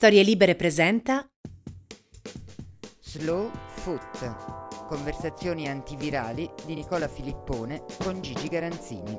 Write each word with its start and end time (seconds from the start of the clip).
Storie 0.00 0.22
Libere 0.22 0.54
presenta 0.54 1.28
Slow 3.00 3.50
Foot. 3.78 4.86
Conversazioni 4.86 5.66
antivirali 5.66 6.48
di 6.64 6.74
Nicola 6.74 7.08
Filippone 7.08 7.84
con 7.98 8.22
Gigi 8.22 8.46
Garanzini. 8.46 9.18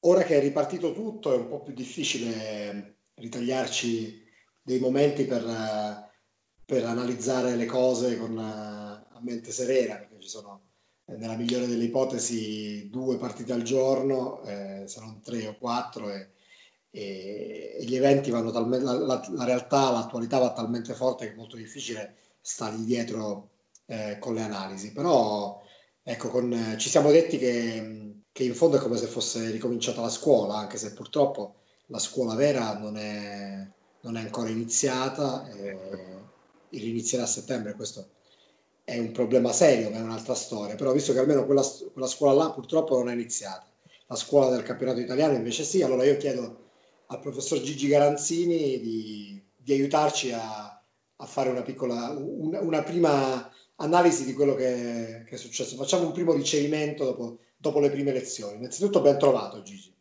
Ora 0.00 0.22
che 0.22 0.38
è 0.38 0.40
ripartito 0.40 0.94
tutto 0.94 1.34
è 1.34 1.36
un 1.36 1.46
po' 1.46 1.60
più 1.60 1.74
difficile 1.74 3.00
ritagliarci 3.16 4.24
dei 4.62 4.78
momenti 4.78 5.26
per, 5.26 5.44
per 6.64 6.86
analizzare 6.86 7.54
le 7.54 7.66
cose 7.66 8.16
con 8.16 8.38
a 8.38 9.20
mente 9.20 9.52
serena, 9.52 9.96
perché 9.96 10.18
ci 10.20 10.28
sono 10.28 10.70
nella 11.18 11.36
migliore 11.36 11.66
delle 11.66 11.84
ipotesi 11.84 12.88
due 12.88 13.18
partite 13.18 13.52
al 13.52 13.62
giorno, 13.62 14.42
eh, 14.44 14.84
se 14.86 15.00
non 15.00 15.20
tre 15.20 15.48
o 15.48 15.58
quattro, 15.58 16.10
e, 16.10 16.30
e, 16.94 17.76
e 17.78 17.84
gli 17.84 17.96
eventi 17.96 18.30
vanno 18.30 18.50
talmente, 18.50 18.84
la, 18.84 18.92
la, 18.98 19.26
la, 19.30 19.44
realtà, 19.44 19.90
l'attualità 19.90 20.38
va 20.38 20.52
talmente 20.52 20.92
forte 20.92 21.26
che 21.26 21.32
è 21.32 21.36
molto 21.36 21.56
difficile 21.56 22.16
stargli 22.40 22.84
dietro 22.84 23.48
eh, 23.86 24.18
con 24.20 24.34
le 24.34 24.42
analisi. 24.42 24.92
Però 24.92 25.62
ecco, 26.02 26.28
con, 26.28 26.52
eh, 26.52 26.78
ci 26.78 26.90
siamo 26.90 27.10
detti 27.10 27.38
che, 27.38 28.22
che, 28.30 28.44
in 28.44 28.54
fondo 28.54 28.76
è 28.76 28.80
come 28.80 28.98
se 28.98 29.06
fosse 29.06 29.50
ricominciata 29.50 30.02
la 30.02 30.10
scuola, 30.10 30.56
anche 30.56 30.76
se 30.76 30.92
purtroppo 30.92 31.54
la 31.86 31.98
scuola 31.98 32.34
vera 32.34 32.78
non 32.78 32.96
è, 32.98 33.66
non 34.02 34.16
è 34.16 34.20
ancora 34.20 34.50
iniziata, 34.50 35.48
e 35.48 35.76
inizierà 36.70 37.24
a 37.24 37.26
settembre, 37.26 37.74
questo 37.74 38.08
è 38.84 38.98
un 38.98 39.12
problema 39.12 39.52
serio, 39.52 39.90
ma 39.90 39.98
è 39.98 40.00
un'altra 40.02 40.34
storia. 40.34 40.74
Però 40.74 40.92
visto 40.92 41.12
che 41.12 41.18
almeno 41.20 41.44
quella, 41.46 41.62
quella 41.92 42.06
scuola 42.06 42.44
là 42.44 42.50
purtroppo 42.50 42.96
non 42.98 43.10
è 43.10 43.12
iniziata, 43.12 43.66
la 44.06 44.16
scuola 44.16 44.50
del 44.50 44.62
campionato 44.62 45.00
italiano 45.00 45.34
invece 45.34 45.64
sì, 45.64 45.82
allora 45.82 46.04
io 46.04 46.16
chiedo 46.16 46.60
al 47.12 47.20
professor 47.20 47.60
Gigi 47.60 47.88
Garanzini 47.88 48.80
di, 48.80 49.42
di 49.54 49.72
aiutarci 49.72 50.32
a, 50.32 50.82
a, 51.16 51.26
fare 51.26 51.50
una 51.50 51.62
piccola, 51.62 52.08
una, 52.10 52.60
una 52.60 52.82
prima 52.82 53.50
analisi 53.76 54.24
di 54.24 54.32
quello 54.32 54.54
che, 54.54 55.24
che, 55.26 55.34
è 55.34 55.38
successo. 55.38 55.76
Facciamo 55.76 56.06
un 56.06 56.12
primo 56.12 56.32
ricevimento 56.32 57.04
dopo, 57.04 57.38
dopo 57.56 57.80
le 57.80 57.90
prime 57.90 58.12
lezioni. 58.12 58.56
Innanzitutto 58.56 59.02
ben 59.02 59.18
trovato 59.18 59.62
Gigi. 59.62 59.94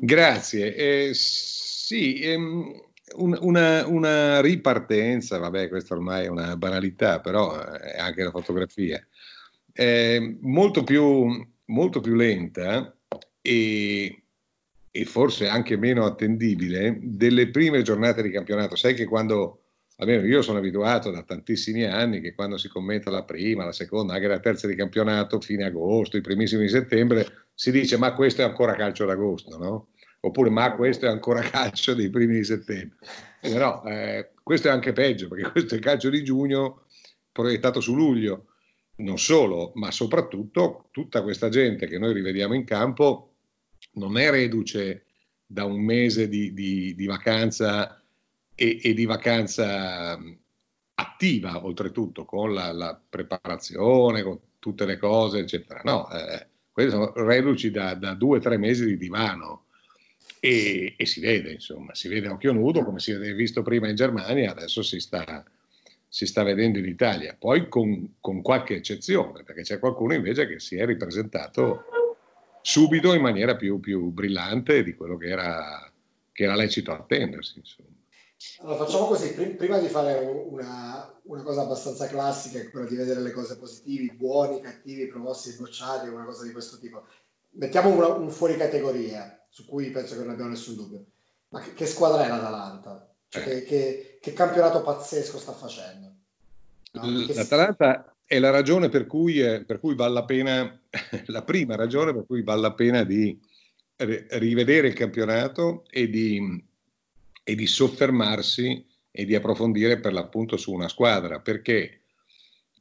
Grazie. 0.00 0.74
Eh, 0.74 1.10
sì, 1.14 2.20
ehm, 2.20 2.88
una, 3.16 3.86
una, 3.86 4.40
ripartenza, 4.40 5.38
vabbè, 5.38 5.68
questa 5.68 5.94
ormai 5.94 6.24
è 6.24 6.28
una 6.28 6.56
banalità, 6.56 7.20
però 7.20 7.56
è 7.56 7.98
anche 7.98 8.24
la 8.24 8.30
fotografia, 8.30 9.04
è 9.72 10.18
molto 10.40 10.82
più, 10.82 11.48
molto 11.66 12.00
più 12.00 12.14
lenta 12.14 12.94
e, 13.40 14.22
e 14.98 15.04
forse 15.04 15.46
anche 15.46 15.76
meno 15.76 16.04
attendibile 16.04 16.98
delle 17.00 17.50
prime 17.50 17.82
giornate 17.82 18.20
di 18.20 18.30
campionato. 18.30 18.74
Sai 18.74 18.94
che 18.94 19.04
quando, 19.04 19.66
almeno 19.98 20.26
io 20.26 20.42
sono 20.42 20.58
abituato 20.58 21.12
da 21.12 21.22
tantissimi 21.22 21.84
anni, 21.84 22.20
che 22.20 22.34
quando 22.34 22.56
si 22.56 22.66
commenta 22.66 23.08
la 23.08 23.22
prima, 23.22 23.64
la 23.64 23.70
seconda, 23.70 24.14
anche 24.14 24.26
la 24.26 24.40
terza 24.40 24.66
di 24.66 24.74
campionato, 24.74 25.40
fine 25.40 25.66
agosto, 25.66 26.16
i 26.16 26.20
primissimi 26.20 26.62
di 26.62 26.68
settembre, 26.68 27.46
si 27.54 27.70
dice 27.70 27.96
ma 27.96 28.12
questo 28.12 28.42
è 28.42 28.44
ancora 28.44 28.74
calcio 28.74 29.04
d'agosto, 29.04 29.56
no? 29.56 29.88
oppure 30.18 30.50
ma 30.50 30.74
questo 30.74 31.06
è 31.06 31.10
ancora 31.10 31.42
calcio 31.48 31.94
dei 31.94 32.10
primi 32.10 32.34
di 32.34 32.44
settembre. 32.44 32.96
Però 33.40 33.84
eh, 33.84 34.30
questo 34.42 34.66
è 34.66 34.72
anche 34.72 34.92
peggio 34.92 35.28
perché 35.28 35.48
questo 35.52 35.76
è 35.76 35.78
calcio 35.78 36.10
di 36.10 36.24
giugno 36.24 36.86
proiettato 37.30 37.80
su 37.80 37.94
luglio. 37.94 38.46
Non 38.96 39.16
solo, 39.16 39.70
ma 39.76 39.92
soprattutto 39.92 40.88
tutta 40.90 41.22
questa 41.22 41.50
gente 41.50 41.86
che 41.86 42.00
noi 42.00 42.12
rivediamo 42.12 42.52
in 42.52 42.64
campo 42.64 43.27
non 43.98 44.16
è 44.16 44.30
reduce 44.30 45.04
da 45.44 45.64
un 45.64 45.80
mese 45.80 46.28
di, 46.28 46.52
di, 46.52 46.94
di 46.94 47.06
vacanza 47.06 48.02
e, 48.54 48.80
e, 48.82 48.94
di 48.94 49.04
vacanza 49.06 50.18
attiva, 50.94 51.64
oltretutto, 51.64 52.24
con 52.24 52.52
la, 52.52 52.72
la, 52.72 53.00
preparazione, 53.08 54.22
con 54.22 54.38
tutte 54.58 54.84
le 54.84 54.98
cose, 54.98 55.38
eccetera. 55.38 55.80
No, 55.84 56.10
eh, 56.10 56.46
quelli 56.72 56.90
sono 56.90 57.12
reduci 57.14 57.70
da, 57.70 57.94
da 57.94 58.14
due 58.14 58.38
o 58.38 58.40
tre 58.40 58.58
mesi 58.58 58.84
di 58.84 58.98
divano 58.98 59.64
e, 60.40 60.94
e, 60.96 61.06
si 61.06 61.20
vede, 61.20 61.52
insomma, 61.52 61.94
si 61.94 62.08
vede 62.08 62.28
a 62.28 62.32
occhio 62.32 62.52
nudo 62.52 62.84
come 62.84 63.00
si 63.00 63.12
è 63.12 63.34
visto 63.34 63.62
prima 63.62 63.88
in 63.88 63.96
Germania, 63.96 64.50
adesso 64.50 64.82
si 64.82 65.00
sta, 65.00 65.44
si 66.06 66.26
sta 66.26 66.42
vedendo 66.42 66.78
in 66.78 66.86
Italia, 66.86 67.34
poi 67.38 67.68
con, 67.68 68.16
con, 68.20 68.42
qualche 68.42 68.76
eccezione, 68.76 69.42
perché 69.44 69.62
c'è 69.62 69.78
qualcuno 69.78 70.14
invece 70.14 70.46
che 70.46 70.60
si 70.60 70.76
è 70.76 70.84
ripresentato 70.84 71.84
subito 72.68 73.14
in 73.14 73.22
maniera 73.22 73.56
più, 73.56 73.80
più 73.80 74.10
brillante 74.10 74.82
di 74.82 74.94
quello 74.94 75.16
che 75.16 75.28
era, 75.28 75.90
che 76.30 76.44
era 76.44 76.54
lecito 76.54 76.92
attendersi. 76.92 77.58
Insomma. 77.58 77.88
Allora 78.60 78.84
facciamo 78.84 79.06
così, 79.06 79.32
prima 79.32 79.78
di 79.78 79.88
fare 79.88 80.18
una, 80.18 81.10
una, 81.22 81.42
cosa 81.42 81.62
abbastanza 81.62 82.06
classica, 82.08 82.68
quella 82.68 82.86
di 82.86 82.94
vedere 82.94 83.20
le 83.20 83.32
cose 83.32 83.56
positive, 83.56 84.12
buoni, 84.12 84.60
cattivi, 84.60 85.06
promossi, 85.06 85.56
bocciati, 85.56 86.08
una 86.08 86.26
cosa 86.26 86.44
di 86.44 86.52
questo 86.52 86.78
tipo, 86.78 87.06
mettiamo 87.52 87.88
una, 87.88 88.08
un 88.08 88.30
fuori 88.30 88.58
categoria 88.58 89.46
su 89.48 89.64
cui 89.64 89.90
penso 89.90 90.14
che 90.14 90.20
non 90.20 90.32
abbiamo 90.32 90.50
nessun 90.50 90.74
dubbio. 90.74 91.06
Ma 91.48 91.60
che, 91.60 91.72
che 91.72 91.86
squadra 91.86 92.26
è 92.26 92.28
l'Atalanta? 92.28 93.10
Cioè, 93.28 93.42
eh. 93.42 93.44
che, 93.46 93.64
che, 93.64 94.18
che, 94.20 94.32
campionato 94.34 94.82
pazzesco 94.82 95.38
sta 95.38 95.52
facendo? 95.52 96.12
No? 96.92 97.02
L'Atalanta 97.34 98.14
è 98.28 98.38
la 98.38 98.50
ragione 98.50 98.90
per 98.90 99.06
cui, 99.06 99.36
per 99.64 99.80
cui 99.80 99.94
vale 99.94 100.12
la 100.12 100.24
pena, 100.26 100.80
la 101.28 101.42
prima 101.42 101.76
ragione 101.76 102.12
per 102.12 102.26
cui 102.26 102.42
vale 102.42 102.60
la 102.60 102.74
pena 102.74 103.02
di 103.02 103.36
rivedere 103.96 104.88
il 104.88 104.92
campionato 104.92 105.84
e 105.90 106.10
di, 106.10 106.62
e 107.42 107.54
di 107.54 107.66
soffermarsi 107.66 108.86
e 109.10 109.24
di 109.24 109.34
approfondire 109.34 109.98
per 109.98 110.12
l'appunto 110.12 110.58
su 110.58 110.74
una 110.74 110.88
squadra, 110.88 111.40
perché 111.40 112.02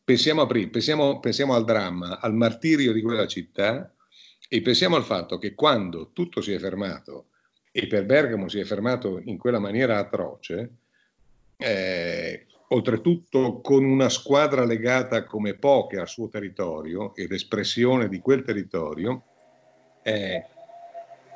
pensiamo, 0.03 0.41
a, 0.41 0.47
pensiamo, 0.47 1.21
pensiamo 1.21 1.55
al 1.55 1.63
dramma, 1.63 2.19
al 2.19 2.33
martirio 2.33 2.91
di 2.91 3.01
quella 3.01 3.25
città, 3.25 3.95
e 4.49 4.61
pensiamo 4.61 4.97
al 4.97 5.05
fatto 5.05 5.37
che 5.37 5.55
quando 5.55 6.11
tutto 6.11 6.41
si 6.41 6.51
è 6.51 6.59
fermato, 6.59 7.29
e 7.71 7.87
per 7.87 8.05
Bergamo 8.05 8.49
si 8.49 8.59
è 8.59 8.65
fermato 8.65 9.21
in 9.23 9.37
quella 9.37 9.59
maniera 9.59 9.97
atroce, 9.97 10.71
eh, 11.55 12.45
oltretutto 12.69 13.61
con 13.61 13.83
una 13.83 14.09
squadra 14.09 14.65
legata 14.65 15.23
come 15.25 15.53
poche 15.53 15.97
al 15.99 16.07
suo 16.07 16.27
territorio 16.27 17.15
ed 17.15 17.31
espressione 17.31 18.09
di 18.09 18.19
quel 18.19 18.43
territorio, 18.43 19.23
eh, 20.03 20.43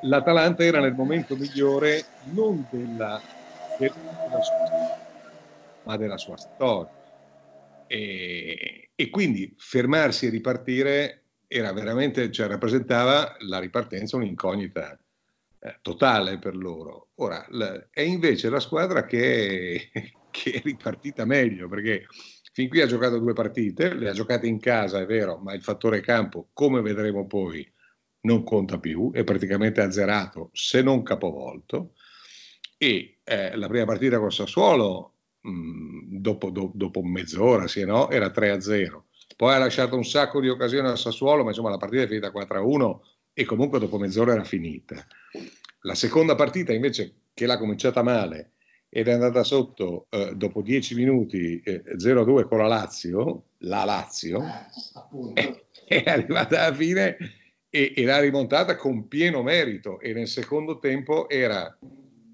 l'Atalanta 0.02 0.64
era 0.64 0.80
nel 0.80 0.94
momento 0.94 1.36
migliore 1.36 2.04
non 2.34 2.66
della, 2.70 3.20
della 3.78 4.42
sua, 4.42 4.98
ma 5.84 5.96
della 5.96 6.18
sua 6.18 6.36
storia. 6.36 7.00
E, 7.86 8.90
e 8.94 9.10
quindi 9.10 9.54
fermarsi 9.56 10.26
e 10.26 10.30
ripartire 10.30 11.22
era 11.46 11.72
veramente, 11.72 12.30
cioè 12.30 12.46
rappresentava 12.46 13.36
la 13.40 13.58
ripartenza 13.58 14.16
un'incognita 14.16 14.98
eh, 15.58 15.78
totale 15.82 16.38
per 16.38 16.56
loro. 16.56 17.08
Ora, 17.16 17.46
è 17.90 18.00
invece 18.00 18.48
la 18.48 18.60
squadra 18.60 19.04
che 19.04 19.90
che 20.32 20.50
è 20.50 20.60
ripartita 20.60 21.24
meglio, 21.24 21.68
perché 21.68 22.06
fin 22.52 22.68
qui 22.68 22.80
ha 22.80 22.86
giocato 22.86 23.18
due 23.18 23.34
partite, 23.34 23.94
le 23.94 24.08
ha 24.08 24.12
giocate 24.12 24.48
in 24.48 24.58
casa, 24.58 25.00
è 25.00 25.06
vero, 25.06 25.38
ma 25.38 25.54
il 25.54 25.62
fattore 25.62 26.00
campo, 26.00 26.48
come 26.52 26.80
vedremo 26.80 27.26
poi, 27.28 27.70
non 28.22 28.42
conta 28.42 28.80
più, 28.80 29.12
è 29.12 29.22
praticamente 29.22 29.80
azzerato, 29.80 30.50
se 30.52 30.82
non 30.82 31.04
capovolto. 31.04 31.94
E 32.76 33.18
eh, 33.22 33.56
la 33.56 33.68
prima 33.68 33.84
partita 33.84 34.18
con 34.18 34.32
Sassuolo, 34.32 35.14
mh, 35.42 35.50
mm, 35.50 36.16
dopo, 36.18 36.50
do, 36.50 36.72
dopo 36.74 37.02
mezz'ora, 37.02 37.68
sì, 37.68 37.84
no, 37.84 38.10
era 38.10 38.26
3-0 38.26 39.04
poi 39.36 39.54
ha 39.54 39.58
lasciato 39.58 39.96
un 39.96 40.04
sacco 40.04 40.40
di 40.40 40.48
occasioni 40.48 40.88
al 40.88 40.98
Sassuolo, 40.98 41.42
ma 41.42 41.48
insomma 41.48 41.70
la 41.70 41.76
partita 41.76 42.02
è 42.02 42.06
finita 42.06 42.30
4-1 42.30 42.98
e 43.32 43.44
comunque 43.44 43.78
dopo 43.78 43.98
mezz'ora 43.98 44.34
era 44.34 44.44
finita. 44.44 45.04
La 45.80 45.94
seconda 45.94 46.34
partita 46.34 46.72
invece, 46.72 47.22
che 47.34 47.46
l'ha 47.46 47.58
cominciata 47.58 48.02
male 48.02 48.52
ed 48.94 49.08
è 49.08 49.12
andata 49.12 49.42
sotto 49.42 50.04
eh, 50.10 50.34
dopo 50.36 50.60
10 50.60 50.94
minuti 50.94 51.62
eh, 51.64 51.82
0-2 51.96 52.46
con 52.46 52.58
la 52.58 52.66
Lazio, 52.66 53.44
la 53.60 53.84
Lazio, 53.84 54.42
eh, 55.32 55.64
è 55.86 56.04
arrivata 56.06 56.66
alla 56.66 56.74
fine 56.74 57.16
e, 57.70 57.94
e 57.96 58.04
l'ha 58.04 58.20
rimontata 58.20 58.76
con 58.76 59.08
pieno 59.08 59.42
merito 59.42 59.98
e 59.98 60.12
nel 60.12 60.28
secondo 60.28 60.78
tempo 60.78 61.26
era 61.30 61.74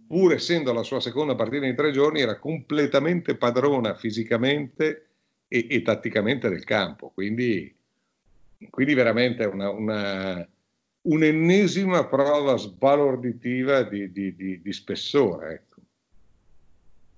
pur 0.09 0.33
essendo 0.33 0.73
la 0.73 0.83
sua 0.83 0.99
seconda 0.99 1.37
partita 1.37 1.65
in 1.65 1.77
tre 1.77 1.93
giorni, 1.93 2.23
era 2.23 2.41
completamente 2.41 3.37
padrona 3.37 3.95
fisicamente 3.95 5.11
e, 5.47 5.65
e 5.71 5.83
tatticamente 5.83 6.49
del 6.49 6.65
campo. 6.65 7.13
Quindi, 7.15 7.73
quindi 8.69 8.95
veramente 8.95 9.45
una, 9.45 9.71
una, 9.71 10.49
un'ennesima 11.03 12.09
prova 12.09 12.57
sbalorditiva 12.57 13.85
di, 13.85 14.11
di, 14.11 14.35
di, 14.35 14.61
di 14.61 14.73
spessore. 14.73 15.68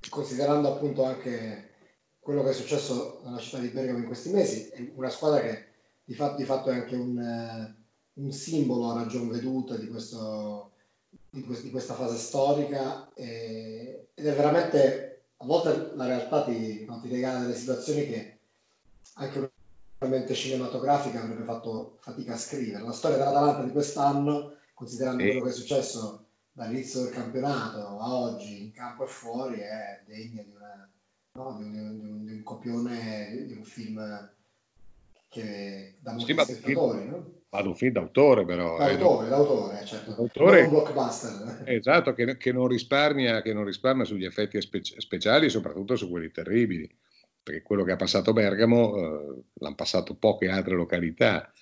Considerando 0.08 0.72
appunto 0.72 1.04
anche 1.04 1.70
quello 2.18 2.42
che 2.42 2.50
è 2.50 2.54
successo 2.54 3.20
nella 3.24 3.38
città 3.38 3.58
di 3.58 3.68
Bergamo 3.68 3.98
in 3.98 4.06
questi 4.06 4.30
mesi, 4.30 4.68
è 4.68 4.92
una 4.94 5.10
squadra 5.10 5.40
che 5.40 5.66
di 6.04 6.14
fatto, 6.14 6.36
di 6.36 6.44
fatto 6.44 6.70
è 6.70 6.74
anche 6.74 6.96
un, 6.96 7.74
un, 8.14 8.32
simbolo 8.32 8.90
a 8.90 8.94
ragion 8.94 9.28
veduta 9.28 9.76
di, 9.76 9.88
questo, 9.88 10.72
di, 11.30 11.70
questa 11.70 11.94
fase 11.94 12.16
storica 12.16 13.12
e, 13.14 14.08
ed 14.14 14.26
è 14.26 14.34
veramente, 14.34 15.26
a 15.36 15.44
volte 15.44 15.92
la 15.94 16.06
realtà 16.06 16.44
ti, 16.44 16.84
no, 16.84 17.00
ti 17.00 17.08
regala 17.08 17.40
delle 17.40 17.54
situazioni 17.54 18.06
che 18.06 18.38
anche 19.14 19.38
una 19.38 20.10
mente 20.10 20.34
cinematografica 20.34 21.22
avrebbe 21.22 21.44
fatto 21.44 21.98
fatica 22.00 22.34
a 22.34 22.38
scrivere. 22.38 22.82
La 22.82 22.92
storia 22.92 23.18
dell'Atalanta 23.18 23.62
di 23.62 23.70
quest'anno, 23.70 24.56
considerando 24.74 25.22
quello 25.22 25.42
che 25.44 25.50
è 25.50 25.52
successo 25.52 26.29
dall'inizio 26.52 27.02
del 27.02 27.12
campionato 27.12 27.78
a 27.78 28.14
oggi 28.14 28.64
in 28.64 28.72
campo 28.72 29.04
e 29.04 29.08
fuori, 29.08 29.60
è 29.60 30.02
degna 30.06 30.42
di, 30.42 30.52
una, 30.54 30.90
no, 31.32 31.56
di, 31.58 31.64
un, 31.64 32.00
di, 32.00 32.06
un, 32.06 32.24
di 32.24 32.32
un 32.32 32.42
copione, 32.42 33.44
di 33.46 33.52
un 33.52 33.64
film 33.64 34.30
che 35.28 35.96
da 36.00 36.12
molti 36.12 36.34
sì, 36.34 36.38
spettatori, 36.38 37.06
no? 37.06 37.38
Ma 37.50 37.60
un 37.62 37.74
film 37.74 37.92
d'autore 37.92 38.44
però. 38.44 38.76
D'autore, 38.78 39.26
eh, 39.26 39.28
d'autore, 39.30 39.84
certo. 39.84 40.12
D'autore, 40.12 40.60
non 40.62 40.70
blockbuster. 40.70 41.62
Esatto, 41.66 42.12
che, 42.14 42.36
che, 42.36 42.52
non 42.52 42.68
risparmia, 42.68 43.42
che 43.42 43.52
non 43.52 43.64
risparmia 43.64 44.04
sugli 44.04 44.24
effetti 44.24 44.60
spe- 44.60 44.82
speciali, 44.82 45.48
soprattutto 45.48 45.96
su 45.96 46.08
quelli 46.08 46.30
terribili, 46.30 46.88
perché 47.42 47.62
quello 47.62 47.84
che 47.84 47.92
ha 47.92 47.96
passato 47.96 48.32
Bergamo 48.32 48.96
eh, 48.96 49.42
l'hanno 49.54 49.74
passato 49.74 50.14
poche 50.16 50.48
altre 50.48 50.74
località 50.74 51.52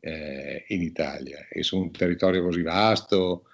eh, 0.00 0.64
in 0.68 0.82
Italia 0.82 1.46
e 1.48 1.62
su 1.62 1.78
un 1.78 1.90
territorio 1.90 2.42
così 2.42 2.62
vasto 2.62 3.46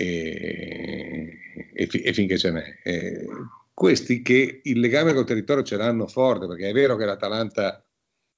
e, 0.00 1.38
e, 1.74 1.88
e 1.92 2.12
finché 2.14 2.38
ce 2.38 2.50
n'è. 2.50 2.78
E 2.82 3.26
questi 3.74 4.22
che 4.22 4.60
il 4.64 4.80
legame 4.80 5.12
col 5.12 5.26
territorio 5.26 5.62
ce 5.62 5.76
l'hanno 5.76 6.06
forte, 6.06 6.46
perché 6.46 6.70
è 6.70 6.72
vero 6.72 6.96
che 6.96 7.04
l'Atalanta 7.04 7.84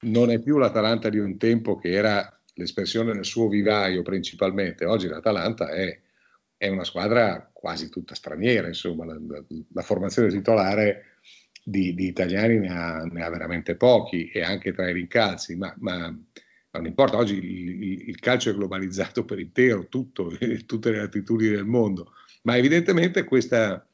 non 0.00 0.30
è 0.30 0.40
più 0.40 0.58
l'Atalanta 0.58 1.08
di 1.08 1.18
un 1.18 1.38
tempo 1.38 1.76
che 1.76 1.92
era 1.92 2.36
l'espressione 2.54 3.12
del 3.12 3.24
suo 3.24 3.48
vivaio 3.48 4.02
principalmente. 4.02 4.84
Oggi 4.84 5.06
l'Atalanta 5.06 5.70
è, 5.70 6.00
è 6.56 6.66
una 6.68 6.84
squadra 6.84 7.48
quasi 7.52 7.88
tutta 7.88 8.16
straniera, 8.16 8.66
insomma, 8.66 9.04
la, 9.04 9.16
la, 9.24 9.44
la 9.72 9.82
formazione 9.82 10.30
titolare 10.30 11.18
di, 11.62 11.94
di 11.94 12.08
italiani 12.08 12.58
ne 12.58 12.68
ha, 12.68 13.04
ne 13.04 13.22
ha, 13.22 13.30
veramente 13.30 13.76
pochi 13.76 14.28
e 14.30 14.42
anche 14.42 14.72
tra 14.72 14.88
i 14.88 14.92
rincalzi, 14.92 15.54
ma, 15.54 15.72
ma 15.78 16.12
non 16.72 16.86
importa, 16.86 17.18
oggi 17.18 17.36
il, 17.36 18.08
il, 18.08 18.18
calcio 18.18 18.50
è 18.50 18.54
globalizzato 18.54 19.24
per 19.24 19.38
intero, 19.38 19.88
tutto, 19.88 20.32
tutte 20.66 20.90
le 20.90 20.98
latitudini 20.98 21.54
del 21.54 21.66
mondo, 21.66 22.12
ma 22.42 22.56
evidentemente 22.56 23.24
questa, 23.24 23.86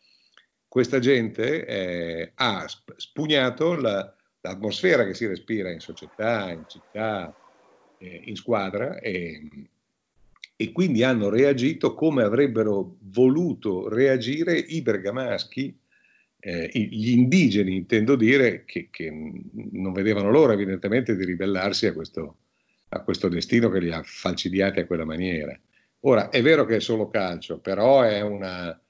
questa 0.69 1.01
gente 1.01 1.67
eh, 1.67 2.33
ha 2.35 2.67
spugnato 2.97 3.75
la, 3.75 4.15
l'atmosfera 4.41 5.05
che 5.05 5.15
si 5.15 5.27
respira 5.27 5.71
in 5.71 5.81
società, 5.81 6.51
in 6.53 6.65
città, 6.69 7.35
eh, 7.99 8.23
in 8.27 8.37
squadra 8.37 9.01
e, 9.01 9.49
e, 10.55 10.73
quindi 10.73 11.03
hanno 11.03 11.31
reagito 11.31 11.95
come 11.95 12.23
avrebbero 12.23 12.97
voluto 13.01 13.89
reagire 13.89 14.57
i 14.57 14.83
bergamaschi, 14.83 15.77
eh, 16.41 16.71
gli 16.73 17.11
indigeni 17.11 17.75
intendo 17.75 18.15
dire, 18.15 18.65
che, 18.65 18.89
che, 18.91 19.11
non 19.11 19.93
vedevano 19.93 20.31
l'ora 20.31 20.53
evidentemente 20.53 21.17
di 21.17 21.25
ribellarsi 21.25 21.87
a 21.87 21.93
questo, 21.93 22.37
a 22.91 23.01
questo 23.03 23.29
destino 23.29 23.69
che 23.69 23.81
li 23.81 23.93
ha 23.93 24.03
falcidiati 24.03 24.81
a 24.81 24.87
quella 24.87 25.05
maniera. 25.05 25.59
Ora, 26.01 26.31
è 26.31 26.43
vero 26.43 26.65
che 26.65 26.77
è 26.77 26.81
solo 26.81 27.09
calcio, 27.09 27.59
però 27.59 28.03
è 28.03 28.21
una, 28.21 28.81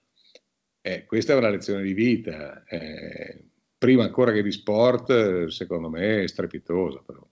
eh, 0.81 1.07
questa 1.07 1.33
è 1.33 1.37
una 1.37 1.49
lezione 1.49 1.83
di 1.83 1.95
vita. 1.95 2.65
Eh, 2.65 3.45
prima 3.77 4.05
ancora 4.05 4.33
che 4.33 4.43
di 4.43 4.53
sport, 4.53 5.47
secondo 5.47 5.89
me 5.89 6.23
è 6.23 6.29
strepitosa. 6.29 7.03
Però. 7.05 7.27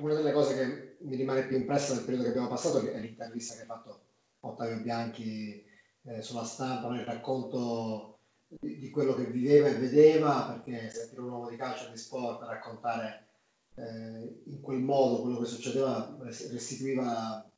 Una 0.00 0.14
delle 0.14 0.32
cose 0.32 0.54
che 0.54 0.96
mi 1.00 1.16
rimane 1.16 1.46
più 1.46 1.56
impressa 1.56 1.94
del 1.94 2.04
periodo 2.04 2.24
che 2.24 2.30
abbiamo 2.30 2.48
passato 2.48 2.78
è 2.78 2.98
l'intervista 2.98 3.56
che 3.56 3.62
ha 3.62 3.66
fatto 3.66 4.00
Ottavio 4.40 4.80
Bianchi 4.80 5.64
eh, 6.04 6.22
sulla 6.22 6.44
stampa, 6.44 6.88
nel 6.88 7.04
racconto 7.04 8.18
di, 8.48 8.78
di, 8.78 8.90
quello 8.90 9.14
che 9.14 9.26
viveva 9.26 9.68
e 9.68 9.74
vedeva, 9.74 10.62
perché 10.64 10.90
sentire 10.90 11.20
un 11.20 11.30
uomo 11.30 11.48
di 11.48 11.56
calcio 11.56 11.88
e 11.88 11.90
di 11.92 11.96
sport 11.96 12.42
raccontare 12.42 13.26
eh, 13.74 14.42
in 14.44 14.60
quel 14.60 14.80
modo 14.80 15.22
quello 15.22 15.38
che 15.40 15.46
succedeva 15.46 16.16
restituiva 16.20 17.48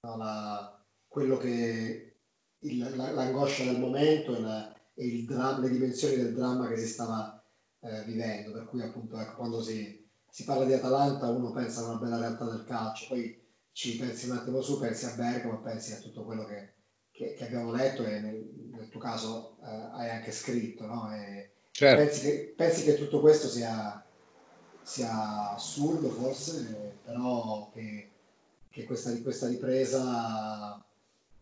no, 0.00 0.16
la, 0.16 0.84
quello 1.08 1.36
che 1.36 2.16
il, 2.60 2.96
la, 2.96 3.10
l'angoscia 3.10 3.64
del 3.64 3.78
momento 3.78 4.36
e 4.36 4.40
la, 4.40 4.74
e 4.94 5.24
dra- 5.26 5.58
le 5.58 5.68
dimensioni 5.68 6.16
del 6.16 6.34
dramma 6.34 6.68
che 6.68 6.78
si 6.78 6.86
stava 6.86 7.42
eh, 7.80 8.02
vivendo. 8.04 8.52
Per 8.52 8.66
cui 8.66 8.82
appunto 8.82 9.18
ecco, 9.18 9.36
quando 9.36 9.62
si, 9.62 10.08
si, 10.28 10.44
parla 10.44 10.64
di 10.64 10.72
Atalanta 10.72 11.28
uno 11.28 11.52
pensa 11.52 11.80
a 11.80 11.90
una 11.90 11.98
bella 11.98 12.18
realtà 12.18 12.44
del 12.44 12.64
calcio, 12.64 13.06
poi 13.08 13.40
ci 13.72 13.96
pensi 13.96 14.28
un 14.28 14.36
attimo 14.36 14.60
su, 14.60 14.78
pensi 14.78 15.06
a 15.06 15.14
Bergamo, 15.14 15.60
pensi 15.60 15.92
a 15.92 15.96
tutto 15.98 16.24
quello 16.24 16.44
che, 16.44 16.74
che, 17.10 17.34
che 17.34 17.44
abbiamo 17.44 17.72
letto 17.72 18.04
e 18.04 18.20
nel, 18.20 18.68
nel 18.70 18.88
tuo 18.88 19.00
caso 19.00 19.56
eh, 19.62 19.88
hai 19.92 20.10
anche 20.10 20.32
scritto. 20.32 20.86
No? 20.86 21.08
Certo. 21.70 22.04
Pensi, 22.04 22.20
che, 22.20 22.54
pensi, 22.54 22.84
che, 22.84 22.96
tutto 22.96 23.20
questo 23.20 23.48
sia, 23.48 24.04
sia 24.82 25.52
assurdo 25.52 26.10
forse, 26.10 26.96
però 27.04 27.70
che, 27.72 28.10
che 28.70 28.84
questa, 28.84 29.16
questa 29.20 29.48
ripresa 29.48 30.84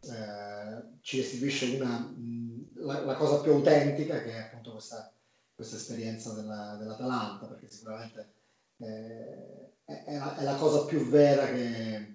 eh, 0.03 0.83
ci 1.01 1.19
restituisce 1.19 1.77
una, 1.77 1.99
mh, 1.99 2.69
la, 2.77 3.05
la, 3.05 3.15
cosa 3.15 3.41
più 3.41 3.53
autentica 3.53 4.23
che 4.23 4.33
è 4.33 4.39
appunto 4.39 4.73
questa, 4.73 5.13
questa 5.55 5.77
esperienza 5.77 6.33
della, 6.33 6.77
dell'Atalanta, 6.79 7.47
perché 7.47 7.69
sicuramente 7.69 8.33
eh, 8.79 9.71
è, 9.85 10.05
è, 10.05 10.17
la, 10.17 10.39
è, 10.39 10.43
la, 10.43 10.55
cosa 10.55 10.85
più 10.85 11.07
vera 11.09 11.47
che, 11.47 12.15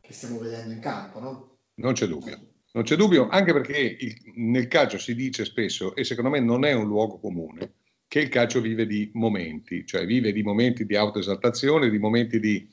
che 0.00 0.12
stiamo 0.12 0.38
vedendo 0.38 0.72
in 0.72 0.80
campo. 0.80 1.20
No? 1.20 1.56
Non 1.74 1.92
c'è 1.92 2.06
dubbio. 2.06 2.50
Non 2.74 2.84
c'è 2.84 2.96
dubbio, 2.96 3.28
anche 3.28 3.52
perché 3.52 3.78
il, 3.78 4.32
nel 4.36 4.66
calcio 4.66 4.98
si 4.98 5.14
dice 5.14 5.44
spesso, 5.44 5.94
e 5.94 6.04
secondo 6.04 6.30
me 6.30 6.40
non 6.40 6.64
è 6.64 6.72
un 6.72 6.86
luogo 6.86 7.18
comune, 7.18 7.74
che 8.12 8.20
il 8.20 8.28
calcio 8.28 8.60
vive 8.60 8.86
di 8.86 9.10
momenti, 9.14 9.86
cioè 9.86 10.04
vive 10.04 10.32
di 10.32 10.42
momenti 10.42 10.84
di 10.84 10.96
autoesaltazione, 10.96 11.88
di 11.88 11.98
momenti 11.98 12.38
di 12.38 12.68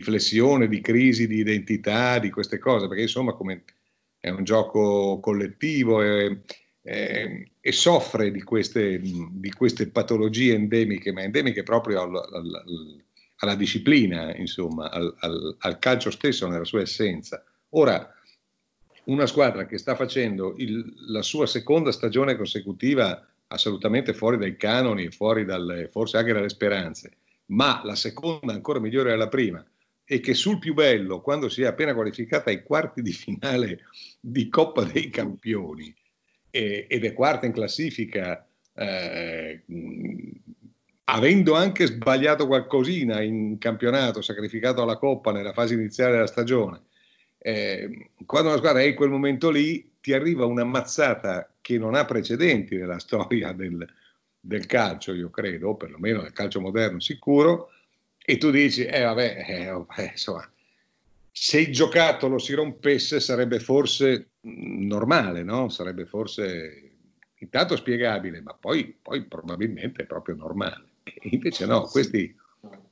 flessione, 0.00 0.66
di 0.66 0.80
crisi 0.80 1.28
di 1.28 1.36
identità, 1.36 2.18
di 2.18 2.28
queste 2.28 2.58
cose, 2.58 2.88
perché 2.88 3.02
insomma 3.02 3.34
come 3.34 3.62
è 4.18 4.30
un 4.30 4.42
gioco 4.42 5.20
collettivo 5.20 6.02
e, 6.02 6.40
e, 6.82 7.52
e 7.60 7.70
soffre 7.70 8.32
di 8.32 8.42
queste, 8.42 8.98
di 8.98 9.52
queste, 9.56 9.90
patologie 9.90 10.54
endemiche, 10.54 11.12
ma 11.12 11.22
endemiche 11.22 11.62
proprio 11.62 12.02
al, 12.02 12.16
al, 12.16 13.04
alla 13.36 13.54
disciplina, 13.54 14.34
insomma, 14.34 14.90
al, 14.90 15.14
al, 15.56 15.78
calcio 15.78 16.10
stesso 16.10 16.48
nella 16.48 16.64
sua 16.64 16.80
essenza. 16.80 17.44
Ora, 17.70 18.12
una 19.04 19.26
squadra 19.26 19.66
che 19.66 19.78
sta 19.78 19.94
facendo 19.94 20.54
il, 20.56 20.94
la 21.10 21.22
sua 21.22 21.46
seconda 21.46 21.92
stagione 21.92 22.34
consecutiva 22.34 23.24
assolutamente 23.48 24.12
fuori 24.12 24.36
dai 24.36 24.56
canoni, 24.56 25.10
fuori 25.10 25.44
dalle, 25.44 25.88
forse 25.88 26.18
anche 26.18 26.32
dalle 26.32 26.48
speranze, 26.48 27.16
ma 27.46 27.80
la 27.84 27.94
seconda 27.94 28.52
ancora 28.52 28.80
migliore 28.80 29.10
della 29.10 29.28
prima, 29.28 29.64
e 30.04 30.20
che 30.20 30.34
sul 30.34 30.58
più 30.58 30.74
bello, 30.74 31.20
quando 31.20 31.48
si 31.48 31.62
è 31.62 31.66
appena 31.66 31.94
qualificata 31.94 32.50
ai 32.50 32.62
quarti 32.62 33.02
di 33.02 33.12
finale 33.12 33.84
di 34.20 34.48
Coppa 34.48 34.84
dei 34.84 35.10
Campioni 35.10 35.94
eh, 36.50 36.86
ed 36.88 37.04
è 37.04 37.12
quarta 37.12 37.46
in 37.46 37.52
classifica, 37.52 38.46
eh, 38.74 39.62
avendo 41.04 41.54
anche 41.54 41.86
sbagliato 41.86 42.46
qualcosina 42.46 43.20
in 43.22 43.58
campionato, 43.58 44.22
sacrificato 44.22 44.82
alla 44.82 44.96
Coppa 44.96 45.32
nella 45.32 45.52
fase 45.52 45.74
iniziale 45.74 46.12
della 46.12 46.26
stagione, 46.26 46.82
eh, 47.38 48.10
quando 48.26 48.48
una 48.48 48.58
squadra 48.58 48.80
è 48.80 48.86
in 48.86 48.94
quel 48.94 49.10
momento 49.10 49.50
lì, 49.50 49.96
ti 50.00 50.12
arriva 50.12 50.44
una 50.46 50.64
mazzata 50.64 51.54
che 51.68 51.76
non 51.76 51.94
ha 51.94 52.06
precedenti 52.06 52.78
nella 52.78 52.96
storia 52.98 53.52
del, 53.52 53.86
del 54.40 54.64
calcio, 54.64 55.12
io 55.12 55.28
credo, 55.28 55.74
perlomeno 55.74 56.22
del 56.22 56.32
calcio 56.32 56.62
moderno 56.62 56.98
sicuro, 56.98 57.72
e 58.24 58.38
tu 58.38 58.50
dici, 58.50 58.86
eh 58.86 59.02
vabbè, 59.02 59.44
eh, 59.46 59.66
vabbè, 59.66 60.10
insomma, 60.12 60.50
se 61.30 61.60
il 61.60 61.72
giocattolo 61.72 62.38
si 62.38 62.54
rompesse 62.54 63.20
sarebbe 63.20 63.60
forse 63.60 64.30
normale, 64.40 65.42
no? 65.42 65.68
Sarebbe 65.68 66.06
forse 66.06 66.92
intanto 67.34 67.76
spiegabile, 67.76 68.40
ma 68.40 68.54
poi, 68.54 68.96
poi 69.00 69.24
probabilmente 69.24 70.04
proprio 70.04 70.36
normale. 70.36 70.84
E 71.02 71.28
invece 71.32 71.66
no, 71.66 71.82
questi, 71.82 72.34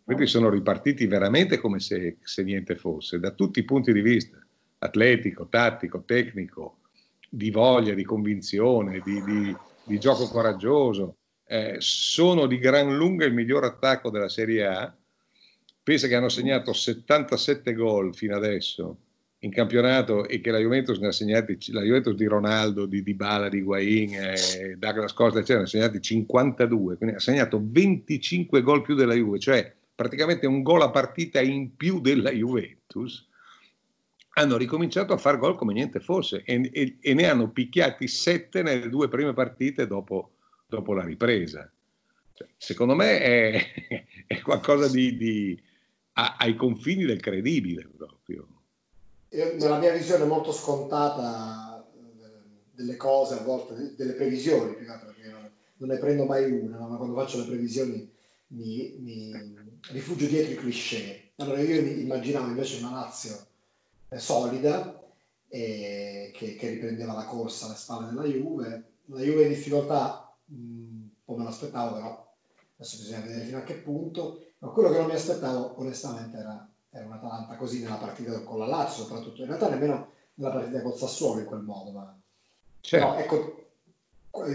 questi 0.04 0.26
sono 0.26 0.50
ripartiti 0.50 1.06
veramente 1.06 1.58
come 1.58 1.80
se, 1.80 2.18
se, 2.22 2.42
niente 2.42 2.76
fosse, 2.76 3.18
da 3.18 3.30
tutti 3.30 3.58
i 3.58 3.64
punti 3.64 3.92
di 3.92 4.02
vista, 4.02 4.38
atletico, 4.78 5.48
tattico, 5.48 6.04
tecnico, 6.04 6.78
di 7.36 7.50
voglia, 7.50 7.94
di 7.94 8.04
convinzione, 8.04 9.00
di, 9.04 9.22
di, 9.22 9.56
di 9.84 9.98
gioco 9.98 10.28
coraggioso. 10.28 11.16
Eh, 11.46 11.76
sono 11.78 12.46
di 12.46 12.58
gran 12.58 12.96
lunga 12.96 13.24
il 13.24 13.34
miglior 13.34 13.64
attacco 13.64 14.10
della 14.10 14.28
Serie 14.28 14.66
A 14.66 14.96
Pensa 15.86 16.08
che 16.08 16.16
hanno 16.16 16.28
segnato 16.28 16.72
77 16.72 17.72
gol 17.72 18.12
fino 18.12 18.34
adesso 18.34 18.96
in 19.38 19.52
campionato 19.52 20.26
e 20.26 20.40
che 20.40 20.50
la 20.50 20.58
Juventus 20.58 20.98
ne 20.98 21.06
ha 21.06 21.12
segnati, 21.12 21.56
la 21.70 21.82
Juventus 21.82 22.16
di 22.16 22.24
Ronaldo, 22.24 22.86
di 22.86 23.04
Dybala, 23.04 23.48
di 23.48 23.60
Guain, 23.60 24.12
eh, 24.12 24.74
Douglas 24.76 25.12
Costa, 25.12 25.38
eccetera, 25.38 25.60
ne 25.60 25.66
ha 25.66 25.68
segnati 25.68 26.00
52, 26.00 26.96
quindi 26.96 27.14
ha 27.14 27.20
segnato 27.20 27.62
25 27.62 28.62
gol 28.62 28.82
più 28.82 28.96
della 28.96 29.14
Juve, 29.14 29.38
cioè 29.38 29.72
praticamente 29.94 30.48
un 30.48 30.64
gol 30.64 30.82
a 30.82 30.90
partita 30.90 31.40
in 31.40 31.76
più 31.76 32.00
della 32.00 32.32
Juventus. 32.32 33.24
Hanno 34.38 34.56
ricominciato 34.56 35.12
a 35.12 35.16
fare 35.16 35.38
gol 35.38 35.56
come 35.56 35.72
niente 35.72 35.98
fosse 35.98 36.42
e, 36.44 36.70
e, 36.72 36.98
e, 37.00 37.14
ne 37.14 37.26
hanno 37.26 37.50
picchiati 37.50 38.06
sette 38.06 38.62
nelle 38.62 38.88
due 38.90 39.08
prime 39.08 39.32
partite 39.32 39.86
dopo, 39.86 40.32
dopo 40.66 40.92
la 40.92 41.04
ripresa. 41.04 41.70
Cioè, 42.34 42.46
secondo 42.58 42.94
me 42.94 43.18
è, 43.20 43.64
è 44.26 44.40
qualcosa 44.42 44.88
di, 44.88 45.16
di 45.16 45.62
a, 46.14 46.36
ai 46.38 46.54
confini 46.54 47.04
del 47.04 47.20
credibile 47.20 47.88
proprio. 47.96 48.46
nella 49.30 49.78
mia 49.78 49.92
visione 49.92 50.26
molto 50.26 50.52
scontata 50.52 51.88
eh, 51.94 52.42
delle 52.72 52.96
cose, 52.96 53.38
a 53.38 53.42
volte 53.42 53.94
delle 53.96 54.12
previsioni, 54.12 54.74
più 54.74 54.84
che 54.84 54.92
altro 54.92 55.14
perché 55.14 55.30
non, 55.30 55.50
non 55.78 55.88
ne 55.88 55.96
prendo 55.96 56.26
mai 56.26 56.50
una, 56.50 56.86
ma 56.86 56.96
quando 56.96 57.14
faccio 57.14 57.38
le 57.38 57.46
previsioni 57.46 58.12
mi, 58.48 58.96
mi 58.98 59.32
rifugio 59.92 60.26
dietro 60.26 60.52
i 60.52 60.56
cliché. 60.56 61.30
Allora 61.36 61.58
io 61.60 61.80
immaginavo 61.80 62.48
invece 62.48 62.80
una 62.80 62.90
Lazio 62.90 63.45
solida 64.14 65.02
e 65.48 66.30
che, 66.34 66.56
che, 66.56 66.68
riprendeva 66.68 67.12
la 67.12 67.24
corsa 67.24 67.66
alle 67.66 67.74
spalle 67.74 68.08
della 68.08 68.24
Juve. 68.24 68.92
La 69.06 69.20
Juve 69.20 69.42
in 69.42 69.48
difficoltà 69.48 70.34
un 70.48 71.08
po' 71.24 71.36
me 71.36 71.44
l'aspettavo, 71.44 71.94
però 71.94 72.34
adesso 72.76 72.96
bisogna 72.98 73.20
vedere 73.20 73.44
fino 73.44 73.58
a 73.58 73.62
che 73.62 73.74
punto. 73.74 74.40
Ma 74.58 74.68
quello 74.68 74.90
che 74.90 74.98
non 74.98 75.06
mi 75.06 75.14
aspettavo 75.14 75.74
onestamente 75.80 76.36
era, 76.38 76.68
era 76.90 77.04
un 77.04 77.12
Atalanta 77.12 77.56
così 77.56 77.82
nella 77.82 77.96
partita 77.96 78.40
con 78.40 78.58
la 78.58 78.66
Lazio, 78.66 79.04
soprattutto 79.04 79.42
in 79.42 79.48
realtà 79.48 79.68
nemmeno 79.68 80.10
nella 80.34 80.50
partita 80.50 80.82
col 80.82 80.96
Sassuolo 80.96 81.40
in 81.40 81.46
quel 81.46 81.62
modo. 81.62 81.90
Ma... 81.90 82.18
Certo. 82.80 83.06
No, 83.06 83.16
ecco, 83.16 83.66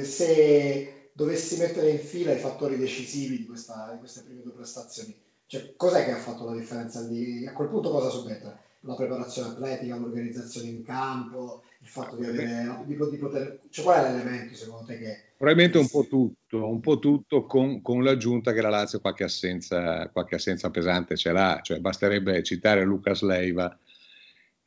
se 0.04 1.10
dovessi 1.14 1.58
mettere 1.58 1.90
in 1.90 2.00
fila 2.00 2.32
i 2.32 2.40
fattori 2.40 2.78
decisivi 2.78 3.38
di, 3.38 3.46
questa, 3.46 3.90
di 3.92 4.00
queste 4.00 4.22
prime 4.22 4.42
due 4.42 4.54
prestazioni, 4.54 5.16
cioè, 5.46 5.76
cos'è 5.76 6.06
che 6.06 6.12
ha 6.12 6.18
fatto 6.18 6.46
la 6.46 6.56
differenza? 6.56 7.02
Di, 7.04 7.46
a 7.46 7.54
quel 7.54 7.68
punto 7.68 7.92
cosa 7.92 8.10
subentra? 8.10 8.58
La 8.82 8.96
preparazione 8.96 9.50
atletica, 9.50 9.96
l'organizzazione 9.96 10.70
in 10.70 10.84
campo, 10.84 11.64
il 11.80 11.88
fatto 11.88 12.16
di 12.16 12.26
avere 12.26 12.84
di, 12.86 12.96
di 12.96 13.18
poter. 13.18 13.60
Cioè, 13.70 13.86
qual 13.86 14.04
è 14.04 14.12
l'elemento 14.12 14.56
secondo 14.56 14.86
te 14.86 14.98
che. 14.98 15.24
Probabilmente 15.38 15.78
un 15.78 15.90
po' 15.90 16.08
tutto, 16.08 16.68
un 16.68 16.80
po' 16.80 17.00
tutto 17.00 17.46
con, 17.46 17.82
con 17.82 18.04
l'aggiunta 18.04 18.54
che 18.54 18.62
la 18.62 18.70
Lazio 18.70 19.00
qualche 19.00 19.24
assenza, 19.24 20.08
qualche 20.10 20.36
assenza 20.36 20.70
pesante 20.70 21.16
ce 21.16 21.32
l'ha, 21.32 21.60
cioè 21.64 21.80
basterebbe 21.80 22.44
citare 22.44 22.84
Lucas 22.84 23.22
Leiva. 23.22 23.76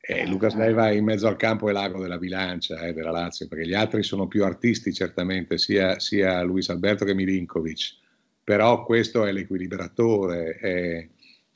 Eh, 0.00 0.26
Lucas 0.26 0.54
Leiva 0.54 0.90
in 0.90 1.04
mezzo 1.04 1.26
al 1.26 1.36
campo 1.36 1.68
è 1.68 1.72
l'ago 1.72 2.00
della 2.00 2.18
bilancia 2.18 2.80
eh, 2.80 2.92
della 2.92 3.10
Lazio, 3.10 3.48
perché 3.48 3.66
gli 3.66 3.74
altri 3.74 4.02
sono 4.02 4.26
più 4.26 4.44
artisti 4.44 4.92
certamente, 4.92 5.58
sia, 5.58 5.98
sia 5.98 6.42
Luis 6.42 6.68
Alberto 6.68 7.04
che 7.04 7.14
Milinkovic, 7.14 7.96
però 8.42 8.84
questo 8.84 9.24
è 9.24 9.32
l'equilibratore, 9.32 10.56
è, 10.56 11.08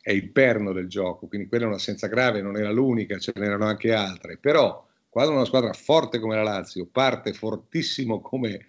è 0.09 0.13
il 0.13 0.31
perno 0.31 0.73
del 0.73 0.89
gioco, 0.89 1.27
quindi 1.27 1.49
quella 1.49 1.67
è 1.67 1.69
un'assenza 1.69 2.07
grave, 2.07 2.41
non 2.41 2.57
era 2.57 2.71
l'unica, 2.71 3.19
ce 3.19 3.31
n'erano 3.35 3.67
anche 3.67 3.93
altre, 3.93 4.39
però 4.39 4.83
quando 5.07 5.35
una 5.35 5.45
squadra 5.45 5.75
forte 5.75 6.19
come 6.19 6.35
la 6.35 6.43
Lazio 6.43 6.87
parte 6.91 7.35
fortissimo 7.35 8.23
come, 8.23 8.69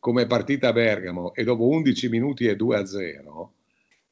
come 0.00 0.26
partita 0.26 0.70
a 0.70 0.72
Bergamo 0.72 1.32
e 1.32 1.44
dopo 1.44 1.68
11 1.68 2.08
minuti 2.08 2.48
è 2.48 2.56
2 2.56 2.76
a 2.76 2.86
0, 2.86 3.52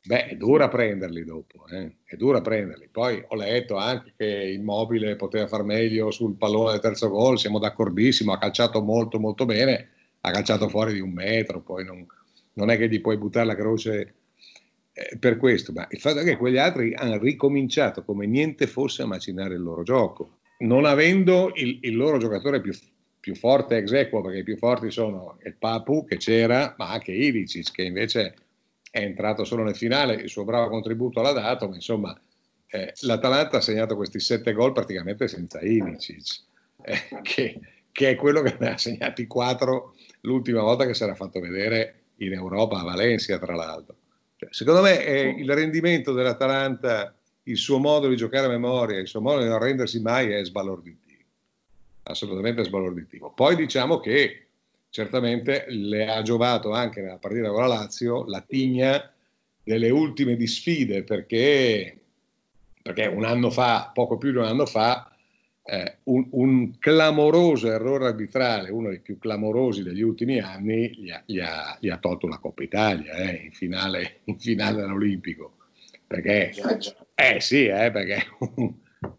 beh, 0.04 0.26
è 0.28 0.36
dura 0.36 0.68
prenderli 0.68 1.24
dopo, 1.24 1.66
eh? 1.66 1.96
è 2.04 2.14
dura 2.14 2.40
prenderli. 2.40 2.86
Poi 2.92 3.24
ho 3.26 3.34
letto 3.34 3.74
anche 3.74 4.12
che 4.16 4.52
Immobile 4.52 5.16
poteva 5.16 5.48
far 5.48 5.64
meglio 5.64 6.12
sul 6.12 6.36
pallone 6.36 6.70
del 6.70 6.80
terzo 6.80 7.08
gol, 7.08 7.40
siamo 7.40 7.58
d'accordissimo, 7.58 8.32
ha 8.32 8.38
calciato 8.38 8.80
molto 8.82 9.18
molto 9.18 9.46
bene, 9.46 9.88
ha 10.20 10.30
calciato 10.30 10.68
fuori 10.68 10.92
di 10.92 11.00
un 11.00 11.10
metro, 11.10 11.60
poi 11.60 11.84
non, 11.84 12.06
non 12.52 12.70
è 12.70 12.78
che 12.78 12.88
gli 12.88 13.00
puoi 13.00 13.16
buttare 13.16 13.46
la 13.46 13.56
croce 13.56 14.14
eh, 15.10 15.18
per 15.18 15.36
questo, 15.36 15.72
ma 15.72 15.86
il 15.90 16.00
fatto 16.00 16.20
è 16.20 16.24
che 16.24 16.36
quegli 16.36 16.58
altri 16.58 16.94
hanno 16.94 17.18
ricominciato 17.18 18.04
come 18.04 18.26
niente 18.26 18.66
fosse 18.66 19.02
a 19.02 19.06
macinare 19.06 19.54
il 19.54 19.62
loro 19.62 19.82
gioco 19.82 20.38
non 20.62 20.84
avendo 20.84 21.52
il, 21.54 21.78
il 21.82 21.96
loro 21.96 22.18
giocatore 22.18 22.60
più, 22.60 22.76
più, 23.20 23.34
forte 23.34 23.76
ex 23.76 23.92
equo, 23.92 24.20
perché 24.20 24.38
i 24.38 24.44
più 24.44 24.56
forti 24.56 24.90
sono 24.90 25.38
il 25.44 25.54
Papu 25.54 26.04
che 26.04 26.16
c'era, 26.16 26.74
ma 26.78 26.90
anche 26.90 27.12
Ilicic 27.12 27.72
che 27.72 27.82
invece 27.82 28.34
è 28.90 29.00
entrato 29.00 29.44
solo 29.44 29.62
nel 29.62 29.76
finale, 29.76 30.14
il 30.14 30.28
suo 30.28 30.44
bravo 30.44 30.68
contributo 30.68 31.22
l'ha 31.22 31.32
dato, 31.32 31.68
ma 31.68 31.74
insomma 31.74 32.18
eh, 32.66 32.92
l'Atalanta 33.00 33.58
ha 33.58 33.60
segnato 33.60 33.96
questi 33.96 34.20
sette 34.20 34.52
gol 34.52 34.72
praticamente 34.72 35.28
senza 35.28 35.60
Ilicic, 35.60 36.40
eh, 36.82 37.20
che, 37.22 37.60
che, 37.90 38.10
è 38.10 38.14
quello 38.14 38.42
che 38.42 38.56
ne 38.58 38.70
ha 38.70 38.78
segnati 38.78 39.26
quattro 39.26 39.94
l'ultima 40.22 40.62
volta 40.62 40.86
che 40.86 40.94
si 40.94 41.02
era 41.02 41.14
fatto 41.14 41.40
vedere 41.40 42.00
in 42.16 42.32
Europa, 42.32 42.78
a 42.78 42.84
Valencia 42.84 43.38
tra 43.38 43.54
l'altro. 43.54 43.96
Cioè, 44.42 44.48
secondo 44.50 44.82
me 44.82 45.04
eh, 45.04 45.28
il 45.38 45.52
rendimento 45.54 46.12
dell'Atalanta 46.12 47.14
il 47.44 47.56
suo 47.56 47.78
modo 47.78 48.08
di 48.08 48.16
giocare 48.16 48.46
a 48.46 48.50
memoria, 48.50 48.98
il 48.98 49.06
suo 49.06 49.20
modo 49.20 49.42
di 49.42 49.48
non 49.48 49.58
rendersi 49.58 50.00
mai 50.00 50.30
è 50.30 50.44
sbalorditivo, 50.44 51.22
assolutamente 52.04 52.64
sbalorditivo. 52.64 53.30
Poi 53.30 53.54
diciamo 53.54 54.00
che 54.00 54.46
certamente 54.90 55.66
le 55.68 56.06
ha 56.08 56.22
giovato 56.22 56.72
anche 56.72 57.00
nella 57.00 57.18
partita 57.18 57.50
con 57.50 57.60
la 57.60 57.68
Lazio 57.68 58.24
la 58.26 58.40
tigna 58.40 59.12
delle 59.62 59.90
ultime 59.90 60.34
di 60.34 60.46
sfide 60.46 61.04
perché, 61.04 62.00
perché 62.82 63.06
un 63.06 63.24
anno 63.24 63.50
fa, 63.50 63.90
poco 63.94 64.18
più 64.18 64.32
di 64.32 64.38
un 64.38 64.44
anno 64.44 64.66
fa, 64.66 65.11
eh, 65.64 65.98
un, 66.04 66.26
un, 66.32 66.78
clamoroso 66.78 67.70
errore 67.70 68.06
arbitrale, 68.06 68.70
uno 68.70 68.88
dei 68.88 69.00
più 69.00 69.18
clamorosi 69.18 69.82
degli 69.82 70.02
ultimi 70.02 70.40
anni, 70.40 70.90
gli 70.90 71.10
ha, 71.10 71.22
gli 71.24 71.38
ha, 71.38 71.76
gli 71.80 71.88
ha 71.88 71.98
tolto 71.98 72.26
la 72.26 72.38
Coppa 72.38 72.62
Italia 72.62 73.14
eh, 73.14 73.44
in, 73.44 73.52
finale, 73.52 74.20
in 74.24 74.38
finale 74.38 74.82
all'Olimpico. 74.82 75.56
Perché, 76.06 76.52
eh 77.14 77.40
sì, 77.40 77.66
eh, 77.66 77.90
perché 77.90 78.26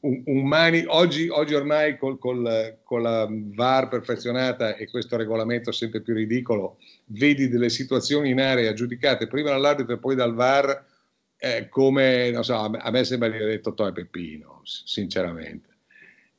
un, 0.01 0.21
un, 0.25 0.47
mani, 0.47 0.83
oggi, 0.87 1.27
oggi, 1.27 1.53
ormai 1.55 1.97
col, 1.97 2.19
col, 2.19 2.79
con 2.83 3.01
la 3.01 3.27
VAR 3.29 3.87
perfezionata 3.87 4.75
e 4.75 4.89
questo 4.89 5.17
regolamento 5.17 5.71
sempre 5.71 6.01
più 6.01 6.13
ridicolo, 6.13 6.77
vedi 7.05 7.47
delle 7.47 7.69
situazioni 7.69 8.29
in 8.29 8.39
area 8.39 8.73
giudicate 8.73 9.27
prima 9.27 9.49
dall'arbitro 9.49 9.95
e 9.95 9.99
poi 9.99 10.15
dal 10.15 10.35
VAR 10.35 10.85
eh, 11.37 11.67
come, 11.67 12.37
so, 12.41 12.55
a 12.55 12.91
me 12.91 13.03
sembra 13.03 13.27
di 13.27 13.35
aver 13.35 13.61
detto 13.61 13.87
e 13.87 13.91
Peppino, 13.91 14.61
sinceramente, 14.63 15.72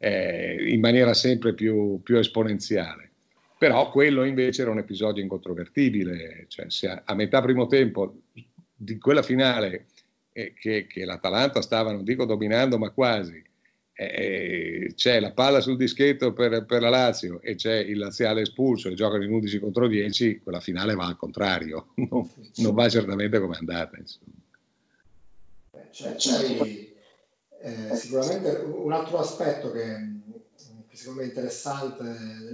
eh, 0.05 0.57
in 0.69 0.81
maniera 0.81 1.15
sempre 1.15 1.55
più, 1.55 2.01
più, 2.03 2.19
esponenziale. 2.19 3.11
Però 3.57 3.91
quello 3.91 4.25
invece 4.25 4.61
era 4.61 4.71
un 4.71 4.79
episodio 4.79 5.23
incontrovertibile, 5.23 6.45
cioè 6.49 6.67
se 6.69 7.03
a, 7.03 7.15
metà 7.15 7.41
primo 7.41 7.67
tempo 7.67 8.17
di 8.77 8.99
quella 8.99 9.23
finale 9.23 9.87
che, 10.31 10.87
che 10.87 11.05
l'Atalanta 11.07 11.63
stava, 11.63 11.93
non 11.93 12.05
dico 12.05 12.27
dominando, 12.27 12.77
ma 12.77 12.91
quasi. 12.91 13.43
Eh, 13.97 14.93
c'è 14.95 15.21
la 15.21 15.31
palla 15.31 15.61
sul 15.61 15.77
dischetto 15.77 16.33
per, 16.33 16.67
per, 16.67 16.83
la 16.83 16.89
Lazio 16.91 17.41
e 17.41 17.55
c'è 17.55 17.77
il 17.77 17.97
laziale 17.97 18.41
espulso 18.41 18.89
e 18.89 18.95
giocano 18.95 19.23
in 19.23 19.33
11 19.33 19.61
contro 19.61 19.87
10, 19.87 20.41
quella 20.41 20.59
finale 20.59 20.95
va 20.95 21.07
al 21.07 21.17
contrario, 21.17 21.93
non, 22.11 22.29
non 22.57 22.75
va 22.75 22.89
certamente 22.91 23.39
come 23.39 23.55
è 23.55 23.59
andata. 23.59 23.97
C'è, 25.93 26.15
c'è 26.17 26.94
eh, 27.65 27.97
sicuramente 27.97 28.51
un 28.67 28.93
altro 28.93 29.19
aspetto 29.19 29.71
che, 29.71 29.97
che, 30.87 30.97
secondo 30.97 31.21
me 31.21 31.27
è 31.27 31.31
interessante 31.31 32.03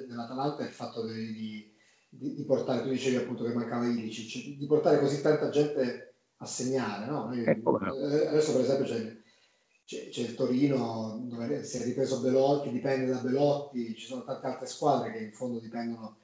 dell'Atalanta 0.06 0.62
è 0.62 0.66
il 0.66 0.72
fatto 0.72 1.04
di, 1.04 1.74
di, 2.08 2.34
di 2.36 2.44
portare, 2.44 2.82
tu 2.82 2.90
dicevi 2.90 3.16
appunto 3.16 3.42
che 3.42 3.52
mancava 3.52 3.86
Ilicic, 3.86 4.56
di 4.56 4.66
portare 4.66 5.00
così 5.00 5.20
tanta 5.20 5.50
gente 5.50 6.14
assegnare. 6.36 7.06
No? 7.06 7.26
Noi, 7.26 7.44
ecco, 7.44 7.80
eh, 7.80 8.26
adesso 8.28 8.52
per 8.52 8.60
esempio 8.60 8.84
c'è, 8.84 9.16
c'è, 9.84 10.08
c'è, 10.10 10.20
il 10.20 10.34
Torino 10.36 11.18
dove 11.24 11.64
si 11.64 11.78
è 11.78 11.84
ripreso 11.84 12.20
Belotti, 12.20 12.70
dipende 12.70 13.10
da 13.10 13.18
Belotti, 13.18 13.96
ci 13.96 14.06
sono 14.06 14.22
tante 14.22 14.46
altre 14.46 14.66
squadre 14.68 15.10
che 15.10 15.18
in 15.18 15.32
fondo 15.32 15.58
dipendono, 15.58 16.18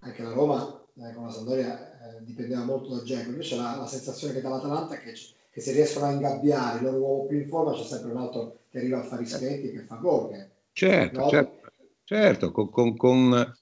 anche 0.00 0.22
la 0.22 0.32
Roma 0.32 0.80
eh, 0.94 1.12
con 1.12 1.24
la 1.24 1.32
Sampdoria 1.32 2.16
eh, 2.16 2.24
dipendeva 2.24 2.62
molto 2.62 2.94
da 2.94 3.02
Geco, 3.02 3.30
invece 3.30 3.56
la, 3.56 3.74
la 3.74 3.86
sensazione 3.88 4.32
che 4.32 4.40
dall'Atalanta 4.40 4.94
è 4.94 5.00
che, 5.00 5.16
che 5.58 5.60
se 5.60 5.72
riescono 5.72 6.06
a 6.06 6.12
ingabbiare 6.12 6.78
il 6.78 6.84
loro 6.84 6.98
uomo 6.98 7.26
più 7.26 7.38
in 7.38 7.48
forma 7.48 7.72
c'è 7.72 7.82
sempre 7.82 8.12
un 8.12 8.18
altro 8.18 8.60
che 8.70 8.78
arriva 8.78 9.00
a 9.00 9.02
fare 9.02 9.22
i 9.22 9.26
schetti 9.26 9.72
che 9.72 9.80
fa 9.80 9.96
gol. 9.96 10.30
Che, 10.30 10.48
certo, 10.72 11.28
certo, 11.28 11.72
certo, 12.04 12.52
con, 12.52 12.70
con, 12.70 12.96
con, 12.96 13.54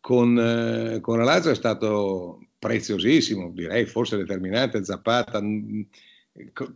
con, 0.00 0.38
eh, 0.38 1.00
con 1.00 1.18
la 1.18 1.24
Lazio 1.24 1.50
è 1.50 1.54
stato 1.54 2.46
preziosissimo, 2.58 3.50
direi 3.50 3.84
forse 3.84 4.16
determinante 4.16 4.82
Zappata, 4.84 5.42
mm, 5.42 5.82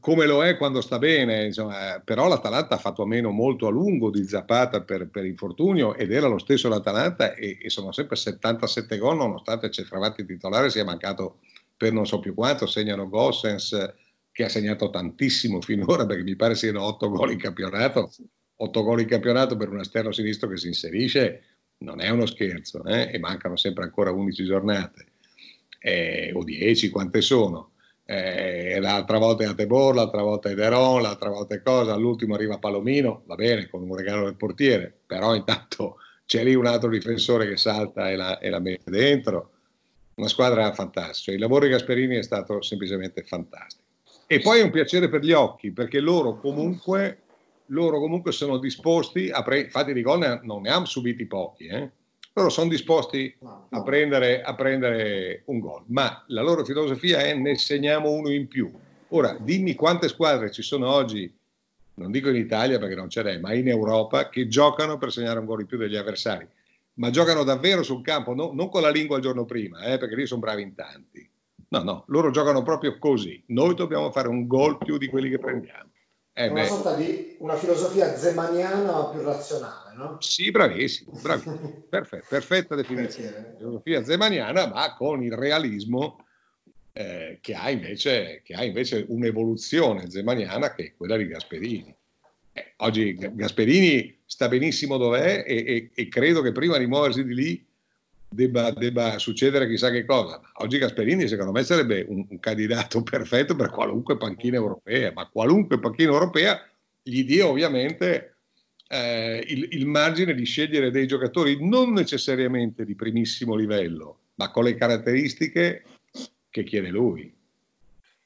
come 0.00 0.26
lo 0.26 0.44
è 0.44 0.56
quando 0.58 0.82
sta 0.82 0.98
bene, 0.98 1.46
insomma, 1.46 2.00
però 2.04 2.28
l'Atalanta 2.28 2.74
ha 2.74 2.78
fatto 2.78 3.02
a 3.02 3.06
meno 3.06 3.30
molto 3.30 3.66
a 3.66 3.70
lungo 3.70 4.10
di 4.10 4.24
Zappata 4.28 4.82
per, 4.82 5.08
per 5.08 5.24
infortunio 5.24 5.94
ed 5.94 6.12
era 6.12 6.28
lo 6.28 6.38
stesso 6.38 6.68
l'Atalanta 6.68 7.34
e, 7.34 7.58
e 7.60 7.70
sono 7.70 7.90
sempre 7.90 8.16
77 8.16 8.98
gol 8.98 9.16
nonostante 9.16 9.70
Centravatti 9.70 10.26
titolare 10.26 10.68
sia 10.68 10.84
mancato 10.84 11.38
per 11.76 11.92
non 11.92 12.06
so 12.06 12.20
più 12.20 12.34
quanto, 12.34 12.66
segnano 12.66 13.08
Gossens 13.08 13.72
che 14.38 14.44
ha 14.44 14.48
segnato 14.48 14.88
tantissimo 14.88 15.60
finora 15.60 16.06
perché 16.06 16.22
mi 16.22 16.36
pare 16.36 16.54
siano 16.54 16.84
8 16.84 17.08
gol 17.08 17.32
in 17.32 17.38
campionato, 17.38 18.12
8 18.54 18.82
gol 18.84 19.00
in 19.00 19.08
campionato 19.08 19.56
per 19.56 19.68
un 19.68 19.80
esterno 19.80 20.12
sinistro 20.12 20.48
che 20.48 20.56
si 20.56 20.68
inserisce 20.68 21.42
non 21.78 22.00
è 22.00 22.08
uno 22.10 22.24
scherzo 22.24 22.84
eh? 22.84 23.10
e 23.12 23.18
mancano 23.18 23.56
sempre 23.56 23.82
ancora 23.82 24.12
11 24.12 24.44
giornate 24.44 25.06
eh, 25.80 26.30
o 26.32 26.44
10, 26.44 26.88
quante 26.90 27.20
sono. 27.20 27.72
Eh, 28.04 28.78
l'altra 28.78 29.18
volta 29.18 29.42
è 29.42 29.48
Atebor, 29.48 29.96
l'altra 29.96 30.22
volta 30.22 30.50
è 30.50 30.54
Deron, 30.54 31.02
l'altra 31.02 31.30
volta 31.30 31.56
è 31.56 31.60
cosa, 31.60 31.94
all'ultimo 31.94 32.34
arriva 32.34 32.58
Palomino, 32.58 33.24
va 33.26 33.34
bene, 33.34 33.68
con 33.68 33.82
un 33.82 33.96
regalo 33.96 34.26
del 34.26 34.36
portiere, 34.36 35.00
però 35.04 35.34
intanto 35.34 35.96
c'è 36.26 36.44
lì 36.44 36.54
un 36.54 36.66
altro 36.66 36.90
difensore 36.90 37.48
che 37.48 37.56
salta 37.56 38.08
e 38.08 38.14
la, 38.14 38.38
e 38.38 38.50
la 38.50 38.60
mette 38.60 38.88
dentro. 38.88 39.50
Una 40.14 40.28
squadra 40.28 40.72
fantastica. 40.72 41.32
Il 41.32 41.40
lavoro 41.40 41.64
di 41.64 41.72
Gasperini 41.72 42.16
è 42.18 42.22
stato 42.22 42.62
semplicemente 42.62 43.24
fantastico. 43.24 43.86
E 44.30 44.40
poi 44.40 44.60
è 44.60 44.62
un 44.62 44.70
piacere 44.70 45.08
per 45.08 45.22
gli 45.22 45.32
occhi, 45.32 45.70
perché 45.70 46.00
loro 46.00 46.38
comunque, 46.38 47.20
loro 47.68 47.98
comunque 47.98 48.30
sono 48.30 48.58
disposti 48.58 49.30
a 49.30 49.42
prendere, 49.42 49.68
infatti 49.68 49.92
di 49.94 50.02
gol 50.02 50.40
non 50.42 50.60
ne 50.60 50.68
hanno 50.68 50.84
subiti 50.84 51.24
pochi, 51.24 51.64
eh? 51.64 51.90
loro 52.34 52.50
sono 52.50 52.68
disposti 52.68 53.34
a 53.70 53.82
prendere, 53.82 54.42
a 54.42 54.54
prendere 54.54 55.44
un 55.46 55.60
gol, 55.60 55.84
ma 55.86 56.24
la 56.26 56.42
loro 56.42 56.62
filosofia 56.62 57.20
è 57.20 57.32
ne 57.32 57.56
segniamo 57.56 58.10
uno 58.10 58.30
in 58.30 58.48
più. 58.48 58.70
Ora, 59.08 59.34
dimmi 59.40 59.74
quante 59.74 60.08
squadre 60.08 60.50
ci 60.50 60.60
sono 60.60 60.92
oggi, 60.92 61.34
non 61.94 62.10
dico 62.10 62.28
in 62.28 62.36
Italia 62.36 62.78
perché 62.78 62.94
non 62.94 63.08
ce 63.08 63.22
n'è, 63.22 63.38
ma 63.38 63.54
in 63.54 63.66
Europa, 63.66 64.28
che 64.28 64.46
giocano 64.46 64.98
per 64.98 65.10
segnare 65.10 65.38
un 65.38 65.46
gol 65.46 65.62
in 65.62 65.66
più 65.66 65.78
degli 65.78 65.96
avversari, 65.96 66.46
ma 66.96 67.08
giocano 67.08 67.44
davvero 67.44 67.82
sul 67.82 68.02
campo, 68.02 68.34
no, 68.34 68.50
non 68.52 68.68
con 68.68 68.82
la 68.82 68.90
lingua 68.90 69.16
il 69.16 69.22
giorno 69.22 69.46
prima, 69.46 69.80
eh, 69.84 69.96
perché 69.96 70.14
lì 70.14 70.26
sono 70.26 70.40
bravi 70.40 70.60
in 70.60 70.74
tanti. 70.74 71.26
No, 71.70 71.82
no, 71.82 72.04
loro 72.08 72.30
giocano 72.30 72.62
proprio 72.62 72.98
così. 72.98 73.42
Noi 73.48 73.74
dobbiamo 73.74 74.10
fare 74.10 74.28
un 74.28 74.46
gol 74.46 74.78
più 74.78 74.96
di 74.96 75.06
quelli 75.08 75.28
che 75.28 75.38
prendiamo. 75.38 75.90
Eh, 76.32 76.46
è 76.46 76.48
una 76.48 76.62
beh. 76.62 76.68
sorta 76.68 76.94
di 76.94 77.36
una 77.40 77.56
filosofia 77.56 78.14
zemaniana 78.14 78.92
ma 78.92 79.08
più 79.08 79.22
razionale, 79.22 79.96
no? 79.96 80.16
Sì, 80.20 80.50
bravissimo, 80.50 81.18
bravissimo. 81.20 81.84
Perfetto, 81.88 82.26
perfetta 82.28 82.74
definizione. 82.74 83.54
Filosofia 83.58 84.04
zemaniana 84.04 84.68
ma 84.68 84.94
con 84.94 85.22
il 85.22 85.32
realismo 85.32 86.24
eh, 86.92 87.38
che, 87.40 87.54
ha 87.54 87.70
invece, 87.70 88.40
che, 88.44 88.54
ha 88.54 88.64
invece, 88.64 89.04
un'evoluzione 89.08 90.08
zemaniana 90.08 90.74
che 90.74 90.84
è 90.84 90.94
quella 90.96 91.16
di 91.16 91.26
Gasperini. 91.26 91.94
Eh, 92.52 92.74
oggi 92.78 93.14
Gasperini 93.14 94.20
sta 94.24 94.48
benissimo 94.48 94.96
dov'è 94.96 95.44
e, 95.46 95.56
e, 95.66 95.90
e 95.92 96.08
credo 96.08 96.40
che 96.40 96.52
prima 96.52 96.78
di 96.78 96.86
muoversi 96.86 97.24
di 97.24 97.34
lì 97.34 97.67
debba, 98.28 98.70
debba, 98.70 99.18
succedere 99.18 99.68
chissà 99.68 99.90
che 99.90 100.04
cosa. 100.04 100.40
Oggi 100.54 100.78
Gasperini 100.78 101.26
secondo 101.26 101.52
me 101.52 101.62
sarebbe 101.64 102.04
un, 102.08 102.26
un, 102.28 102.38
candidato 102.38 103.02
perfetto 103.02 103.56
per 103.56 103.70
qualunque 103.70 104.16
panchina 104.16 104.56
europea, 104.56 105.12
ma 105.12 105.28
qualunque 105.28 105.78
panchina 105.78 106.12
europea 106.12 106.60
gli 107.02 107.24
dia 107.24 107.46
ovviamente 107.46 108.36
eh, 108.88 109.42
il, 109.46 109.68
il, 109.70 109.86
margine 109.86 110.34
di 110.34 110.44
scegliere 110.44 110.90
dei 110.90 111.06
giocatori 111.06 111.56
non 111.66 111.92
necessariamente 111.92 112.84
di 112.84 112.94
primissimo 112.94 113.54
livello, 113.54 114.18
ma 114.34 114.50
con 114.50 114.64
le 114.64 114.74
caratteristiche 114.74 115.84
che 116.50 116.64
chiede 116.64 116.88
lui. 116.88 117.34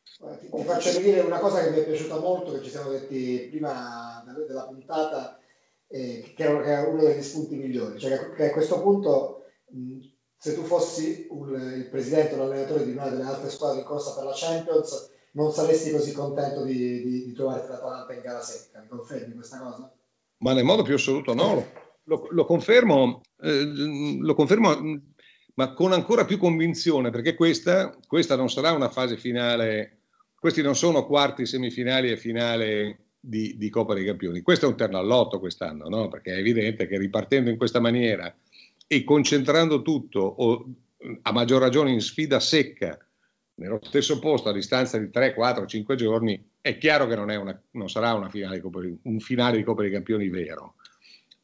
Ti, 0.04 0.62
faccio 0.64 0.92
vedere 1.00 1.20
una 1.20 1.38
cosa 1.38 1.64
che 1.64 1.70
mi 1.70 1.78
è 1.78 1.84
piaciuta 1.84 2.18
molto, 2.18 2.52
che 2.52 2.62
ci 2.62 2.70
siamo 2.70 2.90
detti 2.90 3.48
prima 3.50 4.24
della 4.46 4.62
puntata, 4.64 5.40
eh, 5.88 6.32
che 6.36 6.42
era 6.44 6.86
uno 6.86 7.02
degli 7.02 7.22
spunti 7.22 7.56
migliori, 7.56 7.98
cioè 7.98 8.32
che 8.34 8.50
a 8.50 8.52
questo 8.52 8.80
punto 8.80 9.41
se 10.42 10.56
tu 10.56 10.64
fossi 10.64 11.28
un, 11.30 11.54
il 11.76 11.86
presidente 11.88 12.34
o 12.34 12.38
l'allenatore 12.38 12.84
di 12.84 12.90
una 12.90 13.08
delle 13.08 13.22
altre 13.22 13.48
squadre 13.48 13.78
in 13.78 13.84
corsa 13.84 14.12
per 14.12 14.24
la 14.24 14.32
Champions, 14.34 15.12
non 15.34 15.52
saresti 15.52 15.92
così 15.92 16.12
contento 16.12 16.64
di, 16.64 17.00
di, 17.04 17.24
di 17.26 17.32
trovarti 17.32 17.68
l'Atalanta 17.68 18.12
in 18.12 18.22
gara 18.22 18.40
secca. 18.40 18.80
Mi 18.80 18.88
confermi 18.88 19.34
questa 19.34 19.60
cosa? 19.60 19.94
Ma 20.38 20.52
nel 20.52 20.64
modo 20.64 20.82
più 20.82 20.94
assoluto 20.94 21.32
no. 21.32 21.64
Lo, 22.06 22.26
lo 22.30 22.44
confermo, 22.44 23.20
eh, 23.40 23.62
lo 24.18 24.34
confermo, 24.34 24.76
ma 25.54 25.74
con 25.74 25.92
ancora 25.92 26.24
più 26.24 26.38
convinzione, 26.38 27.10
perché 27.10 27.36
questa, 27.36 27.96
questa 28.04 28.34
non 28.34 28.50
sarà 28.50 28.72
una 28.72 28.88
fase 28.88 29.16
finale, 29.16 29.98
questi 30.34 30.60
non 30.60 30.74
sono 30.74 31.06
quarti, 31.06 31.46
semifinali 31.46 32.10
e 32.10 32.16
finale 32.16 33.10
di, 33.20 33.56
di 33.56 33.70
Coppa 33.70 33.94
dei 33.94 34.04
Campioni. 34.04 34.40
Questo 34.40 34.66
è 34.66 34.68
un 34.68 34.76
terno 34.76 34.98
all'otto 34.98 35.38
quest'anno, 35.38 35.88
no? 35.88 36.08
perché 36.08 36.34
è 36.34 36.38
evidente 36.38 36.88
che 36.88 36.98
ripartendo 36.98 37.48
in 37.48 37.56
questa 37.56 37.78
maniera 37.78 38.34
e 38.92 39.04
concentrando 39.04 39.80
tutto, 39.80 40.20
o 40.20 40.66
a 41.22 41.32
maggior 41.32 41.62
ragione 41.62 41.92
in 41.92 42.02
sfida 42.02 42.38
secca, 42.40 42.98
nello 43.54 43.80
stesso 43.82 44.18
posto 44.18 44.50
a 44.50 44.52
distanza 44.52 44.98
di 44.98 45.08
3, 45.08 45.32
4, 45.32 45.64
5 45.64 45.96
giorni, 45.96 46.50
è 46.60 46.76
chiaro 46.76 47.06
che 47.06 47.16
non, 47.16 47.30
una, 47.30 47.62
non 47.70 47.88
sarà 47.88 48.12
una 48.12 48.28
finale 48.28 48.60
Coppa, 48.60 48.80
un 49.04 49.18
finale 49.18 49.56
di 49.56 49.62
Coppa 49.62 49.80
dei 49.80 49.92
Campioni 49.92 50.28
vero. 50.28 50.74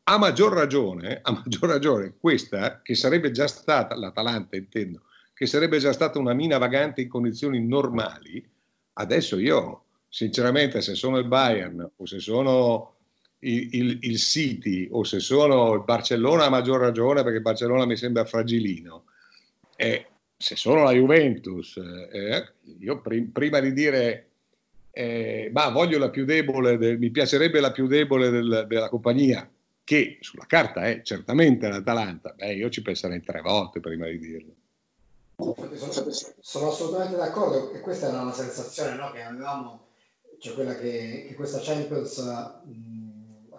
A 0.05 0.19
maggior 0.19 0.53
ragione, 0.53 1.21
a 1.23 1.33
maggior 1.33 1.71
ragione, 1.71 2.17
questa 2.21 2.83
che 2.83 2.95
sarebbe 2.95 3.31
già 3.31 3.47
stata, 3.47 3.97
l'Atalanta 3.97 4.55
intendo, 4.57 5.05
che 5.33 5.47
sarebbe 5.47 5.79
già 5.79 5.95
stata 5.95 6.19
una 6.19 6.35
mina 6.35 6.59
vagante 6.59 7.01
in 7.01 7.09
condizioni 7.09 7.67
normali, 7.67 8.47
adesso 8.95 9.39
io, 9.39 9.85
sinceramente, 10.07 10.83
se 10.83 10.95
sono 10.95 11.17
il 11.17 11.27
Bayern 11.27 11.93
o 11.97 12.05
se 12.05 12.19
sono 12.19 12.98
il, 13.41 13.69
il, 13.73 13.99
il, 14.03 14.19
City 14.19 14.89
o 14.91 15.05
se 15.05 15.21
sono 15.21 15.75
il 15.75 15.85
Barcellona 15.85 16.47
a 16.47 16.51
maggior 16.51 16.81
ragione 16.81 17.23
perché 17.23 17.41
Barcellona 17.41 17.87
mi 17.87 17.97
sembra 17.97 18.25
fragilino 18.25 19.05
e 19.77 20.07
se 20.37 20.57
sono 20.57 20.83
la 20.83 20.93
Juventus 20.93 21.77
eh, 21.77 22.53
io 22.81 23.01
prim, 23.01 23.31
prima 23.31 23.61
di 23.61 23.73
dire 23.73 24.29
eh, 24.91 25.51
ma 25.53 25.69
voglio 25.69 25.99
la 25.99 26.11
più 26.11 26.25
debole 26.25 26.77
del, 26.77 26.99
mi 26.99 27.11
piacerebbe 27.11 27.61
la 27.61 27.71
più 27.71 27.87
debole 27.87 28.31
del, 28.31 28.65
della 28.67 28.89
compagnia 28.89 29.49
che 29.89 30.19
sulla 30.21 30.45
carta 30.47 30.83
è 30.83 31.01
certamente 31.01 31.67
l'Atalanta. 31.67 32.35
Beh 32.37 32.53
io 32.53 32.69
ci 32.69 32.83
penserei 32.83 33.23
tre 33.23 33.41
volte 33.41 33.81
prima 33.81 34.07
di 34.07 34.19
dirlo. 34.19 34.55
Sono, 36.41 36.69
assolutamente 36.69 37.17
d'accordo 37.17 37.73
e 37.73 37.81
questa 37.81 38.09
era 38.09 38.23
la 38.23 38.33
sensazione 38.33 38.97
no, 38.97 39.13
che 39.13 39.23
avevamo 39.23 39.87
cioè 40.41 40.53
quella 40.53 40.75
che, 40.75 41.25
che 41.29 41.35
questa 41.35 41.61
Champions 41.61 42.19
mh, 42.19 42.98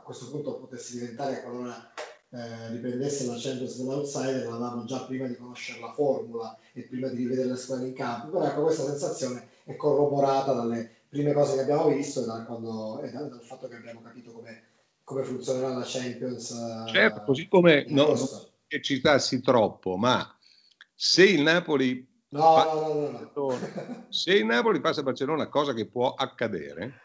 questo 0.10 0.32
punto 0.32 0.56
potesse 0.56 0.98
diventare 0.98 1.43
qualora 1.43 1.93
eh, 2.32 2.69
riprendesse 2.69 3.28
la 3.28 3.38
Champions 3.38 3.78
dell'outsider, 3.78 4.48
l'avevamo 4.48 4.84
già 4.86 5.04
prima 5.06 5.28
di 5.28 5.36
conoscere 5.36 5.80
la 5.80 5.93
formula 5.93 6.58
e 6.74 6.82
prima 6.82 7.10
di 7.10 7.17
rivedere 7.17 7.50
le 7.50 7.56
squadre 7.56 7.88
in 7.88 7.93
campo, 7.93 8.30
però 8.30 8.45
ecco 8.45 8.63
questa 8.63 8.86
sensazione 8.86 9.50
è 9.65 9.76
corroborata 9.76 10.54
dalle 10.54 11.04
prime 11.10 11.32
cose 11.32 11.54
che 11.54 11.62
abbiamo 11.62 11.89
visto 11.89 12.24
e, 12.24 12.26
da 12.26 12.43
quando, 12.43 13.02
e 13.02 13.12
dal, 13.12 13.30
dal 13.30 13.43
fatto 13.43 13.67
che 13.67 13.76
abbiamo 13.76 14.02
capito 14.02 14.32
come, 14.32 14.63
come 15.04 15.24
funzionerà 15.24 15.76
la 15.76 15.86
Champions. 15.86 16.52
Eh, 16.52 16.91
certo, 16.91 17.22
così 17.24 17.48
come 17.48 17.86
non 17.89 18.17
che 18.65 18.82
citassi 18.82 19.41
troppo, 19.41 19.95
ma 19.95 20.36
se 20.95 21.24
il 21.24 21.43
Napoli 21.43 22.08
No, 22.32 22.63
no, 22.63 22.93
no, 22.93 23.32
no, 23.34 23.60
Se 24.10 24.34
il 24.34 24.45
Napoli 24.45 24.80
passa 24.80 25.00
a 25.00 25.04
Barcellona, 25.04 25.48
cosa 25.48 25.74
che 25.74 25.88
può 25.88 26.13
accadere, 26.13 27.00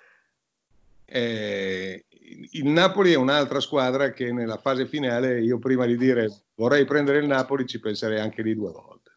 eh, 1.07 2.05
il 2.51 2.67
Napoli 2.67 3.13
è 3.13 3.17
un'altra 3.17 3.61
squadra 3.61 4.11
che 4.11 4.33
nella 4.33 4.59
fase 4.59 4.87
finale 4.87 5.41
io 5.41 5.59
prima 5.59 5.87
di 5.87 5.97
dire 5.97 6.31
vorrei 6.55 6.85
prendere 6.85 7.19
il 7.19 7.27
Napoli 7.27 7.67
ci 7.67 7.81
penserei 7.81 8.21
anche 8.21 8.43
lì 8.43 8.55
due 8.55 8.71
volte. 8.71 9.11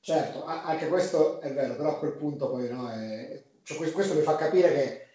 Certo, 0.00 0.44
anche 0.44 0.86
questo 0.86 1.40
è 1.40 1.52
vero, 1.52 1.74
però 1.74 1.90
a 1.90 1.98
quel 1.98 2.12
punto 2.12 2.48
poi 2.48 2.70
no, 2.70 2.88
è... 2.90 3.42
cioè, 3.64 3.90
questo 3.90 4.14
mi 4.14 4.20
fa 4.20 4.36
capire 4.36 4.72
che, 4.72 5.06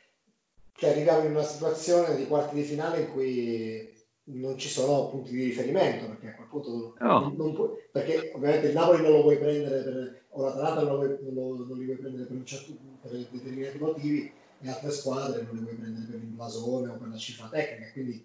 che 0.74 0.90
arriviamo 0.90 1.24
in 1.26 1.32
una 1.32 1.44
situazione 1.44 2.16
di 2.16 2.28
quarti 2.28 2.56
di 2.56 2.64
finale 2.64 3.02
in 3.02 3.12
cui 3.12 3.90
non 4.24 4.58
ci 4.58 4.68
sono 4.68 5.10
punti 5.10 5.32
di 5.32 5.46
riferimento 5.46 6.08
perché 6.08 6.28
a 6.28 6.36
quel 6.36 6.48
punto 6.48 6.96
no. 7.00 7.34
non, 7.36 7.54
puoi, 7.54 7.70
perché 7.92 8.32
ovviamente 8.36 8.68
il 8.68 8.74
Napoli 8.74 9.02
non 9.02 9.12
lo 9.12 9.22
vuoi 9.22 9.38
prendere 9.38 9.82
per, 9.82 10.24
o 10.30 10.44
l'Atalanta 10.44 10.82
non, 10.82 10.92
lo 10.92 10.98
vuoi, 10.98 11.18
non, 11.22 11.34
lo, 11.34 11.66
non 11.66 11.78
li 11.78 11.86
vuoi 11.86 11.98
prendere 11.98 12.26
per, 12.26 12.36
un 12.36 12.46
certo, 12.46 12.74
per 13.02 13.12
determinati 13.12 13.78
motivi 13.78 14.32
le 14.62 14.70
altre 14.70 14.92
squadre 14.92 15.44
non 15.44 15.56
le 15.56 15.62
vuoi 15.62 15.76
prendere 15.76 16.06
per 16.06 16.20
il 16.20 16.28
blasone 16.28 16.90
o 16.90 16.98
per 16.98 17.08
la 17.08 17.18
cifra 17.18 17.50
tecnica. 17.50 17.92
Quindi 17.92 18.24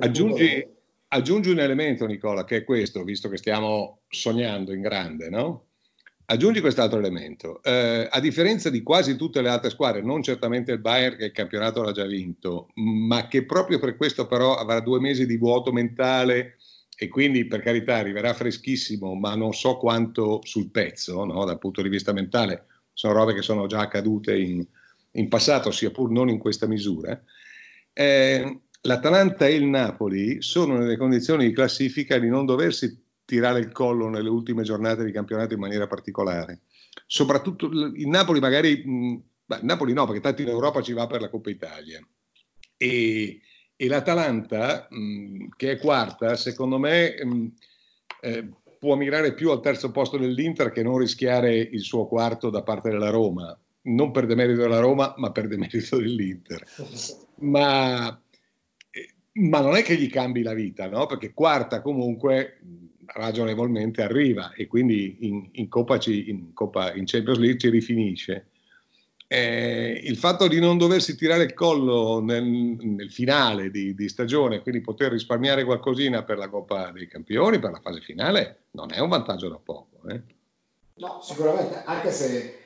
aggiungi, 0.00 0.48
punto... 0.48 0.80
aggiungi, 1.08 1.50
un 1.50 1.60
elemento, 1.60 2.06
Nicola, 2.06 2.44
che 2.44 2.58
è 2.58 2.64
questo, 2.64 3.04
visto 3.04 3.28
che 3.28 3.36
stiamo 3.36 4.00
sognando 4.08 4.72
in 4.72 4.80
grande, 4.80 5.28
no? 5.28 5.64
Aggiungi 6.28 6.60
quest'altro 6.60 6.98
elemento. 6.98 7.62
Eh, 7.62 8.08
a 8.10 8.18
differenza 8.20 8.68
di 8.68 8.82
quasi 8.82 9.14
tutte 9.14 9.42
le 9.42 9.48
altre 9.48 9.70
squadre, 9.70 10.02
non 10.02 10.22
certamente 10.22 10.72
il 10.72 10.80
Bayern 10.80 11.16
che 11.16 11.26
il 11.26 11.32
campionato 11.32 11.82
l'ha 11.82 11.92
già 11.92 12.04
vinto, 12.04 12.70
ma 12.74 13.28
che 13.28 13.44
proprio 13.44 13.78
per 13.78 13.96
questo 13.96 14.26
però 14.26 14.56
avrà 14.56 14.80
due 14.80 14.98
mesi 14.98 15.24
di 15.24 15.36
vuoto 15.36 15.70
mentale 15.72 16.56
e 16.98 17.08
quindi 17.08 17.46
per 17.46 17.60
carità 17.60 17.96
arriverà 17.96 18.32
freschissimo, 18.32 19.14
ma 19.14 19.36
non 19.36 19.52
so 19.52 19.76
quanto 19.76 20.40
sul 20.42 20.70
pezzo, 20.70 21.24
no? 21.24 21.44
dal 21.44 21.58
punto 21.58 21.80
di 21.80 21.88
vista 21.88 22.12
mentale. 22.12 22.64
Sono 22.92 23.12
robe 23.12 23.34
che 23.34 23.42
sono 23.42 23.66
già 23.66 23.80
accadute 23.80 24.36
in, 24.36 24.66
in 25.16 25.28
passato, 25.28 25.70
sia 25.70 25.90
pur 25.90 26.10
non 26.10 26.28
in 26.28 26.38
questa 26.38 26.66
misura, 26.66 27.20
eh, 27.92 28.60
l'Atalanta 28.82 29.46
e 29.46 29.54
il 29.54 29.64
Napoli 29.64 30.42
sono 30.42 30.76
nelle 30.76 30.96
condizioni 30.96 31.46
di 31.46 31.52
classifica 31.52 32.18
di 32.18 32.28
non 32.28 32.46
doversi 32.46 33.04
tirare 33.24 33.58
il 33.58 33.72
collo 33.72 34.08
nelle 34.08 34.28
ultime 34.28 34.62
giornate 34.62 35.04
di 35.04 35.12
campionato 35.12 35.54
in 35.54 35.60
maniera 35.60 35.86
particolare. 35.86 36.60
Soprattutto 37.06 37.66
il 37.66 38.08
Napoli 38.08 38.40
magari, 38.40 38.82
mh, 38.84 39.22
Napoli 39.62 39.92
no, 39.92 40.06
perché 40.06 40.20
tanto 40.20 40.42
in 40.42 40.48
Europa 40.48 40.82
ci 40.82 40.92
va 40.92 41.06
per 41.06 41.20
la 41.20 41.28
Coppa 41.28 41.50
Italia. 41.50 42.00
E, 42.76 43.40
e 43.74 43.88
l'Atalanta, 43.88 44.86
mh, 44.90 45.48
che 45.56 45.72
è 45.72 45.78
quarta, 45.78 46.36
secondo 46.36 46.78
me 46.78 47.14
mh, 47.22 47.46
eh, 48.20 48.48
può 48.78 48.94
mirare 48.94 49.34
più 49.34 49.50
al 49.50 49.60
terzo 49.60 49.90
posto 49.90 50.16
dell'Inter 50.18 50.70
che 50.70 50.82
non 50.82 50.98
rischiare 50.98 51.56
il 51.56 51.80
suo 51.80 52.06
quarto 52.06 52.50
da 52.50 52.62
parte 52.62 52.90
della 52.90 53.10
Roma, 53.10 53.58
non 53.86 54.10
per 54.10 54.26
demerito 54.26 54.60
della 54.60 54.80
Roma, 54.80 55.14
ma 55.16 55.32
per 55.32 55.48
demerito 55.48 55.98
dell'Inter. 55.98 56.64
Ma, 57.40 58.20
ma 59.32 59.60
non 59.60 59.76
è 59.76 59.82
che 59.82 59.96
gli 59.96 60.08
cambi 60.08 60.42
la 60.42 60.54
vita, 60.54 60.88
no? 60.88 61.06
Perché 61.06 61.32
quarta 61.32 61.82
comunque 61.82 62.58
ragionevolmente 63.06 64.02
arriva 64.02 64.52
e 64.52 64.66
quindi 64.66 65.18
in, 65.20 65.48
in, 65.52 65.68
Coppa, 65.68 65.98
ci, 65.98 66.28
in, 66.28 66.52
Coppa, 66.52 66.94
in 66.94 67.04
Champions 67.06 67.38
League 67.38 67.58
ci 67.58 67.68
rifinisce. 67.68 68.48
Eh, 69.28 70.00
il 70.04 70.16
fatto 70.16 70.46
di 70.46 70.60
non 70.60 70.78
doversi 70.78 71.16
tirare 71.16 71.44
il 71.44 71.54
collo 71.54 72.20
nel, 72.20 72.44
nel 72.44 73.10
finale 73.10 73.70
di, 73.70 73.94
di, 73.94 74.08
stagione, 74.08 74.62
quindi 74.62 74.80
poter 74.80 75.10
risparmiare 75.10 75.64
qualcosina 75.64 76.22
per 76.22 76.38
la 76.38 76.48
Coppa 76.48 76.92
dei 76.92 77.08
Campioni, 77.08 77.58
per 77.58 77.72
la 77.72 77.80
fase 77.80 78.00
finale, 78.00 78.66
non 78.72 78.92
è 78.92 79.00
un 79.00 79.08
vantaggio 79.08 79.48
da 79.48 79.58
poco. 79.58 80.08
Eh? 80.08 80.20
No, 80.94 81.20
sicuramente, 81.22 81.82
anche 81.84 82.10
se 82.12 82.65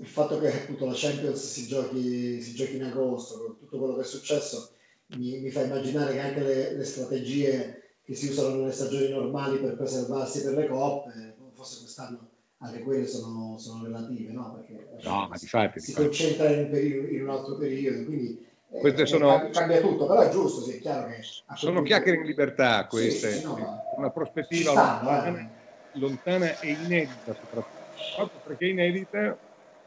il 0.00 0.06
fatto 0.06 0.38
che 0.38 0.52
appunto 0.52 0.86
la 0.86 0.94
Champions 0.94 1.44
si 1.44 1.66
giochi, 1.66 2.40
si 2.40 2.54
giochi 2.54 2.76
in 2.76 2.84
agosto, 2.84 3.38
con 3.44 3.58
tutto 3.58 3.78
quello 3.78 3.94
che 3.94 4.00
è 4.00 4.04
successo, 4.04 4.72
mi, 5.16 5.40
mi 5.40 5.50
fa 5.50 5.62
immaginare 5.62 6.12
che 6.14 6.20
anche 6.20 6.40
le, 6.40 6.74
le 6.74 6.84
strategie 6.84 7.98
che 8.02 8.14
si 8.14 8.28
usano 8.28 8.56
nelle 8.56 8.72
stagioni 8.72 9.10
normali 9.10 9.58
per 9.58 9.76
preservarsi 9.76 10.42
per 10.42 10.54
le 10.54 10.66
coppe, 10.66 11.36
forse 11.54 11.80
quest'anno 11.80 12.28
anche 12.62 12.80
quelle 12.80 13.06
sono, 13.06 13.56
sono 13.58 13.84
relative, 13.84 14.32
no? 14.32 14.54
Perché 14.54 14.88
no, 15.02 15.28
ma 15.28 15.36
difatti, 15.36 15.80
si 15.80 15.86
difatti. 15.86 16.06
concentra 16.06 16.50
in 16.50 16.58
un, 16.64 16.70
periodo, 16.70 17.08
in 17.08 17.22
un, 17.22 17.30
altro 17.30 17.56
periodo, 17.56 18.04
quindi 18.04 18.46
eh, 18.70 19.06
sono, 19.06 19.48
cambia 19.50 19.80
tutto, 19.80 20.06
però 20.06 20.20
è 20.20 20.30
giusto, 20.30 20.62
sì, 20.62 20.76
è 20.76 20.78
chiaro 20.78 21.08
che... 21.08 21.22
Sono 21.54 21.82
chiacchiere 21.82 22.18
in 22.18 22.24
libertà 22.24 22.86
queste, 22.86 23.32
sì, 23.32 23.44
no, 23.44 23.82
una 23.96 24.10
prospettiva 24.10 24.72
stanno, 24.72 25.10
lontana, 25.10 25.38
eh. 25.38 25.98
lontana, 25.98 26.60
e 26.60 26.70
inedita 26.70 27.34
soprattutto, 27.34 28.40
perché 28.44 28.66
inedita, 28.66 29.38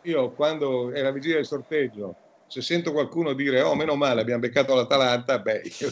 io 0.04 0.32
quando 0.32 0.92
è 0.92 1.02
la 1.02 1.12
vigilia 1.12 1.36
del 1.36 1.46
sorteggio, 1.46 2.16
se 2.48 2.62
sento 2.62 2.92
qualcuno 2.92 3.34
dire 3.34 3.62
oh 3.62 3.76
meno 3.76 3.96
male 3.96 4.22
abbiamo 4.22 4.42
beccato 4.42 4.76
l'Atalanta, 4.76 5.40
beh 5.40 5.62
io 5.80 5.92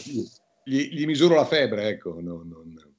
gli, 0.64 0.88
gli 0.94 1.06
misuro 1.06 1.34
la 1.34 1.44
febbre, 1.44 1.88
ecco. 1.88 2.20
Non, 2.20 2.48
non... 2.48 2.94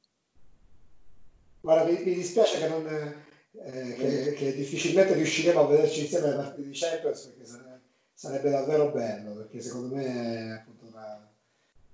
Guarda, 1.61 1.89
mi, 1.89 2.03
mi, 2.03 2.13
dispiace 2.13 2.59
che, 2.59 2.67
non, 2.67 2.85
eh, 2.87 3.95
che, 3.95 4.33
che, 4.33 4.55
difficilmente 4.55 5.13
riusciremo 5.13 5.61
a 5.61 5.67
vederci 5.67 6.01
insieme 6.01 6.29
le 6.29 6.35
partite 6.35 6.67
di 6.67 6.77
Champions 6.77 7.21
perché 7.21 7.45
sarebbe, 7.45 7.81
sarebbe 8.13 8.49
davvero 8.49 8.91
bello, 8.91 9.35
perché 9.35 9.61
secondo 9.61 9.95
me 9.95 10.53
appunto, 10.53 10.89
la, 10.93 11.31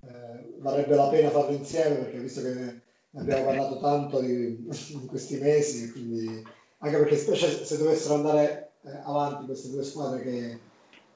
eh, 0.02 0.54
varrebbe 0.58 0.94
la 0.96 1.08
pena 1.08 1.30
farlo 1.30 1.54
insieme 1.54 1.96
perché 1.96 2.18
visto 2.18 2.42
che 2.42 2.52
ne 2.52 3.20
abbiamo 3.20 3.44
parlato 3.44 3.78
tanto 3.78 4.20
di, 4.20 4.66
in 4.88 5.06
questi 5.06 5.36
mesi, 5.36 5.92
quindi, 5.92 6.42
anche 6.78 6.96
perché 6.96 7.16
specie 7.16 7.64
se 7.64 7.78
dovessero 7.78 8.14
andare 8.14 8.69
avanti 9.04 9.44
queste 9.46 9.70
due 9.70 9.82
squadre 9.84 10.22
che 10.22 10.58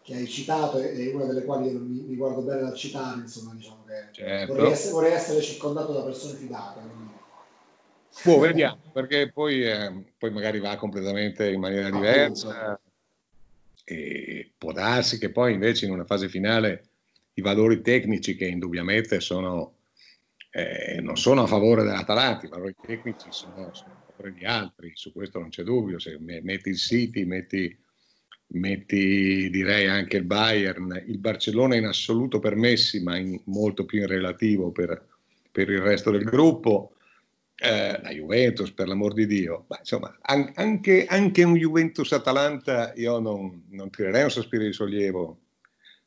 che 0.05 0.15
hai 0.15 0.29
citato 0.29 0.79
e 0.79 1.09
una 1.15 1.25
delle 1.25 1.45
quali 1.45 1.71
mi, 1.71 2.03
mi 2.03 2.15
guardo 2.15 2.43
bene 2.43 2.61
dal 2.61 2.75
citare, 2.75 3.21
insomma, 3.21 3.55
diciamo 3.55 3.85
che 3.87 4.09
certo. 4.13 4.53
vorrei, 4.53 4.71
essere, 4.71 4.93
vorrei, 4.93 5.13
essere, 5.13 5.41
circondato 5.41 5.95
da 5.95 6.03
persone 6.03 6.35
fidate. 6.35 6.81
Quindi... 6.81 7.13
Boh, 8.23 8.39
vediamo, 8.39 8.81
perché 8.93 9.33
poi, 9.33 9.65
eh, 9.65 10.05
poi, 10.19 10.31
magari 10.31 10.61
va 10.61 10.77
completamente 10.77 11.51
in 11.51 11.59
maniera 11.59 11.89
diversa 11.89 12.79
e 13.83 14.53
può 14.59 14.73
darsi 14.73 15.19
che 15.19 15.31
poi 15.31 15.55
invece 15.55 15.87
in 15.87 15.93
una 15.93 16.05
fase 16.05 16.29
finale 16.29 16.89
i 17.35 17.41
valori 17.41 17.81
tecnici 17.81 18.37
che 18.37 18.45
indubbiamente 18.45 19.21
sono, 19.21 19.77
eh, 20.51 21.01
non 21.01 21.17
sono 21.17 21.45
a 21.45 21.47
favore 21.47 21.83
dell'Atalanta, 21.83 22.45
i 22.45 22.51
valori 22.51 22.77
tecnici 22.79 23.33
sono, 23.33 23.71
sono 23.73 24.04
favore 24.15 24.33
di 24.33 24.45
altri, 24.45 24.93
su 24.95 25.13
questo 25.13 25.39
non 25.39 25.49
c'è 25.49 25.63
dubbio, 25.63 25.99
se 25.99 26.17
metti 26.19 26.69
il 26.69 26.79
City, 26.79 27.25
metti 27.25 27.83
metti 28.55 29.49
direi 29.51 29.87
anche 29.87 30.19
il 30.19 30.25
Bayern, 30.25 31.03
il 31.07 31.19
Barcellona 31.19 31.77
in 31.77 31.87
assoluto 31.87 32.39
per 32.39 32.55
Messi, 32.57 33.03
ma 33.03 33.17
in, 33.17 33.41
molto 33.45 33.85
più 33.85 34.01
in 34.01 34.07
relativo 34.07 34.71
per, 34.71 35.07
per 35.51 35.71
il 35.71 35.81
resto 35.81 36.11
del 36.11 36.25
gruppo, 36.25 36.93
eh, 37.57 38.01
la 38.01 38.11
Juventus 38.11 38.73
per 38.73 38.89
l'amor 38.89 39.15
di 39.15 39.27
Dio, 39.27 39.65
ma 39.69 39.79
insomma 39.79 40.17
an- 40.23 40.53
anche, 40.57 41.07
anche, 41.07 41.43
un 41.45 41.55
Juventus-Atalanta 41.55 42.93
io 42.97 43.19
non, 43.19 43.65
non, 43.71 43.91
tirerei 43.91 44.25
un 44.25 44.31
sospiro 44.31 44.65
di 44.65 44.73
sollievo 44.73 45.41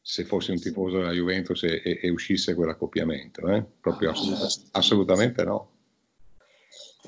se 0.01 0.23
fossi 0.23 0.51
un 0.51 0.59
tifoso 0.59 0.99
della 0.99 1.11
Juventus 1.11 1.63
e, 1.63 1.81
e, 1.83 1.99
e 2.01 2.09
uscisse 2.09 2.53
quell'accoppiamento, 2.53 3.49
eh? 3.49 3.65
proprio 3.79 4.11
assolut- 4.11 4.69
assolutamente 4.71 5.43
no. 5.43 5.76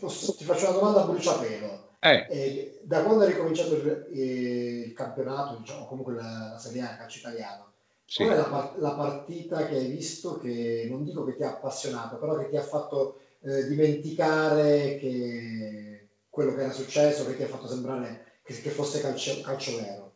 Ti 0.07 0.43
faccio 0.43 0.69
una 0.69 0.77
domanda 0.77 1.01
a 1.01 1.05
bruciapelo. 1.05 1.87
Eh. 1.99 2.25
Eh, 2.29 2.79
da 2.83 3.03
quando 3.03 3.25
è 3.25 3.27
ricominciato 3.27 3.75
il, 3.75 4.07
il 4.11 4.93
campionato, 4.93 5.57
diciamo, 5.57 5.85
comunque 5.85 6.13
la, 6.13 6.49
la 6.53 6.57
Serie 6.57 6.81
A, 6.81 6.95
calcio 6.95 7.19
italiano, 7.19 7.73
sì. 8.05 8.23
qual 8.23 8.37
è 8.37 8.39
la, 8.39 8.73
la, 8.77 8.91
partita 8.91 9.65
che 9.65 9.75
hai 9.75 9.87
visto 9.87 10.37
che 10.37 10.87
non 10.89 11.03
dico 11.03 11.25
che 11.25 11.35
ti 11.35 11.43
ha 11.43 11.49
appassionato, 11.49 12.17
però 12.17 12.37
che 12.37 12.47
ti 12.49 12.55
ha 12.55 12.61
fatto 12.61 13.19
eh, 13.41 13.67
dimenticare 13.67 14.97
che 14.97 16.07
quello 16.29 16.55
che 16.55 16.61
era 16.61 16.71
successo, 16.71 17.25
che 17.25 17.35
ti 17.35 17.43
ha 17.43 17.47
fatto 17.47 17.67
sembrare 17.67 18.39
che, 18.43 18.61
che 18.61 18.69
fosse 18.69 19.01
calcio, 19.01 19.41
calcio 19.41 19.75
vero? 19.75 20.08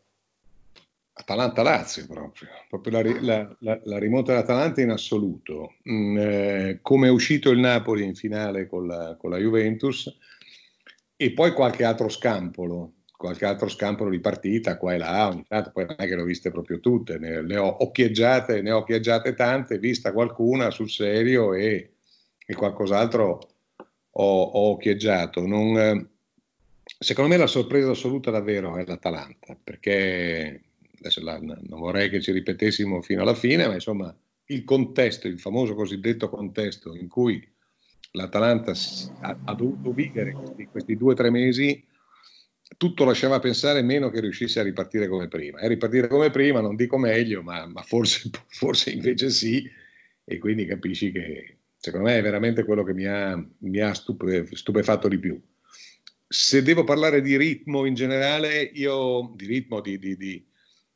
Atalanta-Lazio 1.15 2.07
proprio, 2.07 2.49
proprio 2.67 3.01
la, 3.01 3.19
la, 3.21 3.55
la, 3.59 3.79
la 3.83 3.99
rimonta 3.99 4.31
dell'Atalanta 4.31 4.81
in 4.81 4.89
assoluto. 4.89 5.75
Mm, 5.89 6.17
eh, 6.17 6.79
come 6.81 7.07
è 7.07 7.11
uscito 7.11 7.51
il 7.51 7.59
Napoli 7.59 8.03
in 8.03 8.15
finale 8.15 8.67
con 8.67 8.87
la, 8.87 9.15
con 9.19 9.29
la 9.29 9.37
Juventus, 9.37 10.11
e 11.15 11.31
poi 11.31 11.51
qualche 11.53 11.83
altro 11.83 12.09
scampolo, 12.09 12.93
qualche 13.15 13.45
altro 13.45 13.69
scampolo 13.69 14.09
di 14.09 14.19
partita 14.19 14.75
qua 14.77 14.95
e 14.95 14.97
là, 14.97 15.29
ogni 15.29 15.45
tanto, 15.47 15.71
poi 15.71 15.85
non 15.85 15.95
è 15.99 16.07
che 16.07 16.15
le 16.15 16.21
ho 16.23 16.25
viste 16.25 16.51
proprio 16.51 16.79
tutte, 16.79 17.17
ne, 17.19 17.41
le 17.43 17.57
ho 17.57 17.83
occhieggiate, 17.83 18.61
ne 18.61 18.71
ho 18.71 18.79
occhieggiate 18.79 19.35
tante, 19.35 19.77
vista 19.77 20.11
qualcuna 20.11 20.71
sul 20.71 20.89
serio 20.89 21.53
e, 21.53 21.93
e 22.45 22.55
qualcos'altro 22.55 23.49
ho, 24.15 24.41
ho 24.41 24.71
occhieggiato. 24.71 25.45
Non, 25.45 26.09
secondo 26.99 27.29
me 27.29 27.37
la 27.37 27.47
sorpresa 27.47 27.91
assoluta 27.91 28.31
davvero 28.31 28.75
è 28.77 28.83
l'Atalanta, 28.85 29.55
perché 29.63 30.61
adesso 31.03 31.21
la, 31.21 31.37
non 31.37 31.79
vorrei 31.79 32.09
che 32.09 32.21
ci 32.21 32.31
ripetessimo 32.31 33.01
fino 33.01 33.21
alla 33.21 33.35
fine, 33.35 33.67
ma 33.67 33.73
insomma 33.73 34.15
il 34.47 34.63
contesto, 34.63 35.27
il 35.27 35.39
famoso 35.39 35.75
cosiddetto 35.75 36.29
contesto 36.29 36.95
in 36.95 37.07
cui 37.07 37.45
l'Atalanta 38.11 38.73
ha, 39.21 39.39
ha 39.43 39.53
dovuto 39.53 39.91
vivere 39.91 40.31
questi, 40.31 40.65
questi 40.65 40.95
due 40.95 41.13
o 41.13 41.15
tre 41.15 41.29
mesi, 41.29 41.85
tutto 42.77 43.05
lasciava 43.05 43.39
pensare 43.39 43.81
meno 43.81 44.09
che 44.09 44.21
riuscisse 44.21 44.59
a 44.59 44.63
ripartire 44.63 45.07
come 45.07 45.27
prima. 45.27 45.59
E 45.59 45.67
ripartire 45.67 46.07
come 46.07 46.29
prima 46.29 46.61
non 46.61 46.75
dico 46.75 46.97
meglio, 46.97 47.41
ma, 47.41 47.65
ma 47.67 47.81
forse, 47.81 48.29
forse, 48.47 48.91
invece 48.91 49.29
sì, 49.29 49.69
e 50.23 50.37
quindi 50.37 50.65
capisci 50.65 51.11
che 51.11 51.57
secondo 51.75 52.07
me 52.07 52.17
è 52.17 52.21
veramente 52.21 52.63
quello 52.63 52.83
che 52.83 52.93
mi 52.93 53.05
ha, 53.05 53.35
mi 53.59 53.79
ha 53.79 53.93
stupe, 53.93 54.47
stupefatto 54.51 55.07
di 55.07 55.19
più. 55.19 55.41
Se 56.27 56.63
devo 56.63 56.83
parlare 56.83 57.21
di 57.21 57.37
ritmo 57.37 57.85
in 57.85 57.93
generale, 57.93 58.61
io 58.61 59.33
di 59.35 59.45
ritmo, 59.45 59.81
di, 59.81 59.99
di, 59.99 60.17
di, 60.17 60.47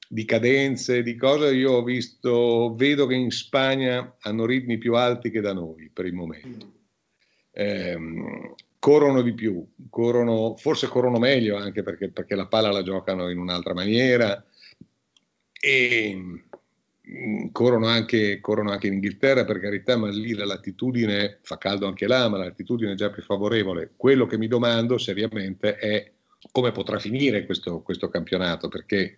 di 0.08 0.26
cadenze, 0.26 1.04
di 1.04 1.16
cose, 1.16 1.54
io 1.54 1.74
ho 1.74 1.84
visto, 1.84 2.74
vedo 2.76 3.06
che 3.08 3.16
in 3.16 3.32
Spagna 3.32 4.16
hanno 4.22 4.46
ritmi 4.46 4.78
più 4.78 4.96
alti 4.96 5.30
che 5.30 5.42
da 5.42 5.54
noi 5.54 5.90
per 5.92 6.06
il 6.06 6.14
momento. 6.14 6.74
Ehm, 7.52 8.56
corrono 8.80 9.22
di 9.22 9.34
più, 9.34 9.66
corrono, 9.90 10.56
forse 10.56 10.88
corrono 10.88 11.20
meglio 11.20 11.58
anche 11.58 11.84
perché, 11.84 12.10
perché, 12.10 12.36
la 12.36 12.48
palla 12.48 12.72
la 12.72 12.84
giocano 12.84 13.30
in 13.30 13.38
un'altra 13.38 13.74
maniera. 13.74 14.46
E 15.60 16.16
mm, 16.16 17.48
corrono 17.52 17.88
anche, 17.88 18.40
corrono 18.40 18.72
anche 18.72 18.88
in 18.88 18.94
Inghilterra 18.94 19.44
per 19.44 19.60
carità, 19.60 19.98
ma 19.98 20.10
lì 20.10 20.34
la 20.34 20.46
latitudine 20.46 21.40
fa 21.42 21.58
caldo 21.58 21.88
anche 21.88 22.08
là, 22.08 22.30
ma 22.30 22.38
la 22.38 22.46
latitudine 22.46 22.94
è 22.94 22.96
già 22.96 23.10
più 23.10 23.24
favorevole. 23.24 23.92
Quello 23.96 24.26
che 24.26 24.38
mi 24.38 24.48
domando 24.48 24.98
seriamente 24.98 25.76
è 25.76 26.12
come 26.52 26.72
potrà 26.72 27.00
finire 27.00 27.46
questo, 27.46 27.82
questo 27.82 28.10
campionato, 28.10 28.68
perché, 28.68 29.18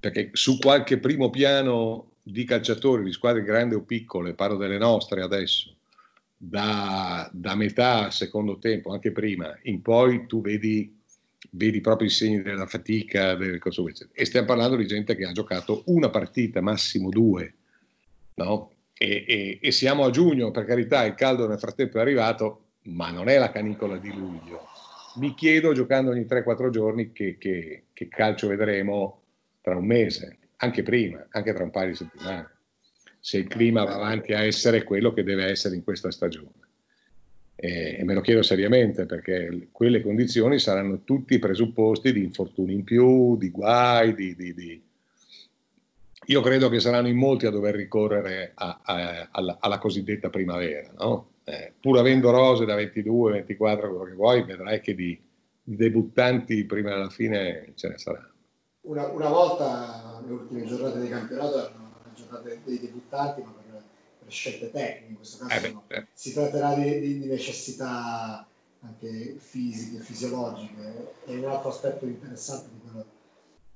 perché 0.00 0.30
su 0.32 0.58
qualche 0.58 0.98
primo 0.98 1.30
piano 1.30 2.12
di 2.22 2.44
calciatori, 2.44 3.04
di 3.04 3.12
squadre 3.12 3.42
grandi 3.42 3.74
o 3.74 3.82
piccole, 3.82 4.34
parlo 4.34 4.56
delle 4.56 4.78
nostre 4.78 5.22
adesso, 5.22 5.74
da, 6.36 7.28
da 7.32 7.56
metà 7.56 8.10
secondo 8.10 8.58
tempo, 8.58 8.92
anche 8.92 9.10
prima, 9.10 9.58
in 9.62 9.82
poi 9.82 10.26
tu 10.26 10.40
vedi, 10.40 10.96
vedi 11.50 11.80
proprio 11.80 12.06
i 12.06 12.12
segni 12.12 12.42
della 12.42 12.66
fatica, 12.66 13.34
delle. 13.34 13.58
E 14.12 14.24
stiamo 14.24 14.46
parlando 14.46 14.76
di 14.76 14.86
gente 14.86 15.16
che 15.16 15.24
ha 15.24 15.32
giocato 15.32 15.82
una 15.86 16.10
partita, 16.10 16.60
massimo 16.60 17.08
due, 17.08 17.54
no? 18.34 18.72
E, 18.94 19.24
e, 19.26 19.58
e, 19.60 19.70
siamo 19.70 20.04
a 20.04 20.10
giugno, 20.10 20.50
per 20.50 20.64
carità, 20.64 21.04
il 21.04 21.14
caldo 21.14 21.46
nel 21.46 21.58
frattempo 21.58 21.98
è 21.98 22.00
arrivato, 22.00 22.64
ma 22.82 23.10
non 23.10 23.28
è 23.28 23.38
la 23.38 23.50
canicola 23.50 23.96
di 23.96 24.12
luglio. 24.12 24.66
Mi 25.16 25.34
chiedo, 25.34 25.72
giocando 25.72 26.10
ogni 26.10 26.24
3-4 26.24 26.70
giorni, 26.70 27.12
che, 27.12 27.36
che, 27.38 27.84
che 27.92 28.08
calcio 28.08 28.48
vedremo 28.48 29.17
tra 29.68 29.78
un 29.78 29.86
mese, 29.86 30.38
anche 30.56 30.82
prima, 30.82 31.26
anche 31.30 31.52
tra 31.52 31.64
un 31.64 31.70
paio 31.70 31.88
di 31.88 31.94
settimane 31.94 32.56
se 33.20 33.38
il 33.38 33.46
clima 33.46 33.84
va 33.84 33.94
avanti 33.94 34.32
a 34.32 34.42
essere 34.42 34.84
quello 34.84 35.12
che 35.12 35.22
deve 35.22 35.44
essere 35.44 35.74
in 35.74 35.84
questa 35.84 36.10
stagione. 36.10 36.66
E, 37.56 37.96
e 37.98 38.04
me 38.04 38.14
lo 38.14 38.20
chiedo 38.20 38.42
seriamente 38.42 39.04
perché 39.04 39.68
quelle 39.72 40.00
condizioni 40.00 40.58
saranno 40.58 41.02
tutti 41.02 41.38
presupposti 41.38 42.12
di 42.12 42.22
infortuni 42.22 42.74
in 42.74 42.84
più, 42.84 43.36
di 43.36 43.50
guai, 43.50 44.14
di, 44.14 44.34
di, 44.34 44.54
di... 44.54 44.82
Io 46.26 46.40
credo 46.40 46.68
che 46.68 46.78
saranno 46.78 47.08
in 47.08 47.16
molti 47.16 47.46
a 47.46 47.50
dover 47.50 47.74
ricorrere 47.74 48.52
a, 48.54 48.80
a, 48.82 49.28
alla, 49.30 49.56
alla, 49.60 49.78
cosiddetta 49.78 50.30
primavera, 50.30 50.92
no? 50.98 51.32
eh, 51.44 51.72
pur 51.80 51.98
avendo 51.98 52.30
rose 52.30 52.64
da 52.66 52.74
22, 52.74 53.32
24, 53.32 53.88
quello 53.88 54.04
che 54.04 54.14
vuoi, 54.14 54.44
vedrai 54.44 54.80
che 54.80 54.94
di, 54.94 55.18
di 55.62 55.76
debuttanti 55.76 56.64
prima 56.64 56.90
della 56.90 57.08
fine 57.08 57.72
ce 57.74 57.88
ne 57.88 57.98
saranno. 57.98 58.36
Una, 58.82 59.06
una, 59.08 59.28
volta 59.28 60.22
le 60.24 60.32
ultime 60.32 60.64
giornate 60.64 61.00
di 61.00 61.08
campionato 61.08 61.58
erano 61.58 62.00
le 62.04 62.12
giornate 62.14 62.60
dei 62.64 62.80
debuttanti, 62.80 63.42
ma 63.42 63.52
per, 63.52 63.82
per 64.20 64.30
scelte 64.30 64.70
tecniche, 64.70 65.10
in 65.10 65.16
questo 65.16 65.46
caso 65.46 65.66
eh 65.66 65.82
beh, 65.86 66.06
si 66.12 66.32
tratterà 66.32 66.74
di, 66.74 67.18
di, 67.18 67.26
necessità 67.26 68.46
anche 68.80 69.36
fisiche, 69.38 70.02
fisiologiche. 70.02 71.14
E 71.26 71.36
un 71.36 71.50
altro 71.50 71.70
aspetto 71.70 72.06
interessante 72.06 72.70
di 72.72 72.80
quello 72.80 73.06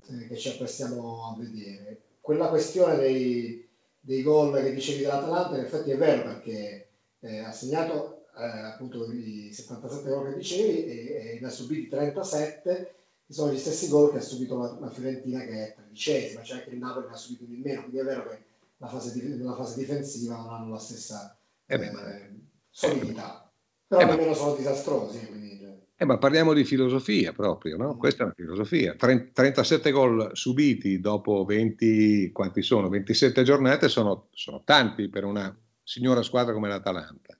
eh, 0.08 0.28
che 0.28 0.36
ci 0.36 0.48
apprestiamo 0.48 1.26
a 1.26 1.36
vedere. 1.38 2.00
Quella 2.20 2.48
questione 2.48 2.96
dei, 2.96 3.68
dei 4.00 4.22
gol 4.22 4.62
che 4.62 4.72
dicevi 4.72 5.02
dell'Atalanta, 5.02 5.56
in 5.56 5.64
effetti 5.64 5.90
è 5.90 5.96
vero 5.96 6.22
perché 6.22 6.88
eh, 7.20 7.38
ha 7.40 7.52
segnato 7.52 8.26
eh, 8.36 8.44
appunto 8.44 9.10
i 9.12 9.50
77 9.52 10.08
gol 10.08 10.30
che 10.30 10.38
dicevi 10.38 10.84
e, 10.84 11.36
e 11.36 11.38
ne 11.40 11.46
ha 11.46 11.50
subiti 11.50 11.88
37 11.88 12.94
che 13.32 13.38
sono 13.38 13.52
gli 13.52 13.58
stessi 13.58 13.88
gol 13.88 14.12
che 14.12 14.18
ha 14.18 14.20
subito 14.20 14.58
la, 14.58 14.76
la 14.78 14.90
Fiorentina 14.90 15.40
che 15.40 15.68
è 15.68 15.74
tredicesima, 15.74 16.42
cioè 16.42 16.58
anche 16.58 16.70
il 16.70 16.78
Napoli 16.78 17.06
ne 17.06 17.12
ha 17.12 17.16
subito 17.16 17.44
di 17.44 17.56
meno, 17.56 17.80
quindi 17.80 17.98
è 17.98 18.04
vero 18.04 18.28
che 18.28 18.44
la 18.76 18.86
fase 18.86 19.12
di, 19.12 19.26
nella 19.26 19.54
fase 19.54 19.78
difensiva 19.78 20.36
non 20.36 20.52
hanno 20.52 20.70
la 20.70 20.78
stessa 20.78 21.36
eh 21.66 21.78
beh, 21.78 21.86
eh, 21.86 22.30
solidità, 22.68 23.50
però 23.86 24.02
eh 24.02 24.04
nemmeno 24.04 24.34
sono 24.34 24.54
disastrosi. 24.54 25.26
Quindi, 25.26 25.58
cioè. 25.58 25.78
eh, 25.96 26.04
ma 26.04 26.18
parliamo 26.18 26.52
di 26.52 26.64
filosofia 26.64 27.32
proprio, 27.32 27.76
no? 27.76 27.94
Mm. 27.94 27.98
Questa 27.98 28.22
è 28.22 28.26
una 28.26 28.34
filosofia. 28.36 28.94
37 28.94 29.90
gol 29.90 30.30
subiti 30.34 31.00
dopo 31.00 31.44
20, 31.44 32.30
quanti 32.32 32.62
sono? 32.62 32.88
27 32.88 33.42
giornate 33.44 33.88
sono, 33.88 34.28
sono 34.32 34.62
tanti 34.64 35.08
per 35.08 35.24
una 35.24 35.56
signora 35.82 36.22
squadra 36.22 36.52
come 36.52 36.68
l'Atalanta, 36.68 37.36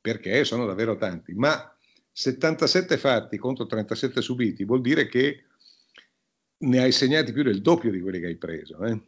perché 0.00 0.44
sono 0.44 0.66
davvero 0.66 0.96
tanti, 0.96 1.34
ma 1.34 1.73
77 2.16 2.96
fatti 2.96 3.36
contro 3.38 3.66
37 3.66 4.22
subiti 4.22 4.64
vuol 4.64 4.80
dire 4.80 5.08
che 5.08 5.46
ne 6.58 6.78
hai 6.78 6.92
segnati 6.92 7.32
più 7.32 7.42
del 7.42 7.60
doppio 7.60 7.90
di 7.90 8.00
quelli 8.00 8.20
che 8.20 8.26
hai 8.26 8.36
preso. 8.36 8.78
Eh? 8.84 9.00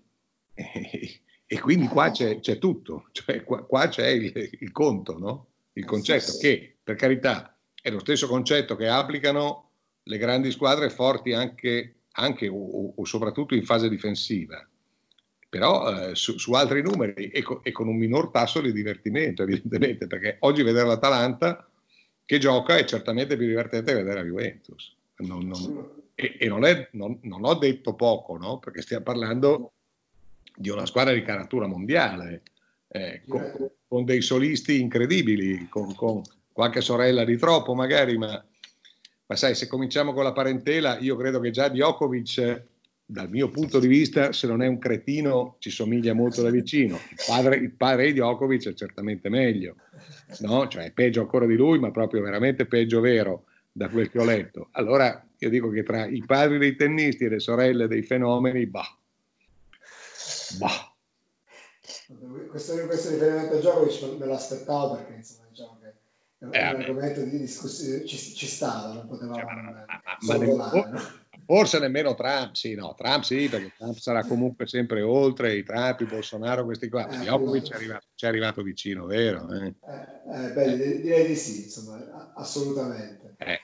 E, 0.55 1.21
e, 1.47 1.61
quindi 1.61 1.87
qua 1.87 2.11
c'è, 2.11 2.40
c'è 2.40 2.59
tutto, 2.59 3.09
cioè 3.12 3.45
qua, 3.45 3.64
qua 3.64 3.87
c'è 3.87 4.09
il, 4.09 4.51
il, 4.59 4.73
conto, 4.73 5.19
no? 5.19 5.47
il 5.75 5.85
concetto 5.85 6.37
che 6.38 6.79
per 6.83 6.97
carità 6.97 7.57
è 7.81 7.90
lo 7.90 8.01
stesso 8.01 8.27
concetto 8.27 8.75
che 8.75 8.88
applicano 8.88 9.71
le 10.03 10.19
grandi 10.19 10.51
squadre 10.51 10.90
forti 10.90 11.33
anche, 11.33 11.95
anche 12.12 12.49
o, 12.49 12.95
o, 12.97 13.05
soprattutto 13.05 13.55
in 13.55 13.64
fase 13.64 13.88
difensiva, 13.88 14.66
però 15.49 16.09
eh, 16.09 16.14
su, 16.16 16.37
su, 16.38 16.55
altri 16.55 16.83
numeri 16.83 17.29
e, 17.29 17.42
co, 17.42 17.62
e, 17.62 17.71
con 17.71 17.87
un 17.87 17.97
minor 17.97 18.31
tasso 18.31 18.61
di 18.61 18.73
divertimento 18.73 19.45
evidentemente, 19.45 20.09
perché 20.09 20.38
oggi 20.40 20.64
vedere 20.64 20.88
l'Atalanta 20.88 21.71
che 22.27 22.39
gioca 22.39 22.77
è 22.77 22.85
certamente 22.85 23.37
più 23.37 23.47
divertente 23.47 23.95
vedere 23.95 24.21
la 24.21 24.27
Juventus. 24.27 24.95
Non, 25.19 25.47
non, 25.47 25.89
e, 26.15 26.37
e 26.39 26.49
non, 26.49 26.65
è, 26.65 26.89
non, 26.93 27.19
non, 27.23 27.45
ho 27.45 27.55
detto 27.55 27.95
poco, 27.95 28.37
no? 28.37 28.59
perché 28.59 28.83
stiamo 28.83 29.05
parlando 29.05 29.73
di 30.55 30.69
una 30.69 30.85
squadra 30.85 31.15
di 31.15 31.23
caratura 31.23 31.67
mondiale, 31.67 32.43
eh, 32.89 33.23
con, 33.27 33.71
con, 33.87 34.05
dei 34.05 34.21
solisti 34.21 34.81
incredibili, 34.81 35.69
con, 35.69 35.95
con, 35.95 36.21
qualche 36.53 36.81
sorella 36.81 37.25
di 37.25 37.37
troppo 37.37 37.75
magari, 37.75 38.17
ma, 38.17 38.43
ma, 39.27 39.37
sai, 39.37 39.55
se 39.55 39.67
cominciamo 39.67 40.12
con 40.12 40.25
la 40.25 40.33
parentela, 40.33 40.99
io 40.99 41.15
credo 41.17 41.39
che 41.39 41.51
già 41.51 41.69
Djokovic, 41.69 42.62
dal 43.09 43.31
mio 43.31 43.49
punto 43.51 43.79
di 43.79 43.87
vista, 43.87 44.33
se 44.33 44.47
non 44.47 44.62
è 44.62 44.66
un 44.66 44.79
cretino, 44.79 45.57
ci 45.61 45.71
somiglia 45.71 46.12
molto 46.12 46.42
da 46.42 46.51
vicino. 46.51 46.99
Il 47.11 47.23
padre, 47.27 47.57
il 47.57 47.71
padre 47.71 48.07
di 48.07 48.12
Djokovic 48.14 48.69
è 48.69 48.75
certamente 48.75 49.29
meglio 49.29 49.77
no? 50.40 50.69
cioè 50.69 50.92
peggio 50.92 51.21
ancora 51.21 51.47
di 51.47 51.57
lui, 51.57 51.79
ma 51.79 51.90
proprio 51.90 52.23
veramente 52.23 52.66
peggio 52.66 53.01
vero 53.01 53.45
da 53.73 53.88
quel 53.88 54.11
che 54.11 54.19
ho 54.19 54.25
letto. 54.25 54.69
Allora 54.73 55.25
io 55.38 55.51
dico 55.51 55.69
che 55.71 55.83
tra 55.83 56.07
i 56.07 56.23
padri 56.25 56.59
dei 56.59 56.77
tennisti 56.77 57.25
e 57.25 57.29
le 57.29 57.40
sorelle 57.40 57.88
dei 57.88 58.03
fenomeni, 58.03 58.66
bah, 58.66 58.97
bah. 60.59 60.90
Questo, 62.51 62.75
questo 62.87 63.11
riferimento 63.11 63.55
a 63.55 63.59
Djokovic 63.59 64.19
me 64.19 64.27
lo 64.27 64.35
aspettavo 64.35 64.95
perché 64.97 65.14
insomma 65.14 65.47
diciamo 65.49 65.79
che 65.81 65.88
è 66.38 66.45
un, 66.45 66.55
eh, 66.55 66.61
argomento 66.61 67.23
di 67.23 67.38
discussione, 67.38 68.05
ci, 68.05 68.16
ci 68.16 68.47
stava, 68.47 68.92
non 68.92 69.07
potevamo 69.07 69.35
cioè, 69.37 69.45
ma, 69.45 70.38
ma, 70.38 70.55
ma, 70.55 70.71
no? 70.90 71.03
Forse 71.47 71.79
nemmeno 71.79 72.15
Trump, 72.17 72.55
sì, 72.55 72.75
no, 72.75 72.95
Trump 72.97 73.23
sì, 73.23 73.49
perché 73.49 73.73
Trump 73.77 73.97
sarà 73.99 74.25
comunque 74.25 74.67
sempre 74.67 75.01
oltre 75.03 75.55
i 75.55 75.63
Trump, 75.63 76.01
i 76.01 76.05
Bolsonaro, 76.05 76.65
questi 76.65 76.89
qua. 76.89 77.07
Jokovic 77.21 77.71
è 77.71 77.75
arrivato, 77.77 78.07
ci 78.17 78.25
è 78.25 78.29
arrivato 78.29 78.63
vicino, 78.63 79.07
vero? 79.07 79.49
Eh? 79.53 79.67
Eh, 79.67 80.47
eh 80.47 80.53
beh, 80.53 81.01
direi 81.01 81.27
di 81.29 81.37
sì, 81.37 81.65
insomma, 81.65 82.33
assolutamente. 82.35 83.37
Eh. 83.39 83.61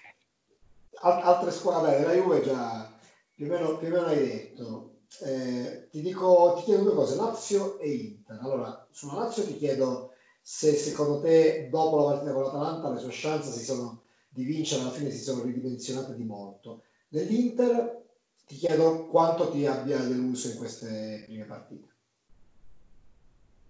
Al- 1.00 1.22
altre 1.22 1.50
squadre, 1.50 2.00
la 2.02 2.14
Juve 2.14 2.42
già 2.42 2.88
più 3.34 3.46
o 3.46 3.48
meno, 3.48 3.78
più 3.78 3.88
o 3.88 3.90
meno 3.90 4.06
hai 4.06 4.16
detto. 4.16 4.90
Eh, 5.24 5.88
ti, 5.90 6.02
dico, 6.02 6.54
ti 6.58 6.62
chiedo 6.62 6.84
due 6.84 6.94
cose, 6.94 7.16
Lazio 7.16 7.80
e 7.80 7.90
Inter. 7.90 8.38
Allora, 8.40 8.86
sulla 8.92 9.24
Lazio 9.24 9.44
ti 9.44 9.56
chiedo 9.56 10.12
se 10.40 10.74
secondo 10.74 11.20
te 11.20 11.68
dopo 11.68 11.96
la 11.96 12.12
partita 12.12 12.32
con 12.32 12.42
l'Atalanta 12.44 12.90
le 12.90 13.00
sue 13.00 13.10
chance 13.12 13.50
si 13.50 13.64
sono, 13.64 14.02
di 14.28 14.44
vincere 14.44 14.82
alla 14.82 14.90
fine 14.90 15.10
si 15.10 15.18
sono 15.18 15.42
ridimensionate 15.42 16.14
di 16.14 16.24
molto 16.24 16.84
dell'Inter, 17.12 18.04
ti 18.46 18.56
chiedo 18.56 19.06
quanto 19.06 19.50
ti 19.50 19.66
abbia 19.66 19.98
deluso 19.98 20.48
in 20.48 20.56
queste 20.56 21.24
prime 21.26 21.44
partite. 21.44 21.90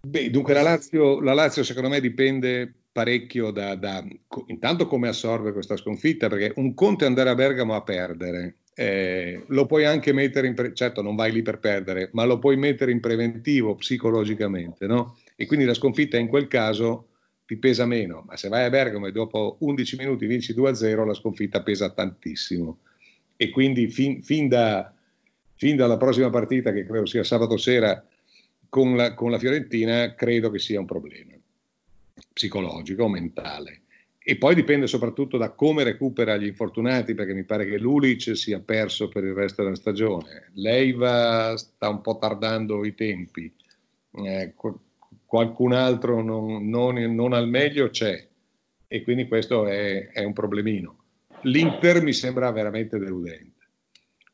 Beh, 0.07 0.31
dunque 0.31 0.55
la 0.55 0.62
Lazio, 0.62 1.20
la 1.20 1.35
Lazio 1.35 1.64
secondo 1.64 1.88
me 1.88 2.00
dipende 2.00 2.72
parecchio 2.92 3.50
da, 3.50 3.74
da, 3.74 4.05
intanto 4.46 4.87
come 4.87 5.09
assorbe 5.09 5.52
questa 5.52 5.76
sconfitta, 5.76 6.28
perché 6.28 6.52
un 6.57 6.74
conto 6.74 7.05
è 7.05 7.07
andare 7.07 7.31
a 7.31 7.35
Bergamo 7.35 7.74
a 7.74 7.83
perdere, 7.83 8.59
eh, 8.74 9.44
lo 9.48 9.66
puoi 9.66 9.87
anche 9.87 10.12
mettere 10.12 10.46
in, 10.46 10.55
pre- 10.55 10.74
certo 10.74 11.02
non 11.02 11.16
vai 11.16 11.33
lì 11.33 11.42
per 11.42 11.59
perdere, 11.59 12.11
ma 12.12 12.24
lo 12.24 12.38
puoi 12.38 12.57
mettere 12.57 12.92
in 12.92 13.00
preventivo 13.00 13.74
psicologicamente, 13.74 14.87
no? 14.87 15.16
E 15.35 15.46
quindi 15.46 15.64
la 15.64 15.74
sconfitta 15.74 16.16
in 16.16 16.28
quel 16.28 16.46
caso 16.46 17.09
ti 17.44 17.57
pesa 17.57 17.87
meno, 17.87 18.24
ma 18.26 18.37
se 18.37 18.48
vai 18.48 18.64
a 18.64 18.70
Bergamo 18.70 19.07
e 19.07 19.12
dopo 19.12 19.57
11 19.61 19.96
minuti 19.96 20.26
vinci 20.26 20.55
2-0, 20.55 21.05
la 21.05 21.14
sconfitta 21.14 21.62
pesa 21.62 21.90
tantissimo 21.90 22.78
e 23.36 23.50
quindi 23.50 23.88
fin, 23.88 24.22
fin, 24.22 24.48
da, 24.48 24.92
fin, 25.54 25.76
dalla 25.76 25.96
prossima 25.96 26.30
partita, 26.30 26.72
che 26.72 26.84
credo 26.84 27.06
sia 27.06 27.24
sabato 27.24 27.56
sera, 27.56 28.04
con 28.68 28.96
la, 28.96 29.14
con 29.14 29.30
la 29.30 29.38
Fiorentina, 29.38 30.14
credo 30.14 30.50
che 30.50 30.58
sia 30.58 30.80
un 30.80 30.86
problema 30.86 31.32
psicologico, 32.32 33.08
mentale. 33.08 33.82
E 34.24 34.36
poi 34.36 34.54
dipende 34.54 34.86
soprattutto 34.86 35.36
da 35.36 35.50
come 35.50 35.82
recupera 35.82 36.36
gli 36.36 36.46
infortunati, 36.46 37.14
perché 37.14 37.34
mi 37.34 37.44
pare 37.44 37.66
che 37.66 37.78
Lulic 37.78 38.36
sia 38.36 38.60
perso 38.60 39.08
per 39.08 39.24
il 39.24 39.34
resto 39.34 39.62
della 39.62 39.74
stagione. 39.74 40.50
Leiva 40.54 41.56
sta 41.56 41.88
un 41.88 42.00
po' 42.00 42.18
tardando 42.18 42.84
i 42.84 42.94
tempi, 42.94 43.52
eh, 44.24 44.54
qualcun 45.26 45.72
altro 45.72 46.22
non, 46.22 46.68
non, 46.68 46.94
non, 47.14 47.32
al 47.32 47.48
meglio 47.48 47.90
c'è, 47.90 48.26
e 48.86 49.02
quindi 49.02 49.26
questo 49.26 49.66
è, 49.66 50.08
è 50.08 50.22
un 50.22 50.32
problemino 50.32 51.01
l'Inter 51.42 52.02
mi 52.02 52.12
sembra 52.12 52.50
veramente 52.50 52.98
deludente. 52.98 53.61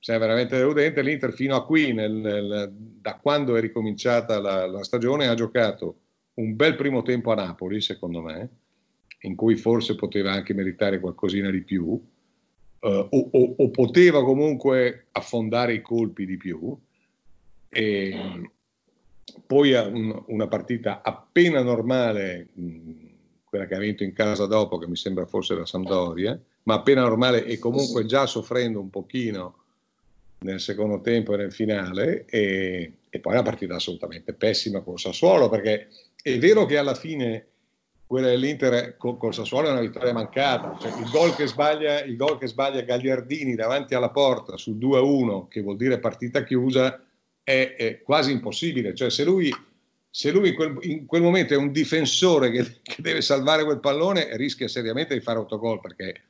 Sembra 0.01 0.27
veramente 0.29 0.57
deludente. 0.57 1.03
L'Inter 1.03 1.33
fino 1.33 1.57
a 1.57 1.65
qui, 1.65 1.93
nel, 1.93 2.13
nel, 2.13 2.73
da 2.73 3.17
quando 3.17 3.57
è 3.57 3.61
ricominciata 3.61 4.41
la, 4.41 4.67
la, 4.67 4.83
stagione, 4.83 5.27
ha 5.27 5.35
giocato 5.35 6.01
un 6.35 6.55
bel 6.55 6.77
primo 6.77 7.03
tempo 7.03 7.33
a 7.33 7.35
Napoli, 7.35 7.81
secondo 7.81 8.21
me, 8.23 8.49
in 9.23 9.35
cui 9.35 9.57
forse 9.57 9.97
poteva 9.97 10.33
anche 10.33 10.55
meritare 10.55 11.01
qualcosina 11.01 11.51
di 11.51 11.63
più, 11.63 12.01
eh, 12.81 13.09
o, 13.11 13.29
o, 13.33 13.55
o, 13.57 13.71
poteva 13.71 14.23
comunque 14.23 15.07
affondare 15.13 15.75
i 15.75 15.81
colpi 15.81 16.27
di 16.27 16.37
più. 16.37 16.77
E 17.71 18.51
poi 19.47 19.73
un, 19.73 20.23
una 20.29 20.47
partita 20.47 21.03
appena 21.03 21.63
normale, 21.63 22.49
mh, 22.55 23.08
quella 23.49 23.67
che 23.67 23.75
ha 23.75 23.79
vinto 23.79 24.03
in 24.03 24.13
casa 24.13 24.47
dopo, 24.47 24.79
che 24.79 24.87
mi 24.87 24.97
sembra 24.97 25.27
fosse 25.27 25.55
la 25.55 25.67
Sampdoria, 25.67 26.39
ma 26.65 26.75
appena 26.75 27.03
normale 27.03 27.45
e 27.45 27.59
comunque 27.59 28.05
già 28.05 28.27
soffrendo 28.27 28.81
un 28.81 28.91
pochino 28.91 29.57
nel 30.41 30.61
secondo 30.61 31.01
tempo 31.01 31.35
e 31.35 31.37
nel 31.39 31.53
finale 31.53 32.25
e, 32.27 32.93
e 33.09 33.19
poi 33.19 33.33
una 33.33 33.43
partita 33.43 33.75
assolutamente 33.75 34.33
pessima 34.35 34.81
con 34.81 34.99
Sassuolo 34.99 35.49
perché 35.49 35.89
è 36.23 36.39
vero 36.39 36.65
che 36.65 36.79
alla 36.79 36.95
fine 36.95 37.47
quella 38.07 38.29
dell'Inter 38.29 38.97
con, 38.97 39.17
con 39.17 39.35
Sassuolo 39.35 39.67
è 39.67 39.73
una 39.73 39.81
vittoria 39.81 40.13
mancata 40.13 40.77
cioè, 40.79 40.97
il, 41.01 41.11
gol 41.11 41.35
che 41.35 41.49
sbaglia, 41.49 42.05
il 42.05 42.15
gol 42.15 42.39
che 42.39 42.47
sbaglia 42.47 42.83
Gagliardini 42.83 43.57
davanti 43.57 43.95
alla 43.95 44.11
porta 44.11 44.57
sul 44.57 44.77
2-1 44.77 45.49
che 45.49 45.61
vuol 45.61 45.77
dire 45.77 45.99
partita 45.99 46.45
chiusa 46.45 47.03
è, 47.49 47.77
è 47.79 48.03
quasi 48.03 48.31
impossibile. 48.31 48.95
Cioè 48.95 49.09
se 49.09 49.25
lui 49.25 49.51
se 50.11 50.31
lui 50.31 50.49
in 50.49 50.55
quel, 50.55 50.79
in 50.83 51.07
quel, 51.07 51.23
momento 51.23 51.55
è 51.55 51.57
un 51.57 51.71
difensore 51.71 52.51
che, 52.51 52.81
che, 52.83 53.03
deve 53.03 53.21
salvare 53.21 53.65
quel 53.65 53.81
pallone, 53.81 54.37
rischia 54.37 54.69
seriamente 54.69 55.15
di 55.15 55.21
fare 55.21 55.39
autogol 55.39 55.81
perché, 55.81 56.23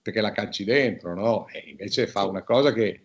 perché 0.00 0.20
la 0.20 0.32
calci 0.32 0.64
dentro, 0.64 1.14
no? 1.14 1.48
E 1.48 1.64
invece 1.70 2.06
fa 2.06 2.24
una 2.24 2.42
cosa 2.42 2.72
che 2.72 3.00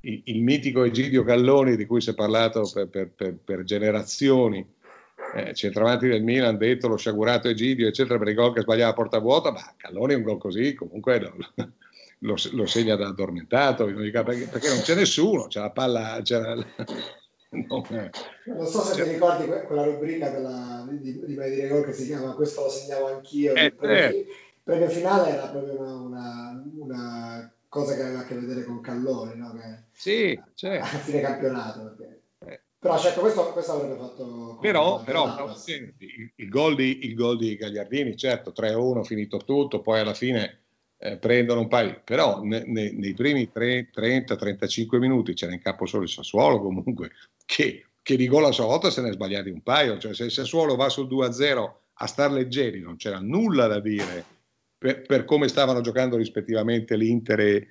il, 0.00 0.22
il 0.24 0.42
mitico 0.42 0.84
Egidio 0.84 1.24
Calloni, 1.24 1.76
di 1.76 1.86
cui 1.86 2.00
si 2.00 2.10
è 2.10 2.14
parlato 2.14 2.68
per, 2.72 2.88
per, 2.88 3.10
per, 3.10 3.36
per 3.44 3.64
generazioni, 3.64 4.64
eh, 5.34 5.54
centravanti 5.54 6.08
del 6.08 6.22
Milan, 6.22 6.56
detto 6.56 6.88
lo 6.88 6.96
sciagurato 6.96 7.48
Egidio, 7.48 7.88
eccetera, 7.88 8.18
per 8.18 8.28
i 8.28 8.34
gol 8.34 8.54
che 8.54 8.60
sbagliava 8.60 8.90
a 8.90 8.94
porta 8.94 9.18
vuota, 9.18 9.50
ma 9.50 9.74
Calloni 9.76 10.14
è 10.14 10.16
un 10.16 10.22
gol 10.22 10.38
così, 10.38 10.74
comunque 10.74 11.20
lo, 11.20 11.34
lo, 12.20 12.36
lo 12.52 12.66
segna 12.66 12.94
da 12.96 13.08
addormentato, 13.08 13.86
perché, 13.86 14.22
perché, 14.22 14.68
non 14.68 14.80
c'è 14.80 14.94
nessuno, 14.94 15.48
c'è 15.48 15.60
la 15.60 15.70
palla, 15.70 16.20
c'è 16.22 16.38
la, 16.38 16.66
No, 17.50 17.86
non 18.46 18.66
so 18.66 18.80
se 18.80 19.02
ti 19.02 19.08
ricordi 19.10 19.46
quella 19.46 19.84
rubrica 19.84 20.30
della, 20.30 20.86
di, 20.90 21.24
di 21.24 21.26
dire 21.26 21.68
Gol 21.68 21.84
che 21.84 21.92
si 21.92 22.06
chiama 22.06 22.34
Questo 22.34 22.62
lo 22.62 22.68
segnavo 22.68 23.06
anch'io. 23.06 23.54
Eh, 23.54 23.64
il, 23.66 23.74
premio, 23.74 24.18
eh. 24.18 24.26
premio 24.62 24.88
finale 24.88 25.30
era 25.30 25.46
proprio 25.48 25.80
una, 25.80 25.94
una, 25.94 26.64
una, 26.78 27.54
cosa 27.68 27.94
che 27.94 28.02
aveva 28.02 28.20
a 28.20 28.24
che 28.24 28.34
vedere 28.34 28.64
con 28.64 28.80
Callone, 28.80 29.34
no? 29.34 29.52
che, 29.52 29.84
sì, 29.92 30.40
cioè. 30.54 30.78
a 30.78 30.84
fine 30.84 31.20
campionato. 31.20 31.94
Perché... 31.96 32.22
Eh. 32.46 32.60
Però 32.78 32.98
certo, 32.98 33.20
questo, 33.20 33.52
questo 33.52 33.72
avrebbe 33.72 33.96
fatto... 33.96 34.58
Però, 34.60 35.02
però 35.02 35.54
il, 35.66 36.32
il, 36.34 36.48
gol 36.48 36.74
di, 36.74 37.06
il 37.06 37.14
gol 37.14 37.36
di 37.38 37.56
Gagliardini, 37.56 38.16
certo, 38.16 38.52
3-1, 38.54 39.04
finito 39.04 39.38
tutto, 39.38 39.80
poi 39.80 40.00
alla 40.00 40.14
fine 40.14 40.65
eh, 40.98 41.18
prendono 41.18 41.60
un 41.60 41.68
paio, 41.68 42.00
però 42.04 42.42
ne, 42.42 42.64
ne, 42.66 42.92
nei 42.92 43.14
primi 43.14 43.50
30-35 43.54 44.98
minuti 44.98 45.34
c'era 45.34 45.52
in 45.52 45.60
capo 45.60 45.86
solo 45.86 46.04
il 46.04 46.08
Sassuolo 46.08 46.60
comunque, 46.60 47.10
che, 47.44 47.86
che 48.02 48.16
di 48.16 48.28
gol 48.28 48.44
a 48.44 48.52
sua 48.52 48.66
volta 48.66 48.90
se 48.90 49.02
ne 49.02 49.10
è 49.10 49.12
sbagliati 49.12 49.50
un 49.50 49.62
paio, 49.62 49.98
cioè 49.98 50.14
se 50.14 50.24
il 50.24 50.30
Sassuolo 50.30 50.76
va 50.76 50.88
sul 50.88 51.08
2-0 51.08 51.70
a 51.98 52.06
star 52.06 52.30
leggeri 52.30 52.80
non 52.80 52.96
c'era 52.96 53.18
nulla 53.20 53.66
da 53.66 53.80
dire 53.80 54.24
per, 54.76 55.02
per 55.02 55.24
come 55.24 55.48
stavano 55.48 55.80
giocando 55.80 56.16
rispettivamente 56.16 56.96
l'Inter 56.96 57.40
e, 57.40 57.68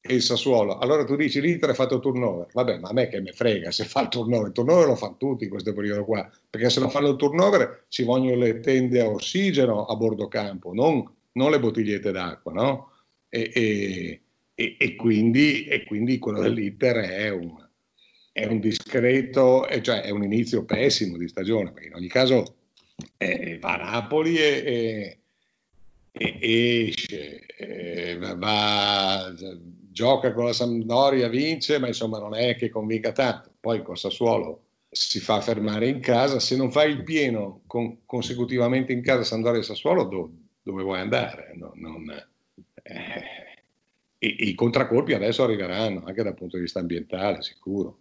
e 0.00 0.14
il 0.14 0.22
Sassuolo. 0.22 0.78
Allora 0.78 1.04
tu 1.04 1.16
dici 1.16 1.40
l'Inter 1.40 1.70
ha 1.70 1.74
fatto 1.74 2.00
turnover, 2.00 2.48
vabbè 2.52 2.78
ma 2.78 2.88
a 2.88 2.92
me 2.92 3.08
che 3.08 3.20
me 3.20 3.32
frega 3.32 3.70
se 3.70 3.84
fa 3.84 4.02
il 4.02 4.08
turnover, 4.08 4.48
il 4.48 4.52
turnover 4.52 4.86
lo 4.86 4.96
fanno 4.96 5.16
tutti 5.18 5.44
in 5.44 5.50
questo 5.50 5.72
periodo 5.72 6.04
qua, 6.04 6.28
perché 6.48 6.70
se 6.70 6.80
non 6.80 6.90
fanno 6.90 7.08
il 7.08 7.16
turnover 7.16 7.84
ci 7.88 8.04
vogliono 8.04 8.36
le 8.36 8.60
tende 8.60 9.00
a 9.00 9.08
ossigeno 9.08 9.84
a 9.86 9.96
bordo 9.96 10.28
campo, 10.28 10.72
non 10.72 11.15
non 11.36 11.50
le 11.50 11.60
bottigliette 11.60 12.10
d'acqua, 12.10 12.52
no? 12.52 12.90
E, 13.28 13.50
e, 13.54 14.20
e, 14.54 14.76
e 14.78 14.94
quindi, 14.96 15.68
quindi, 15.86 16.18
quello 16.18 16.40
dell'Inter 16.40 16.96
è 16.96 17.28
un, 17.30 17.54
è 18.32 18.46
un 18.46 18.58
discreto, 18.58 19.66
cioè 19.82 20.02
è 20.02 20.10
un 20.10 20.24
inizio 20.24 20.64
pessimo 20.64 21.16
di 21.16 21.28
stagione, 21.28 21.72
perché 21.72 21.88
in 21.88 21.94
ogni 21.94 22.08
caso 22.08 22.56
eh, 23.18 23.58
va 23.60 23.74
a 23.74 23.90
Napoli 23.90 24.36
e, 24.38 25.18
esce, 26.12 27.46
eh, 27.46 28.16
va, 28.36 29.34
gioca 29.90 30.32
con 30.32 30.46
la 30.46 30.52
Sampdoria, 30.54 31.28
vince, 31.28 31.78
ma 31.78 31.86
insomma 31.86 32.18
non 32.18 32.34
è 32.34 32.56
che 32.56 32.70
convinca 32.70 33.12
tanto. 33.12 33.52
Poi 33.60 33.82
con 33.82 33.96
Sassuolo 33.96 34.62
si 34.90 35.20
fa 35.20 35.42
fermare 35.42 35.88
in 35.88 36.00
casa, 36.00 36.40
se 36.40 36.56
non 36.56 36.70
fai 36.70 36.92
il 36.92 37.02
pieno 37.02 37.62
con, 37.66 38.06
consecutivamente 38.06 38.92
in 38.92 39.02
casa 39.02 39.24
Sampdoria 39.24 39.60
e 39.60 39.64
Sassuolo, 39.64 40.04
dove? 40.04 40.44
Dove 40.66 40.82
vuoi 40.82 40.98
andare. 40.98 41.52
No, 41.54 41.70
non, 41.76 42.10
eh, 42.82 43.22
i, 44.18 44.48
I 44.48 44.54
contraccolpi 44.56 45.12
adesso 45.12 45.44
arriveranno 45.44 46.02
anche 46.04 46.24
dal 46.24 46.34
punto 46.34 46.56
di 46.56 46.62
vista 46.62 46.80
ambientale, 46.80 47.40
sicuro. 47.40 48.00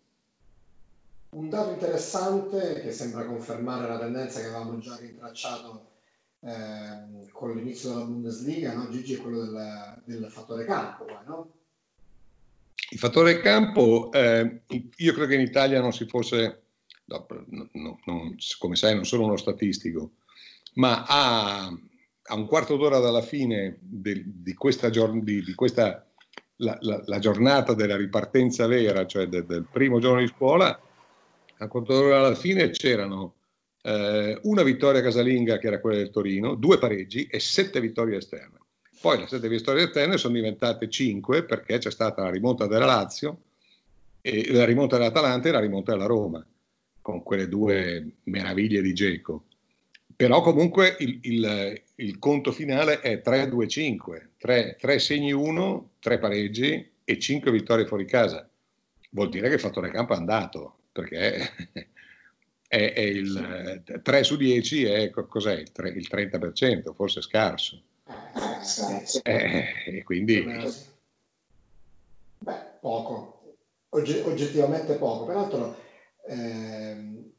Un 1.29 1.47
dato 1.47 1.73
interessante 1.73 2.81
che 2.81 2.91
sembra 2.91 3.25
confermare 3.25 3.87
la 3.87 3.99
tendenza 3.99 4.39
che 4.39 4.47
avevamo 4.47 4.79
già 4.79 4.95
rintracciato 4.95 5.91
eh, 6.39 7.29
con 7.31 7.55
l'inizio 7.55 7.89
della 7.89 8.05
Bundesliga, 8.05 8.73
no? 8.73 8.89
Gigi, 8.89 9.13
è 9.13 9.21
quello 9.21 9.43
del, 9.45 10.01
del 10.05 10.31
fattore 10.31 10.65
campo. 10.65 11.05
No? 11.27 11.51
Il 12.89 12.97
fattore 12.97 13.41
campo, 13.41 14.11
eh, 14.11 14.61
io 14.69 15.13
credo 15.13 15.27
che 15.27 15.35
in 15.35 15.41
Italia 15.41 15.81
non 15.81 15.93
si 15.93 16.07
fosse, 16.07 16.63
no, 17.05 17.27
no, 17.73 17.99
non, 18.05 18.35
come 18.57 18.75
sai 18.75 18.95
non 18.95 19.05
sono 19.05 19.25
uno 19.25 19.37
statistico, 19.37 20.13
ma 20.75 21.05
ha 21.07 21.77
a 22.27 22.35
un 22.35 22.45
quarto 22.47 22.75
d'ora 22.77 22.99
dalla 22.99 23.21
fine 23.21 23.77
de, 23.79 24.23
di 24.25 24.53
questa, 24.53 24.89
giorn- 24.89 25.23
di, 25.23 25.43
di 25.43 25.53
questa 25.53 26.05
la, 26.57 26.77
la, 26.81 27.01
la, 27.05 27.19
giornata 27.19 27.73
della 27.73 27.97
ripartenza 27.97 28.65
vera, 28.67 29.05
cioè 29.05 29.27
de, 29.27 29.45
del 29.45 29.67
primo 29.71 29.99
giorno 29.99 30.21
di 30.21 30.27
scuola, 30.27 30.67
a 30.69 31.63
un 31.63 31.69
quarto 31.69 31.93
d'ora 31.93 32.19
alla 32.19 32.35
fine 32.35 32.69
c'erano 32.69 33.35
eh, 33.83 34.39
una 34.43 34.63
vittoria 34.63 35.01
casalinga 35.01 35.57
che 35.57 35.67
era 35.67 35.79
quella 35.79 35.97
del 35.97 36.09
Torino, 36.09 36.55
due 36.55 36.77
pareggi 36.77 37.27
e 37.27 37.39
sette 37.39 37.79
vittorie 37.81 38.17
esterne. 38.17 38.59
Poi 38.99 39.19
le 39.19 39.27
sette 39.27 39.47
vittorie 39.47 39.83
esterne 39.83 40.17
sono 40.17 40.33
diventate 40.33 40.89
cinque 40.89 41.43
perché 41.43 41.77
c'è 41.77 41.91
stata 41.91 42.23
la 42.23 42.31
rimonta 42.31 42.65
della 42.65 42.85
Lazio, 42.85 43.39
e 44.21 44.51
la 44.51 44.65
rimonta 44.65 44.97
dell'Atalanta 44.97 45.49
e 45.49 45.51
la 45.51 45.59
rimonta 45.59 45.91
della 45.91 46.07
Roma, 46.07 46.43
con 46.99 47.21
quelle 47.21 47.47
due 47.47 48.13
meraviglie 48.23 48.81
di 48.81 48.91
Geco. 48.91 49.43
Però 50.15 50.41
comunque 50.41 50.95
il, 50.99 51.19
il, 51.23 51.83
il 51.95 52.19
conto 52.19 52.51
finale 52.53 53.01
è 53.01 53.21
3-2-5, 53.23 54.29
3, 54.37 54.77
3 54.79 54.99
segni 54.99 55.33
1, 55.33 55.89
3 55.99 56.19
pareggi 56.19 56.91
e 57.03 57.19
5 57.19 57.51
vittorie 57.51 57.85
fuori 57.85 58.05
casa. 58.05 58.49
Vuol 59.11 59.29
dire 59.29 59.49
che 59.49 59.55
il 59.55 59.59
fattore 59.59 59.91
campo 59.91 60.13
è 60.13 60.17
andato, 60.17 60.77
perché 60.93 61.35
è, 62.67 62.93
è 62.93 62.99
il 63.01 63.83
3 64.01 64.23
su 64.23 64.37
10 64.37 64.85
è 64.85 65.09
cos'è? 65.09 65.55
Il, 65.55 65.71
3, 65.73 65.89
il 65.89 66.07
30%, 66.09 66.93
forse 66.93 67.21
scarso. 67.21 67.81
Eh, 69.23 69.67
e 69.85 70.03
quindi... 70.03 70.45
Beh, 72.37 72.77
poco, 72.79 73.55
Ogge- 73.89 74.21
oggettivamente 74.21 74.93
poco. 74.95 75.25
Peraltro... 75.25 75.83
Ehm 76.27 77.34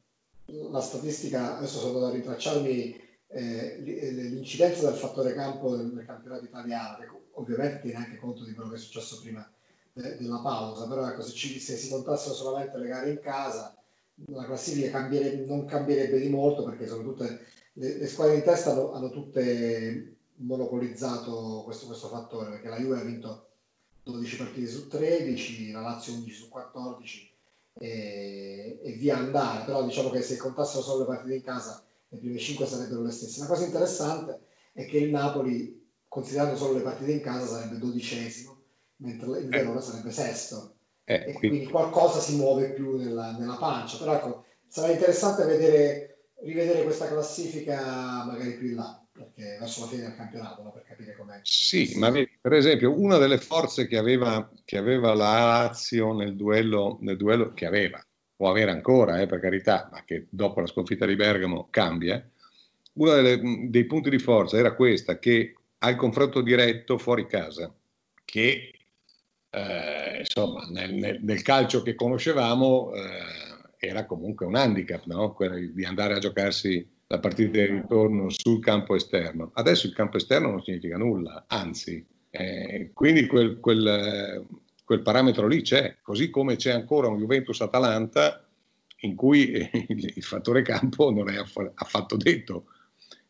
la 0.46 0.80
statistica, 0.80 1.56
adesso 1.58 1.78
sono 1.78 1.94
andato 1.94 2.12
a 2.12 2.16
ritracciarmi 2.16 3.04
eh, 3.28 3.78
l'incidenza 3.80 4.88
del 4.88 4.98
fattore 4.98 5.34
campo 5.34 5.76
nel, 5.76 5.92
nel 5.92 6.06
campionato 6.06 6.44
italiano, 6.44 6.98
che 6.98 7.08
ovviamente 7.32 7.80
tiene 7.80 7.98
anche 7.98 8.16
conto 8.16 8.44
di 8.44 8.52
quello 8.52 8.70
che 8.70 8.76
è 8.76 8.78
successo 8.78 9.20
prima 9.20 9.48
de, 9.92 10.16
della 10.16 10.38
pausa, 10.38 10.86
però 10.86 11.08
ecco, 11.08 11.22
se, 11.22 11.32
ci, 11.32 11.58
se, 11.58 11.76
si 11.76 11.88
contassero 11.88 12.34
solamente 12.34 12.78
le 12.78 12.88
gare 12.88 13.10
in 13.10 13.20
casa, 13.20 13.76
la 14.26 14.44
classifica 14.44 14.90
cambierebbe, 14.90 15.44
non 15.44 15.64
cambierebbe 15.64 16.20
di 16.20 16.28
molto 16.28 16.64
perché 16.64 16.86
sono 16.86 17.02
tutte, 17.02 17.46
le, 17.74 17.98
le 17.98 18.06
squadre 18.06 18.36
in 18.36 18.42
testa 18.42 18.70
hanno, 18.70 18.92
hanno 18.92 19.10
tutte 19.10 20.16
monopolizzato 20.36 21.62
questo, 21.64 21.86
questo 21.86 22.08
fattore, 22.08 22.50
perché 22.50 22.68
la 22.68 22.78
Juve 22.78 23.00
ha 23.00 23.04
vinto 23.04 23.48
12 24.04 24.36
partite 24.36 24.68
su 24.68 24.86
13, 24.86 25.72
la 25.72 25.80
Lazio 25.80 26.14
11 26.14 26.34
su 26.34 26.48
14, 26.48 27.35
e, 27.78 28.80
e 28.82 28.92
via 28.92 29.16
andare, 29.16 29.64
però 29.64 29.84
diciamo 29.84 30.10
che 30.10 30.22
se 30.22 30.36
contassero 30.36 30.82
solo 30.82 31.00
le 31.00 31.06
partite 31.06 31.34
in 31.34 31.42
casa 31.42 31.82
le 32.08 32.18
prime 32.18 32.38
5 32.38 32.66
sarebbero 32.66 33.02
le 33.02 33.10
stesse. 33.10 33.40
La 33.40 33.46
cosa 33.46 33.64
interessante 33.64 34.40
è 34.72 34.86
che 34.86 34.98
il 34.98 35.10
Napoli, 35.10 35.88
considerando 36.08 36.56
solo 36.56 36.74
le 36.74 36.82
partite 36.82 37.12
in 37.12 37.20
casa, 37.20 37.46
sarebbe 37.46 37.78
dodicesimo, 37.78 38.62
mentre 38.96 39.40
il 39.40 39.48
Verona 39.48 39.80
eh. 39.80 39.82
sarebbe 39.82 40.10
sesto. 40.10 40.76
Eh, 41.04 41.14
e 41.14 41.32
quindi... 41.32 41.48
quindi... 41.48 41.66
qualcosa 41.68 42.20
si 42.20 42.36
muove 42.36 42.72
più 42.72 42.96
nella, 42.96 43.32
nella 43.32 43.56
pancia. 43.56 43.98
Però 43.98 44.14
ecco, 44.14 44.44
sarà 44.66 44.92
interessante 44.92 45.44
vedere, 45.44 46.30
rivedere 46.42 46.82
questa 46.84 47.08
classifica 47.08 48.24
magari 48.24 48.56
più 48.56 48.68
in 48.68 48.76
là 48.76 49.05
perché 49.16 49.56
verso 49.58 49.80
la 49.80 49.86
fine 49.86 50.02
del 50.02 50.16
campionato, 50.16 50.62
no? 50.62 50.72
per 50.72 50.84
capire 50.84 51.16
com'è. 51.16 51.40
Sì, 51.42 51.98
ma 51.98 52.12
per 52.12 52.52
esempio 52.52 52.98
una 52.98 53.18
delle 53.18 53.38
forze 53.38 53.86
che 53.86 53.96
aveva, 53.96 54.50
che 54.64 54.76
aveva 54.76 55.14
la 55.14 55.38
Lazio 55.38 56.12
nel 56.12 56.36
duello, 56.36 56.98
nel 57.00 57.16
duello, 57.16 57.52
che 57.52 57.66
aveva, 57.66 58.04
può 58.34 58.50
avere 58.50 58.70
ancora, 58.70 59.20
eh, 59.20 59.26
per 59.26 59.40
carità, 59.40 59.88
ma 59.90 60.04
che 60.04 60.26
dopo 60.28 60.60
la 60.60 60.66
sconfitta 60.66 61.06
di 61.06 61.16
Bergamo 61.16 61.68
cambia, 61.70 62.24
uno 62.94 63.12
delle, 63.12 63.68
dei 63.68 63.84
punti 63.84 64.10
di 64.10 64.18
forza 64.18 64.56
era 64.56 64.74
questa, 64.74 65.18
che 65.18 65.54
al 65.78 65.96
confronto 65.96 66.40
diretto 66.40 66.98
fuori 66.98 67.26
casa, 67.26 67.74
che 68.24 68.70
eh, 69.50 70.18
insomma 70.18 70.66
nel, 70.70 70.94
nel, 70.94 71.18
nel, 71.22 71.42
calcio 71.42 71.82
che 71.82 71.94
conoscevamo 71.94 72.92
eh, 72.94 73.86
era 73.86 74.04
comunque 74.06 74.46
un 74.46 74.56
handicap, 74.56 75.04
no? 75.06 75.32
quello 75.32 75.56
di 75.72 75.84
andare 75.84 76.14
a 76.14 76.18
giocarsi 76.18 76.95
la 77.08 77.18
partita 77.18 77.50
di 77.52 77.66
ritorno 77.66 78.28
sul 78.30 78.60
campo 78.60 78.94
esterno. 78.94 79.50
Adesso 79.54 79.86
il 79.86 79.92
campo 79.92 80.16
esterno 80.16 80.50
non 80.50 80.62
significa 80.62 80.96
nulla, 80.96 81.44
anzi, 81.46 82.04
eh, 82.30 82.90
quindi 82.92 83.26
quel, 83.26 83.60
quel, 83.60 84.44
quel, 84.84 85.02
parametro 85.02 85.46
lì 85.46 85.62
c'è, 85.62 85.96
così 86.02 86.30
come 86.30 86.56
c'è 86.56 86.72
ancora 86.72 87.08
un 87.08 87.18
Juventus-Atalanta 87.18 88.46
in 89.00 89.14
cui 89.14 89.50
il, 89.52 90.12
il 90.14 90.22
fattore 90.22 90.62
campo 90.62 91.10
non 91.10 91.30
è 91.30 91.36
affatto 91.36 92.16
detto 92.16 92.66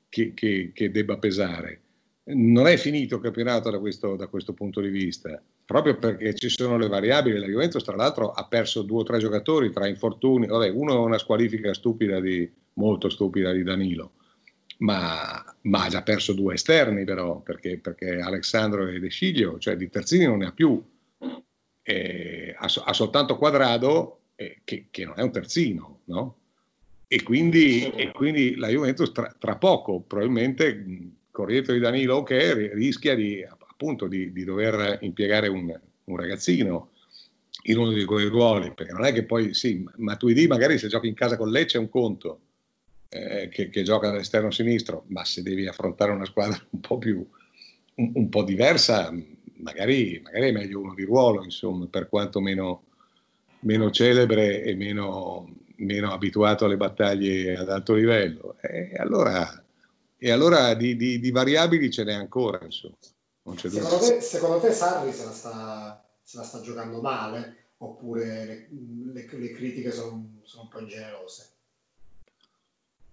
che, 0.08 0.32
che, 0.34 0.70
che 0.72 0.90
debba 0.90 1.18
pesare. 1.18 1.80
non 2.24 2.66
è 2.66 2.76
finito 2.78 3.16
il 3.16 3.22
campionato 3.22 3.70
da 3.70 3.78
questo, 3.78 4.16
da 4.16 4.26
questo, 4.26 4.54
punto 4.54 4.80
di 4.80 4.88
vista, 4.88 5.40
proprio 5.64 5.98
perché 5.98 6.34
ci 6.34 6.48
sono 6.48 6.78
le 6.78 6.88
variabili. 6.88 7.38
La 7.38 7.46
Juventus, 7.46 7.84
tra 7.84 7.94
l'altro, 7.94 8.30
ha 8.32 8.46
perso 8.46 8.82
due 8.82 9.00
o 9.00 9.04
tre 9.04 9.18
giocatori 9.18 9.70
tra 9.70 9.86
infortuni. 9.86 10.46
Vabbè, 10.46 10.70
uno 10.70 10.94
è 10.94 10.98
una 10.98 11.18
squalifica 11.18 11.74
stupida 11.74 12.18
di, 12.18 12.50
molto 12.76 13.08
stupida 13.08 13.52
di 13.52 13.62
Danilo, 13.62 14.12
ma, 14.78 15.42
ma, 15.62 15.84
ha 15.84 15.88
già 15.88 16.02
perso 16.02 16.32
due 16.32 16.54
esterni, 16.54 17.04
però, 17.04 17.40
perché, 17.40 17.78
perché 17.78 18.20
Alessandro 18.20 18.86
e 18.88 18.98
De 18.98 19.08
Sciglio, 19.08 19.58
cioè 19.58 19.76
di 19.76 19.88
terzini 19.88 20.24
non 20.24 20.38
ne 20.38 20.46
ha 20.46 20.52
più. 20.52 20.82
Eh, 21.82 22.54
ha, 22.58 22.64
ha, 22.84 22.92
soltanto 22.92 23.36
Quadrado, 23.36 24.20
eh, 24.34 24.60
che, 24.64 24.86
che, 24.90 25.04
non 25.04 25.14
è 25.16 25.22
un 25.22 25.32
terzino, 25.32 26.00
no? 26.06 26.36
E 27.08 27.22
quindi, 27.22 27.88
e 27.90 28.10
quindi 28.10 28.56
la 28.56 28.68
Juventus 28.68 29.12
tra, 29.12 29.34
tra 29.38 29.56
poco 29.56 30.00
probabilmente 30.00 31.12
con 31.30 31.50
il 31.50 31.62
di 31.64 31.78
Danilo 31.78 32.22
che 32.22 32.72
rischia 32.72 33.14
di, 33.14 33.44
appunto 33.44 34.08
di, 34.08 34.32
di 34.32 34.42
dover 34.42 34.98
impiegare 35.02 35.48
un, 35.48 35.78
un, 36.04 36.16
ragazzino 36.16 36.92
in 37.64 37.78
uno 37.78 37.92
di 37.92 38.04
quei 38.04 38.26
ruoli, 38.26 38.72
perché 38.72 38.92
non 38.92 39.04
è 39.04 39.12
che 39.12 39.24
poi 39.24 39.52
sì, 39.54 39.86
Matuidi 39.96 40.46
magari 40.46 40.78
se 40.78 40.88
giochi 40.88 41.08
in 41.08 41.14
casa 41.14 41.36
con 41.36 41.50
Lecce 41.50 41.76
è 41.76 41.80
un 41.80 41.90
conto, 41.90 42.40
eh, 43.08 43.48
che, 43.48 43.68
che, 43.68 43.82
gioca 43.82 44.08
dall'esterno 44.08 44.50
sinistro, 44.50 45.04
ma 45.08 45.24
se 45.24 45.42
devi 45.42 45.66
affrontare 45.66 46.12
una 46.12 46.24
squadra 46.24 46.60
un 46.70 46.80
po' 46.80 46.98
più 46.98 47.26
un, 47.96 48.12
un 48.14 48.28
po' 48.28 48.42
diversa, 48.42 49.12
magari, 49.56 50.20
magari, 50.22 50.48
è 50.48 50.52
meglio 50.52 50.80
uno 50.80 50.94
di 50.94 51.04
ruolo, 51.04 51.44
insomma, 51.44 51.86
per 51.86 52.08
quanto 52.08 52.40
meno, 52.40 52.84
meno 53.60 53.90
celebre 53.90 54.62
e 54.62 54.74
meno, 54.74 55.48
meno 55.76 56.12
abituato 56.12 56.64
alle 56.64 56.76
battaglie 56.76 57.56
ad 57.56 57.70
alto 57.70 57.94
livello. 57.94 58.56
E 58.60 58.94
allora, 58.96 59.64
e 60.18 60.30
allora 60.30 60.74
di, 60.74 60.96
di, 60.96 61.20
di 61.20 61.30
variabili 61.30 61.90
ce 61.90 62.04
n'è 62.04 62.14
ancora, 62.14 62.60
insomma. 62.62 62.96
Secondo 63.54 63.98
te, 63.98 64.20
secondo 64.20 64.58
te, 64.58 64.72
Sarri 64.72 65.12
se 65.12 65.24
la, 65.24 65.30
sta, 65.30 66.04
se 66.20 66.36
la, 66.38 66.42
sta, 66.42 66.60
giocando 66.62 67.00
male 67.00 67.68
oppure 67.78 68.44
le, 68.44 68.68
le, 69.12 69.28
le 69.30 69.50
critiche 69.52 69.92
sono, 69.92 70.40
sono, 70.42 70.64
un 70.64 70.68
po' 70.68 70.80
ingenerose? 70.80 71.55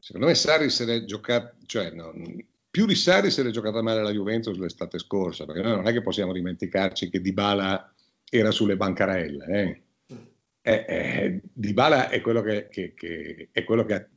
Secondo 0.03 0.27
me 0.27 0.35
Sarri 0.35 0.69
se 0.69 0.83
l'è 0.83 1.05
giocata, 1.05 1.55
cioè 1.65 1.91
no, 1.91 2.13
più 2.69 2.85
di 2.85 2.93
Sarri 2.93 3.31
se 3.31 3.41
l'è 3.41 3.51
giocata 3.51 3.81
male 3.81 4.03
la 4.03 4.11
Juventus 4.11 4.57
l'estate 4.57 4.99
scorsa, 4.99 5.45
perché 5.45 5.61
noi 5.61 5.77
non 5.77 5.87
è 5.87 5.93
che 5.93 6.01
possiamo 6.01 6.33
dimenticarci 6.33 7.09
che 7.09 7.21
Dybala 7.21 7.89
era 8.29 8.51
sulle 8.51 8.75
bancarelle. 8.75 9.45
Eh? 9.47 9.81
Eh, 10.61 10.85
eh, 10.89 11.41
Dybala 11.53 12.09
è 12.09 12.19
quello 12.19 12.41
che, 12.41 12.67
che, 12.69 12.93
che, 12.93 13.47
è 13.53 13.63
quello 13.63 13.85
che 13.85 14.07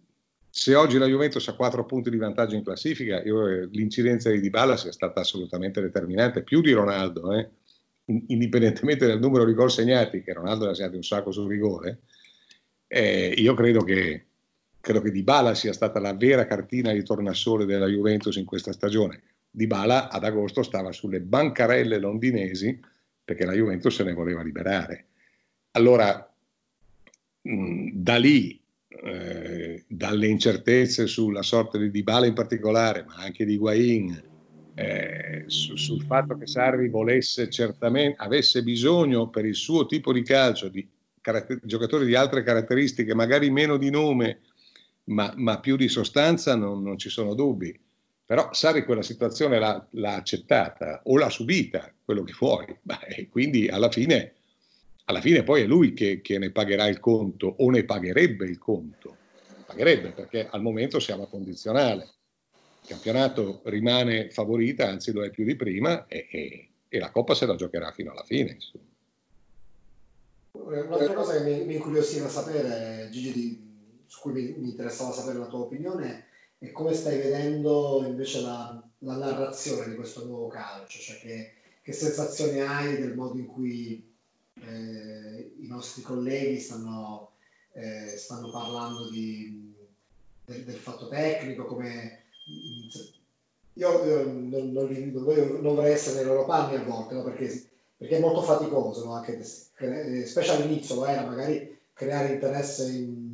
se 0.51 0.75
oggi 0.75 0.99
la 0.99 1.07
Juventus 1.07 1.47
ha 1.47 1.55
4 1.55 1.87
punti 1.87 2.11
di 2.11 2.17
vantaggio 2.17 2.57
in 2.57 2.65
classifica, 2.65 3.23
io, 3.23 3.47
eh, 3.47 3.69
l'incidenza 3.71 4.29
di 4.29 4.41
Dybala 4.41 4.77
sia 4.77 4.91
stata 4.91 5.21
assolutamente 5.21 5.81
determinante, 5.81 6.43
più 6.43 6.63
di 6.63 6.73
Ronaldo, 6.73 7.33
eh? 7.33 7.49
indipendentemente 8.07 9.07
dal 9.07 9.21
numero 9.21 9.45
di 9.45 9.55
gol 9.55 9.71
segnati, 9.71 10.21
che 10.25 10.33
Ronaldo 10.33 10.69
ha 10.69 10.75
segnato 10.75 10.97
un 10.97 11.05
sacco 11.05 11.31
sul 11.31 11.49
rigore, 11.49 12.01
eh, 12.89 13.33
io 13.37 13.55
credo 13.55 13.85
che, 13.85 14.27
credo 14.87 15.01
che 15.01 15.11
Dybala 15.11 15.57
sia 15.57 15.73
stata 15.73 15.99
la 15.99 16.15
vera 16.15 16.47
cartina 16.47 16.93
di 16.93 17.03
tornasole 17.03 17.65
della 17.65 17.89
Juventus 17.89 18.37
in 18.37 18.45
questa 18.45 18.73
stagione. 18.73 19.21
Dybala 19.51 20.11
ad 20.11 20.23
agosto 20.23 20.63
stava 20.63 20.93
sulle 20.93 21.21
bancarelle 21.21 21.99
londinesi 21.99 22.79
perché 23.25 23.45
la 23.45 23.55
Juventus 23.55 23.97
se 23.97 24.05
ne 24.05 24.13
voleva 24.13 24.45
liberare. 24.45 25.07
Allora, 25.73 26.33
da 27.43 28.17
lì 28.17 28.61
eh, 29.03 29.85
dalle 29.89 30.29
incertezze 30.29 31.09
sulla 31.09 31.43
sorte 31.43 31.81
di 31.81 31.91
Dybala 31.91 32.27
in 32.27 32.35
particolare, 32.35 33.05
ma 33.09 33.17
anche 33.17 33.45
di 33.45 33.57
Guain, 33.57 34.23
eh, 34.75 35.43
su, 35.47 35.75
sul 35.75 36.03
fatto 36.03 36.39
che 36.39 36.47
Sarri 36.47 36.89
volesse 36.89 37.51
certamente, 37.51 38.23
avesse 38.23 38.63
bisogno 38.63 39.31
per 39.31 39.47
il 39.47 39.57
suo 39.57 39.85
tipo 39.87 40.13
di 40.13 40.23
calcio 40.23 40.69
di 40.69 40.89
giocatori 41.63 42.07
di 42.07 42.15
altre 42.15 42.45
caratteristiche, 42.45 43.17
magari 43.17 43.51
meno 43.51 43.79
di 43.79 43.91
nome, 43.91 44.39
ma, 45.07 45.33
ma 45.37 45.61
più 45.61 45.77
di 45.77 45.89
sostanza, 45.89 46.55
non, 46.55 46.83
non, 46.83 46.99
ci 46.99 47.09
sono 47.09 47.35
dubbi. 47.35 47.79
Però 48.25 48.53
Sarri 48.53 48.85
quella 48.85 49.03
situazione 49.03 49.59
l'ha, 49.59 49.87
l'ha 49.91 50.15
accettata 50.15 51.03
o 51.05 51.17
l'ha 51.17 51.31
subita, 51.31 51.93
quello 52.05 52.23
che 52.23 52.35
vuoi, 52.39 52.67
e 53.09 53.29
quindi 53.29 53.69
alla 53.69 53.91
fine 53.91 54.33
alla 55.09 55.21
fine 55.21 55.43
poi 55.43 55.63
è 55.63 55.67
lui 55.67 55.93
che, 55.93 56.21
che, 56.21 56.39
ne 56.39 56.51
pagherà 56.51 56.89
il 56.89 56.99
conto 56.99 57.55
o 57.59 57.71
ne 57.71 57.85
pagherebbe 57.85 58.45
il 58.45 58.59
conto. 58.59 59.17
Pagherebbe 59.65 60.11
perché 60.11 60.49
al 60.51 60.63
momento 60.63 60.99
siamo 60.99 61.25
a 61.25 61.29
condizionale. 61.29 62.11
Il 62.83 62.89
campionato 62.89 63.61
rimane 63.65 64.31
favorita, 64.31 64.89
anzi 64.89 65.13
lo 65.13 65.25
è 65.25 65.31
più 65.31 65.45
di 65.45 65.55
prima 65.57 66.07
e, 66.07 66.27
e, 66.31 66.69
e 66.89 66.99
la 66.99 67.11
Coppa 67.11 67.35
se 67.35 67.47
la 67.47 67.55
giocherà 67.55 67.93
fino 67.93 68.11
alla 68.11 68.25
fine. 68.25 68.53
Insomma. 68.53 68.85
Un'altra 70.53 71.13
cosa 71.13 71.37
che 71.37 71.45
mi, 71.45 71.65
mi 71.65 71.75
incuriosiva 71.75 72.29
sapere, 72.29 73.09
Gigi, 73.11 73.33
di, 73.33 73.66
su 74.07 74.21
cui 74.21 74.33
mi, 74.33 74.55
mi, 74.59 74.71
interessava 74.71 75.13
sapere 75.13 75.39
la 75.39 75.47
tua 75.47 75.61
opinione, 75.61 76.27
è 76.59 76.71
come 76.73 76.95
stai 76.95 77.19
vedendo 77.19 78.03
invece 78.07 78.41
la, 78.41 78.83
la 79.01 79.17
narrazione 79.17 79.89
di 79.89 79.95
questo 79.95 80.25
nuovo 80.25 80.47
calcio, 80.47 80.99
cioè 80.99 81.19
che, 81.19 81.53
che 81.83 81.93
sensazioni 81.93 82.61
hai 82.61 82.97
del 82.99 83.15
modo 83.15 83.39
in 83.39 83.47
cui 83.47 84.03
eh, 84.55 85.55
i 85.61 85.67
nostri 85.67 86.03
colleghi 86.03 86.59
stanno, 86.59 87.33
eh, 87.73 88.15
stanno 88.17 88.51
parlando 88.51 89.09
di, 89.11 89.75
del, 90.45 90.65
del, 90.65 90.77
fatto 90.77 91.09
tecnico, 91.09 91.65
come 91.67 92.23
io, 93.75 94.05
io 94.05 94.25
non, 94.25 94.49
non, 94.49 94.73
non, 94.73 95.75
vorrei 95.75 95.93
essere 95.93 96.17
nei 96.17 96.25
loro 96.25 96.47
panni 96.47 96.77
a 96.77 96.85
volte, 96.85 97.15
no? 97.15 97.23
perché, 97.23 97.67
perché, 97.97 98.17
è 98.17 98.21
molto 98.21 98.43
faticoso, 98.43 99.05
no? 99.05 99.13
Anche, 99.13 99.43
specie 99.45 100.51
all'inizio 100.53 100.95
lo 100.95 101.07
era, 101.07 101.27
magari 101.27 101.79
creare 101.93 102.35
interesse 102.35 102.89
in, 102.91 103.26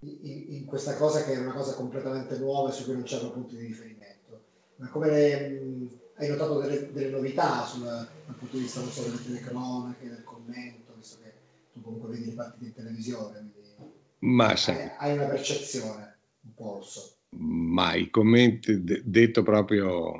in, 0.00 0.64
questa 0.66 0.94
cosa 0.96 1.24
che 1.24 1.32
è 1.32 1.38
una 1.38 1.52
cosa 1.52 1.74
completamente 1.74 2.38
nuova 2.38 2.70
su 2.70 2.84
cui 2.84 2.94
non 2.94 3.02
c'erano 3.02 3.32
punti 3.32 3.56
di 3.56 3.66
riferimento. 3.66 4.44
Ma 4.76 4.88
come 4.88 5.10
le, 5.10 5.60
hai 6.16 6.28
notato 6.28 6.60
delle, 6.60 6.92
delle 6.92 7.10
novità 7.10 7.64
sul, 7.64 7.82
dal 7.82 8.34
punto 8.38 8.56
di 8.56 8.62
vista 8.62 8.80
non 8.80 8.90
solo 8.90 9.08
delle 9.08 9.24
telecronache, 9.24 10.08
del 10.08 10.24
commento, 10.24 10.94
visto 10.96 11.18
che 11.22 11.32
tu 11.72 11.80
comunque 11.82 12.10
vedi 12.10 12.26
le 12.26 12.32
partite 12.32 12.64
in 12.66 12.74
televisione, 12.74 13.50
quindi 13.52 13.94
Ma 14.20 14.48
hai, 14.48 14.90
hai, 14.98 15.12
una 15.14 15.26
percezione, 15.26 16.18
un 16.42 16.54
polso. 16.54 17.14
Ma 17.36 17.94
i 17.94 18.08
commenti, 18.10 18.84
de- 18.84 19.02
detto 19.04 19.42
proprio, 19.42 20.14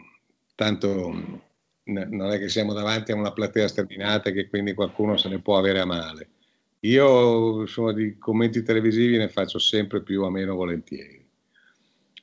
tanto 0.55 1.47
non 1.85 2.31
è 2.31 2.39
che 2.39 2.49
siamo 2.49 2.74
davanti 2.74 3.12
a 3.12 3.16
una 3.16 3.33
platea 3.33 3.66
sterminata 3.66 4.31
che 4.31 4.49
quindi 4.49 4.74
qualcuno 4.74 5.16
se 5.16 5.29
ne 5.29 5.41
può 5.41 5.57
avere 5.57 5.81
a 5.81 5.87
male. 5.87 6.29
Io 6.81 7.61
insomma, 7.62 7.93
di 7.93 8.18
commenti 8.18 8.62
televisivi 8.62 9.16
ne 9.16 9.29
faccio 9.29 9.59
sempre 9.59 10.03
più 10.03 10.22
a 10.22 10.31
meno 10.31 10.55
volentieri 10.55 11.18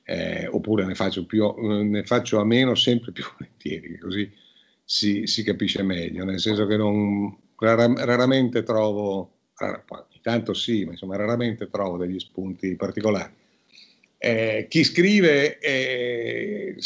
eh, 0.08 0.46
oppure 0.46 0.84
ne 0.84 0.94
faccio, 0.94 1.26
più, 1.26 1.52
ne 1.58 2.04
faccio, 2.04 2.38
a 2.38 2.44
meno 2.44 2.76
sempre 2.76 3.10
più 3.10 3.24
volentieri, 3.36 3.98
così 3.98 4.32
si, 4.84 5.26
si 5.26 5.42
capisce 5.42 5.82
meglio, 5.82 6.24
nel 6.24 6.38
senso 6.38 6.66
che 6.66 6.76
non, 6.76 7.36
rar, 7.58 7.90
raramente 7.90 8.62
trovo, 8.62 9.32
rar, 9.56 9.84
tanto 10.22 10.54
sì, 10.54 10.84
ma 10.84 10.92
insomma 10.92 11.16
raramente 11.16 11.68
trovo 11.68 11.96
degli 11.96 12.20
spunti 12.20 12.76
particolari. 12.76 13.32
Eh, 14.18 14.66
chi 14.70 14.84
scrive, 14.84 15.58
eh, 15.58 16.76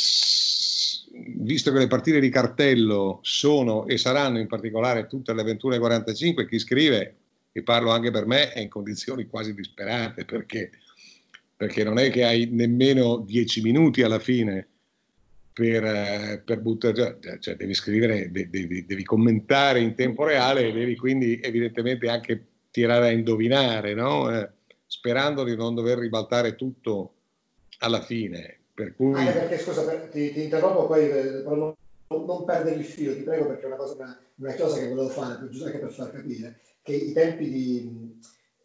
visto 1.36 1.72
che 1.72 1.78
le 1.78 1.86
partite 1.86 2.20
di 2.20 2.30
cartello 2.30 3.20
sono 3.22 3.86
e 3.86 3.98
saranno 3.98 4.38
in 4.38 4.46
particolare 4.46 5.06
tutte 5.06 5.30
alle 5.30 5.42
21.45, 5.42 6.46
chi 6.46 6.58
scrive, 6.58 7.16
e 7.52 7.62
parlo 7.62 7.90
anche 7.90 8.10
per 8.10 8.26
me, 8.26 8.52
è 8.52 8.60
in 8.60 8.68
condizioni 8.68 9.26
quasi 9.26 9.54
disperate 9.54 10.24
perché 10.24 10.70
perché 11.60 11.84
non 11.84 11.98
è 11.98 12.10
che 12.10 12.24
hai 12.24 12.48
nemmeno 12.50 13.18
dieci 13.18 13.60
minuti 13.60 14.00
alla 14.00 14.18
fine 14.18 14.66
per, 15.52 15.84
eh, 15.84 16.42
per 16.42 16.60
buttare, 16.60 17.18
cioè, 17.20 17.38
cioè 17.38 17.54
devi 17.54 17.74
scrivere, 17.74 18.30
devi, 18.30 18.86
devi, 18.86 19.04
commentare 19.04 19.80
in 19.80 19.94
tempo 19.94 20.24
reale 20.24 20.68
e 20.68 20.72
devi 20.72 20.96
quindi 20.96 21.38
evidentemente 21.38 22.08
anche 22.08 22.46
tirare 22.70 23.08
a 23.08 23.10
indovinare, 23.10 23.92
no? 23.92 24.34
eh, 24.34 24.48
sperando 24.86 25.44
di 25.44 25.54
non 25.54 25.74
dover 25.74 25.98
ribaltare 25.98 26.54
tutto 26.54 27.12
alla 27.80 28.00
fine. 28.00 28.60
Per 28.72 28.94
cui... 28.94 29.12
Anche 29.12 29.32
perché, 29.32 29.58
scusa, 29.58 29.84
ti, 30.08 30.32
ti, 30.32 30.44
interrompo 30.44 30.86
poi, 30.86 31.10
eh, 31.10 31.42
non, 31.42 31.74
non, 32.08 32.44
perdere 32.46 32.76
il 32.76 32.84
filo, 32.86 33.14
ti 33.14 33.20
prego, 33.20 33.48
perché 33.48 33.64
è 33.64 33.66
una 33.66 33.76
cosa, 33.76 33.96
una, 33.96 34.18
una 34.36 34.54
cosa 34.54 34.78
che 34.78 34.88
volevo 34.88 35.10
fare, 35.10 35.46
giusto 35.50 35.66
anche 35.66 35.78
per 35.78 35.92
far 35.92 36.10
capire, 36.10 36.58
che 36.82 36.92
i 36.92 37.12
tempi 37.12 37.48
di 37.48 38.18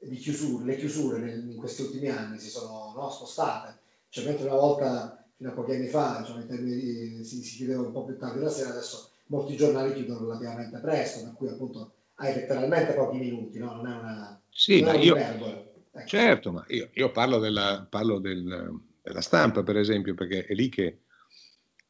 di 0.08 0.18
chiusure, 0.18 0.66
le 0.66 0.78
chiusure 0.78 1.20
nel, 1.20 1.50
in 1.50 1.58
questi 1.58 1.82
ultimi 1.82 2.10
anni 2.10 2.40
si 2.40 2.50
sono 2.50 2.94
no, 2.96 3.10
spostate, 3.10 3.80
cioè 4.10 4.26
mentre 4.26 4.46
una 4.46 4.56
volta 4.56 5.26
fino 5.36 5.50
a 5.50 5.54
pochi 5.54 5.72
anni 5.74 5.88
fa 5.88 6.20
diciamo, 6.20 6.42
di, 6.64 7.24
si, 7.24 7.44
si, 7.44 7.58
chiudeva 7.58 7.82
un 7.82 7.92
po' 7.92 8.06
più 8.06 8.18
tardi 8.18 8.40
la 8.40 8.50
sera, 8.50 8.70
adesso 8.70 9.10
molti 9.28 9.56
giornali 9.56 9.94
chiudono 9.94 10.28
relativamente 10.28 10.80
presto, 10.80 11.24
per 11.24 11.34
cui 11.34 11.50
appunto 11.50 11.94
hai 12.16 12.34
letteralmente 12.34 12.94
pochi 12.94 13.18
minuti, 13.18 13.60
no? 13.60 13.76
non 13.76 13.88
è 13.88 13.96
una... 13.96 14.42
Sì, 14.50 14.82
ma 14.82 14.94
io... 14.94 15.16
Ecco. 15.16 16.08
Certo, 16.08 16.52
ma 16.52 16.64
io, 16.68 16.90
io 16.94 17.12
parlo, 17.12 17.40
della, 17.40 17.88
parlo 17.90 18.20
del, 18.20 18.82
della 19.02 19.22
stampa 19.22 19.64
per 19.64 19.78
esempio, 19.78 20.14
perché 20.14 20.46
è 20.46 20.54
lì 20.54 20.68
che 20.70 21.00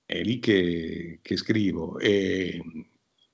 è 0.06 0.22
lì 0.22 0.38
che, 0.38 1.18
che 1.24 1.36
scrivo 1.36 1.98
e, 1.98 2.62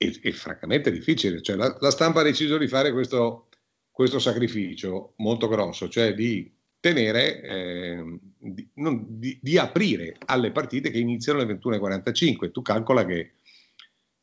e, 0.02 0.18
e, 0.22 0.32
francamente 0.32 0.90
difficile. 0.90 1.40
Cioè, 1.40 1.56
la, 1.56 1.76
la, 1.80 1.90
stampa 1.90 2.20
ha 2.20 2.24
deciso 2.24 2.58
di 2.58 2.66
fare 2.66 2.92
questo, 2.92 3.48
questo 3.90 4.18
sacrificio 4.18 5.14
molto 5.16 5.48
grosso, 5.48 5.88
cioè 5.88 6.14
di 6.14 6.52
tenere, 6.80 7.40
eh, 7.42 8.18
di, 8.38 8.68
non, 8.74 9.04
di, 9.08 9.38
di, 9.40 9.56
aprire 9.56 10.16
alle 10.26 10.50
partite 10.50 10.90
che 10.90 10.98
iniziano 10.98 11.40
alle 11.40 11.54
21.45. 11.54 12.50
Tu 12.50 12.62
calcola 12.62 13.04
che, 13.04 13.34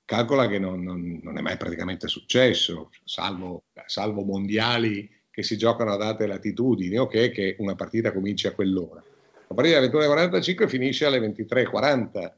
calcola 0.04 0.48
che 0.48 0.60
non, 0.60 0.84
non, 0.84 1.20
non, 1.24 1.38
è 1.38 1.42
mai 1.42 1.56
praticamente 1.56 2.08
successo, 2.08 2.90
salvo, 3.06 3.64
salvo, 3.86 4.24
mondiali 4.24 5.10
che 5.32 5.44
si 5.44 5.58
giocano 5.58 5.94
a 5.94 5.98
date 5.98 6.28
latitudini, 6.28 6.98
ok, 6.98 7.30
che 7.30 7.56
una 7.60 7.76
partita 7.76 8.12
comincia 8.12 8.50
a 8.50 8.54
quell'ora. 8.54 9.02
La 9.48 9.56
partita 9.56 9.78
alle 9.78 9.90
21.45 9.90 10.68
finisce 10.68 11.06
alle 11.06 11.20
23.40 11.20 12.32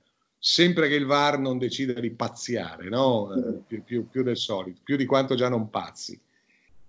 sempre 0.44 0.88
che 0.88 0.96
il 0.96 1.06
VAR 1.06 1.38
non 1.38 1.60
decida 1.60 2.00
di 2.00 2.10
pazziare, 2.10 2.90
no? 2.90 3.32
eh, 3.32 3.60
più, 3.68 3.84
più, 3.84 4.10
più, 4.10 4.24
del 4.24 4.38
solito, 4.38 4.82
più 4.84 4.96
di 4.96 5.06
quanto 5.06 5.36
già 5.36 5.48
non 5.50 5.70
pazzi. 5.70 6.20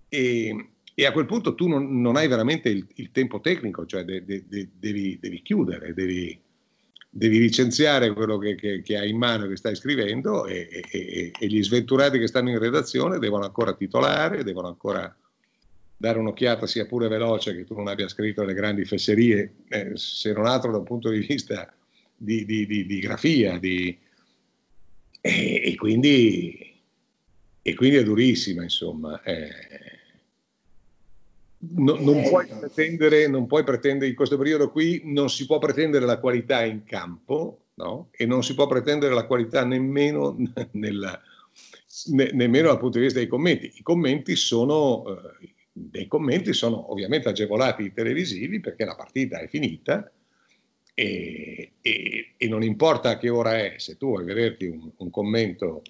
E, 0.09 0.70
e 0.94 1.07
a 1.07 1.12
quel 1.12 1.26
punto 1.26 1.55
tu 1.55 1.68
non, 1.68 2.00
non 2.00 2.16
hai 2.16 2.28
veramente 2.28 2.70
il, 2.70 2.86
il, 2.94 3.11
tempo 3.12 3.40
tecnico, 3.40 3.84
cioè 3.84 4.05
de, 4.05 4.24
de, 4.24 4.44
de, 4.48 4.70
devi, 4.74 5.18
devi, 5.20 5.42
chiudere, 5.42 5.92
devi, 5.92 6.40
devi 7.11 7.38
licenziare 7.40 8.14
quello 8.14 8.38
che, 8.38 8.55
che, 8.55 8.80
che, 8.80 8.96
hai 8.96 9.11
in 9.11 9.18
mano, 9.18 9.46
che 9.46 9.57
stai 9.57 9.76
scrivendo 9.76 10.46
e, 10.46 10.82
e, 10.90 11.32
e, 11.38 11.46
gli 11.46 11.62
sventurati 11.62 12.18
che 12.18 12.28
stanno 12.28 12.48
in 12.48 12.59
redazione 12.59 13.18
devono 13.18 13.44
ancora 13.44 13.74
titolare, 13.74 14.44
devono 14.44 14.68
ancora 14.68 15.14
dare 15.94 16.18
un'occhiata 16.18 16.66
sia 16.66 16.86
pure 16.86 17.09
veloce 17.09 17.55
che 17.55 17.64
tu 17.64 17.74
non 17.74 17.88
abbia 17.88 18.09
scritto 18.09 18.44
le 18.44 18.55
grandi 18.55 18.86
fesserie, 18.86 19.57
eh, 19.68 19.92
se 19.94 20.32
non 20.32 20.46
altro 20.46 20.72
dal 20.72 20.84
punto 20.84 21.11
di 21.11 21.18
vista 21.18 21.70
di, 22.22 22.44
di, 22.44 22.66
di, 22.66 22.86
di 22.86 22.98
grafia, 23.00 23.58
e, 23.58 23.98
e, 25.20 25.74
quindi, 25.76 26.72
e, 27.60 27.74
quindi, 27.74 27.96
è 27.96 28.04
durissima, 28.04 28.62
insomma. 28.62 29.20
Eh, 29.22 29.50
no, 31.58 31.96
non, 31.96 32.22
puoi 32.22 32.46
pretendere, 32.46 33.26
non 33.26 33.46
puoi 33.46 33.64
pretendere, 33.64 34.10
in 34.10 34.16
questo 34.16 34.38
periodo 34.38 34.70
qui 34.70 35.02
non 35.04 35.30
si 35.30 35.46
può 35.46 35.58
pretendere 35.58 36.06
la 36.06 36.18
qualità 36.18 36.64
in 36.64 36.84
campo, 36.84 37.66
no? 37.74 38.10
E 38.12 38.24
non 38.24 38.44
si 38.44 38.54
può 38.54 38.68
pretendere 38.68 39.14
la 39.14 39.26
qualità 39.26 39.64
nemmeno, 39.64 40.36
nella, 40.72 41.20
ne, 42.12 42.30
nemmeno 42.32 42.68
dal 42.68 42.78
punto 42.78 42.98
di 42.98 43.04
vista 43.04 43.18
dei 43.18 43.28
commenti. 43.28 43.72
I 43.74 43.82
commenti 43.82 44.36
sono, 44.36 45.04
eh, 45.40 45.54
dei 45.72 46.06
commenti 46.06 46.52
sono 46.52 46.92
ovviamente 46.92 47.28
agevolati 47.28 47.92
televisivi 47.92 48.60
perché 48.60 48.84
la 48.84 48.94
partita 48.94 49.40
è 49.40 49.48
finita, 49.48 50.08
e, 50.95 51.72
e, 51.80 52.34
e, 52.36 52.49
non 52.49 52.62
importa 52.62 53.16
che 53.16 53.30
ora 53.30 53.59
è, 53.59 53.74
se 53.78 53.97
tu 53.97 54.09
vuoi 54.09 54.24
vederti 54.24 54.66
un, 54.66 54.90
un 54.97 55.11
commento 55.11 55.82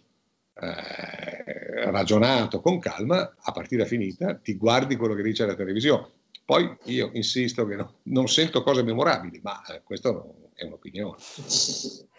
eh, 0.55 1.91
ragionato 1.91 2.61
con 2.61 2.79
calma, 2.79 3.35
a 3.37 3.53
partita 3.53 3.85
finita 3.85 4.35
ti 4.37 4.57
guardi 4.57 4.97
quello 4.97 5.15
che 5.15 5.23
dice 5.23 5.47
la 5.47 5.55
televisione. 5.55 6.09
Poi 6.45 6.77
io 6.85 7.11
insisto 7.15 7.65
che 7.67 7.77
no, 7.77 7.95
non 8.05 8.29
sento 8.29 8.63
cose 8.63 8.83
memorabili, 8.83 9.41
ma 9.43 9.65
eh, 9.67 9.83
questa 9.83 10.11
è 10.55 10.65
un'opinione. 10.65 11.17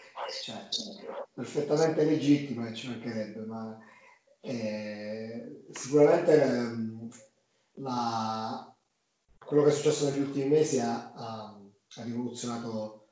Cioè, 0.41 0.55
perfettamente 1.33 2.05
legittima, 2.05 2.71
ci 2.73 2.87
mancherebbe, 2.87 3.41
ma 3.41 3.77
eh, 4.39 5.63
sicuramente 5.71 6.41
ehm, 6.41 7.09
la, 7.73 8.73
quello 9.45 9.63
che 9.63 9.69
è 9.69 9.73
successo 9.73 10.09
negli 10.09 10.21
ultimi 10.21 10.47
mesi 10.47 10.79
ha, 10.79 11.11
ha 11.13 11.62
ha 11.97 12.03
rivoluzionato 12.03 13.07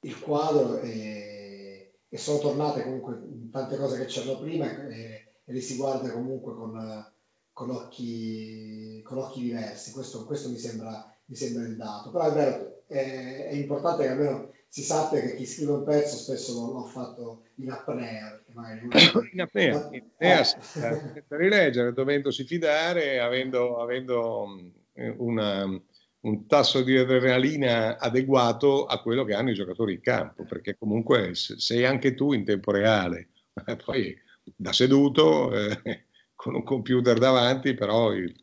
il 0.00 0.18
quadro 0.20 0.78
e, 0.80 1.98
e, 2.08 2.18
sono 2.18 2.38
tornate 2.38 2.82
comunque 2.82 3.18
tante 3.50 3.76
cose 3.76 3.98
che 3.98 4.06
c'erano 4.06 4.38
prima 4.38 4.86
e, 4.88 5.26
e 5.44 5.52
le 5.52 5.60
si 5.60 5.76
guarda 5.76 6.10
comunque 6.10 6.54
con, 6.54 7.12
con, 7.52 7.70
occhi, 7.70 9.02
con 9.02 9.18
occhi 9.18 9.42
diversi. 9.42 9.92
Questo, 9.92 10.24
questo 10.24 10.48
mi, 10.48 10.58
sembra, 10.58 11.12
mi, 11.26 11.34
sembra, 11.34 11.64
il 11.64 11.76
dato. 11.76 12.10
Però 12.10 12.30
è 12.30 12.32
vero, 12.32 12.82
è, 12.86 13.48
è, 13.50 13.54
importante 13.54 14.04
che 14.04 14.08
almeno 14.10 14.52
si 14.68 14.82
sappia 14.82 15.20
che 15.20 15.34
chi 15.34 15.46
scrive 15.46 15.72
un 15.72 15.84
pezzo 15.84 16.16
spesso 16.16 16.52
lo, 16.52 16.80
l'ha 16.80 16.86
fatto 16.86 17.44
in 17.56 17.70
apnea. 17.70 18.30
Perché 18.30 18.52
magari 18.54 18.88
in 19.32 19.40
apnea, 19.40 19.88
in 19.92 20.02
apnea 20.14 20.42
eh. 20.42 21.24
per 21.26 21.38
rileggere, 21.38 21.92
dovendosi 21.92 22.44
fidare, 22.44 23.18
avendo, 23.20 23.78
avendo 23.78 24.72
una 25.18 25.80
un 26.26 26.46
tasso 26.46 26.82
di 26.82 26.96
adrenalina 26.96 27.98
adeguato 27.98 28.84
a 28.86 29.00
quello 29.00 29.24
che 29.24 29.34
hanno 29.34 29.50
i 29.50 29.54
giocatori 29.54 29.94
in 29.94 30.00
campo, 30.00 30.44
perché 30.44 30.76
comunque 30.76 31.34
sei 31.34 31.84
anche 31.84 32.14
tu 32.14 32.32
in 32.32 32.44
tempo 32.44 32.72
reale, 32.72 33.28
poi 33.84 34.16
da 34.42 34.72
seduto 34.72 35.54
eh, 35.54 36.04
con 36.34 36.54
un 36.54 36.64
computer 36.64 37.18
davanti, 37.18 37.74
però 37.74 38.12
il, 38.12 38.34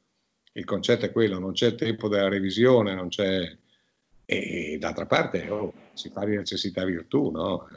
il, 0.54 0.66
concetto 0.66 1.06
è 1.06 1.12
quello, 1.12 1.40
non 1.40 1.52
c'è 1.52 1.76
tempo 1.76 2.08
della 2.08 2.30
revisione, 2.30 2.96
non 2.96 3.10
c'è... 3.10 3.58
E 4.26 4.78
d'altra 4.80 5.06
parte 5.06 5.50
oh, 5.50 5.74
si 5.92 6.10
fa 6.10 6.24
di 6.24 6.38
necessità 6.38 6.86
virtù, 6.86 7.30
no? 7.30 7.68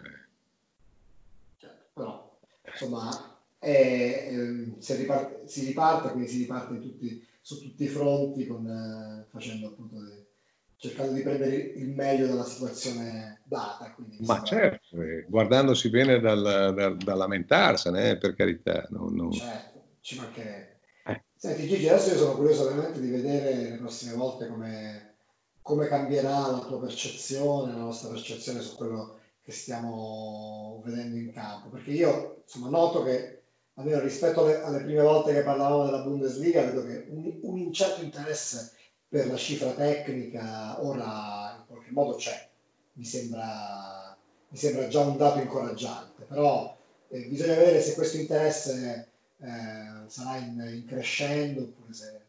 Certo, 1.57 1.89
però, 1.93 2.39
insomma, 2.65 3.41
è, 3.59 4.29
eh, 4.31 4.75
si, 4.79 4.95
riparte, 4.95 5.49
si 5.49 5.67
riparte, 5.67 6.11
quindi 6.13 6.29
si 6.29 6.39
riparte 6.39 6.81
tutti 6.81 7.27
su 7.47 7.61
tutti 7.61 7.85
i 7.85 7.87
fronti, 7.87 8.45
con, 8.45 8.67
eh, 8.67 9.29
facendo 9.31 9.69
appunto 9.69 10.03
de, 10.03 10.27
cercando 10.75 11.13
di 11.13 11.23
prendere 11.23 11.55
il 11.55 11.91
meglio 11.91 12.27
dalla 12.27 12.43
situazione 12.43 13.43
data. 13.45 13.95
Ma 14.19 14.43
certo, 14.43 15.01
eh, 15.01 15.27
guardandosi 15.29 15.89
bene 15.89 16.19
dal, 16.19 16.43
dal, 16.75 16.97
da 16.97 17.15
lamentarsene, 17.15 18.17
per 18.17 18.35
carità. 18.35 18.89
Non, 18.91 19.15
non... 19.15 19.31
Certo, 19.31 19.81
ci 20.01 20.17
mancherebbe. 20.17 20.81
Eh. 21.07 21.23
Senti 21.37 21.69
Gigi, 21.69 21.89
adesso 21.89 22.11
io 22.11 22.17
sono 22.17 22.35
curioso 22.35 22.65
veramente 22.65 23.01
di 23.01 23.11
vedere 23.11 23.55
le 23.55 23.77
prossime 23.77 24.17
volte 24.17 24.49
come, 24.49 25.15
come 25.63 25.87
cambierà 25.87 26.51
la 26.51 26.65
tua 26.67 26.81
percezione, 26.81 27.71
la 27.71 27.79
nostra 27.79 28.09
percezione 28.09 28.61
su 28.61 28.75
quello 28.75 29.21
che 29.41 29.53
stiamo 29.53 30.83
vedendo 30.85 31.15
in 31.15 31.31
campo, 31.33 31.69
perché 31.69 31.93
io 31.93 32.43
insomma 32.43 32.71
noto 32.71 33.05
che 33.05 33.36
almeno 33.77 34.01
rispetto 34.01 34.43
alle, 34.43 34.63
alle, 34.63 34.83
prime 34.83 35.03
volte 35.03 35.33
che 35.33 35.43
parlavamo 35.43 35.85
della 35.85 36.03
Bundesliga, 36.03 36.65
vedo 36.65 36.85
che 36.85 37.07
un, 37.09 37.39
un, 37.43 37.59
incerto 37.59 38.03
interesse 38.03 38.73
per 39.09 39.27
la 39.29 39.37
cifra 39.37 39.71
tecnica 39.73 40.83
ora 40.85 41.57
in 41.59 41.65
qualche 41.67 41.91
modo 41.93 42.17
c'è. 42.17 42.49
Mi 42.95 43.05
sembra, 43.05 44.17
mi 44.49 44.57
sembra 44.57 44.89
già 44.89 45.01
un 45.01 45.17
dato 45.17 45.39
incoraggiante, 45.39 46.25
però 46.25 46.77
eh, 47.09 47.27
bisogna 47.27 47.55
vedere 47.55 47.81
se 47.83 47.95
questo 47.95 48.17
interesse 48.17 49.11
eh, 49.39 50.09
sarà 50.09 50.39
in, 50.39 50.59
in, 50.75 50.85
crescendo 50.87 51.63
oppure 51.63 51.93
se... 51.93 52.21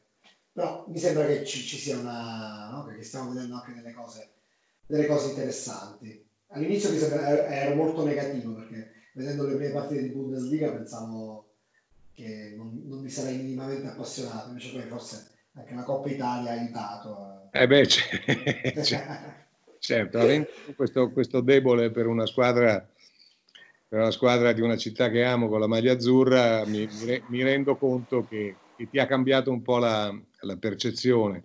Però 0.52 0.86
mi 0.88 0.98
sembra 0.98 1.26
che 1.26 1.46
ci, 1.46 1.60
ci 1.60 1.78
sia 1.78 1.98
una... 1.98 2.70
No? 2.72 2.86
che 2.86 3.04
stiamo 3.04 3.32
vedendo 3.32 3.56
anche 3.56 3.74
delle 3.74 3.94
cose, 3.94 4.30
delle 4.86 5.06
cose 5.06 5.30
interessanti. 5.30 6.26
All'inizio 6.48 6.92
mi 6.92 6.98
sembra, 6.98 7.48
ero 7.48 7.76
molto 7.76 8.04
negativo 8.04 8.54
perché 8.54 8.97
vedendo 9.18 9.48
le 9.48 9.56
prime 9.56 9.72
partite 9.72 10.04
di 10.04 10.10
Bundesliga 10.10 10.72
pensavo 10.72 11.56
che 12.14 12.54
non, 12.56 12.84
non 12.86 13.02
mi 13.02 13.10
sarei 13.10 13.38
minimamente 13.38 13.88
appassionato, 13.88 14.50
invece 14.50 14.72
poi 14.72 14.84
forse 14.84 15.32
anche 15.54 15.74
la 15.74 15.82
Coppa 15.84 16.10
Italia 16.10 16.52
ha 16.52 16.54
aiutato. 16.54 17.50
Eh 17.52 17.66
beh, 17.66 17.88
certo, 19.80 20.20
avendo 20.20 20.48
questo, 20.76 21.12
questo, 21.12 21.42
debole 21.42 21.90
per 21.90 22.06
una 22.06 22.28
squadra 22.28 22.88
per 23.90 24.00
una 24.00 24.12
squadra 24.12 24.52
di 24.52 24.62
una 24.62 24.78
città 24.78 25.10
che 25.10 25.24
amo 25.24 25.48
con 25.48 25.62
la 25.62 25.68
maglia 25.68 25.94
azzurra, 25.94 26.64
mi, 26.66 26.88
mi 27.30 27.42
rendo 27.42 27.78
conto 27.78 28.28
che, 28.28 28.56
che, 28.76 28.90
ti 28.90 29.00
ha 29.00 29.08
cambiato 29.08 29.50
un 29.50 29.62
po' 29.62 29.78
la, 29.78 30.14
la 30.42 30.58
percezione. 30.58 31.44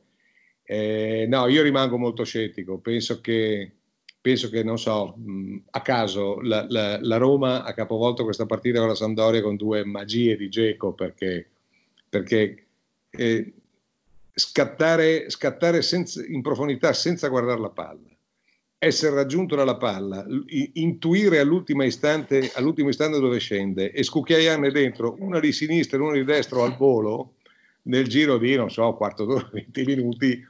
Eh, 0.64 1.26
no, 1.28 1.46
io 1.46 1.62
rimango 1.62 1.96
molto 1.98 2.24
scettico, 2.24 2.78
penso 2.78 3.20
che 3.20 3.81
penso 4.22 4.48
che, 4.48 4.62
non 4.62 4.78
so, 4.78 5.16
a 5.70 5.80
caso 5.82 6.40
la, 6.40 6.64
la, 6.68 6.98
la, 7.00 7.16
Roma 7.16 7.64
ha 7.64 7.74
capovolto 7.74 8.22
questa 8.22 8.46
partita 8.46 8.78
con 8.78 8.88
la 8.88 8.94
Sampdoria 8.94 9.42
con 9.42 9.56
due 9.56 9.84
magie 9.84 10.36
di 10.36 10.48
Geco 10.48 10.92
perché, 10.92 11.50
perché 12.08 12.66
eh, 13.10 13.52
scattare, 14.32 15.28
scattare 15.28 15.82
senza, 15.82 16.24
in 16.24 16.40
profondità 16.40 16.92
senza 16.92 17.26
guardare 17.26 17.60
la 17.60 17.70
palla, 17.70 18.08
essere 18.78 19.16
raggiunto 19.16 19.56
dalla 19.56 19.76
palla, 19.76 20.24
intuire 20.74 21.40
all'ultimo 21.40 21.82
istante, 21.82 22.52
all'ultimo 22.54 22.90
istante 22.90 23.18
dove 23.18 23.40
scende 23.40 23.90
e 23.90 24.04
scucchiaiarne 24.04 24.70
dentro 24.70 25.16
una 25.18 25.40
di 25.40 25.50
sinistra 25.50 25.98
e 25.98 26.00
una 26.00 26.12
di 26.12 26.24
destra 26.24 26.62
al 26.62 26.76
volo 26.76 27.34
nel 27.82 28.06
giro 28.06 28.38
di, 28.38 28.54
non 28.54 28.70
so, 28.70 28.94
quarto 28.94 29.24
d'ora, 29.24 29.50
20 29.52 29.82
minuti, 29.84 30.46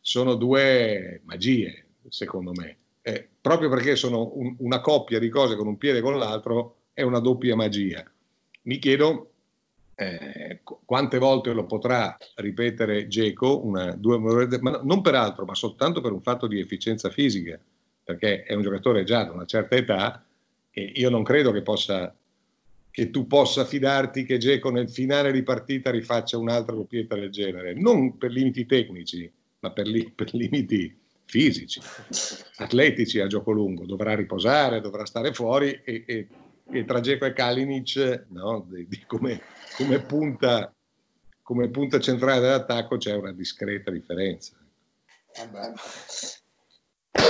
sono 0.00 0.36
due 0.36 1.22
magie, 1.24 1.86
secondo 2.08 2.52
me 2.52 2.76
eh, 3.08 3.28
proprio 3.40 3.68
perché 3.68 3.94
sono 3.94 4.32
un, 4.34 4.56
una 4.58 4.80
coppia 4.80 5.20
di 5.20 5.28
cose 5.28 5.54
con 5.54 5.68
un 5.68 5.78
piede 5.78 5.98
e 5.98 6.02
con 6.02 6.18
l'altro, 6.18 6.78
è 6.92 7.02
una 7.02 7.20
doppia 7.20 7.54
magia. 7.54 8.04
Mi 8.62 8.80
chiedo 8.80 9.30
eh, 9.94 10.58
quante 10.64 11.18
volte 11.18 11.52
lo 11.52 11.66
potrà 11.66 12.16
ripetere 12.34 13.06
Geco, 13.06 13.62
non 13.64 15.00
per 15.02 15.14
altro, 15.14 15.44
ma 15.44 15.54
soltanto 15.54 16.00
per 16.00 16.10
un 16.10 16.20
fatto 16.20 16.48
di 16.48 16.58
efficienza 16.58 17.08
fisica, 17.08 17.56
perché 18.02 18.42
è 18.42 18.54
un 18.54 18.62
giocatore 18.62 19.04
già 19.04 19.22
da 19.22 19.30
una 19.30 19.46
certa 19.46 19.76
età 19.76 20.26
e 20.72 20.92
io 20.96 21.08
non 21.08 21.22
credo 21.22 21.52
che, 21.52 21.62
possa, 21.62 22.12
che 22.90 23.10
tu 23.10 23.28
possa 23.28 23.64
fidarti 23.64 24.24
che 24.24 24.38
Geco 24.38 24.72
nel 24.72 24.90
finale 24.90 25.30
di 25.30 25.44
partita 25.44 25.92
rifaccia 25.92 26.38
un'altra 26.38 26.74
doppietta 26.74 27.14
del 27.14 27.30
genere, 27.30 27.72
non 27.72 28.18
per 28.18 28.32
limiti 28.32 28.66
tecnici, 28.66 29.32
ma 29.60 29.70
per, 29.70 29.86
li, 29.86 30.10
per 30.12 30.34
limiti 30.34 31.04
fisici, 31.26 31.80
atletici 32.56 33.20
a 33.20 33.26
gioco 33.26 33.50
lungo, 33.50 33.84
dovrà 33.84 34.14
riposare, 34.14 34.80
dovrà 34.80 35.04
stare 35.04 35.32
fuori 35.34 35.82
e, 35.84 36.04
e, 36.06 36.28
e 36.70 36.84
tra 36.84 37.00
Geco 37.00 37.26
e 37.26 37.32
Kalinic, 37.32 38.26
no, 38.28 38.64
di, 38.68 38.86
di 38.88 39.04
come, 39.06 39.42
come, 39.76 40.00
punta, 40.00 40.72
come, 41.42 41.68
punta, 41.68 42.00
centrale 42.00 42.40
dell'attacco 42.40 42.96
c'è 42.96 43.14
una 43.14 43.32
discreta 43.32 43.90
differenza. 43.90 44.56
Eh 45.34 45.48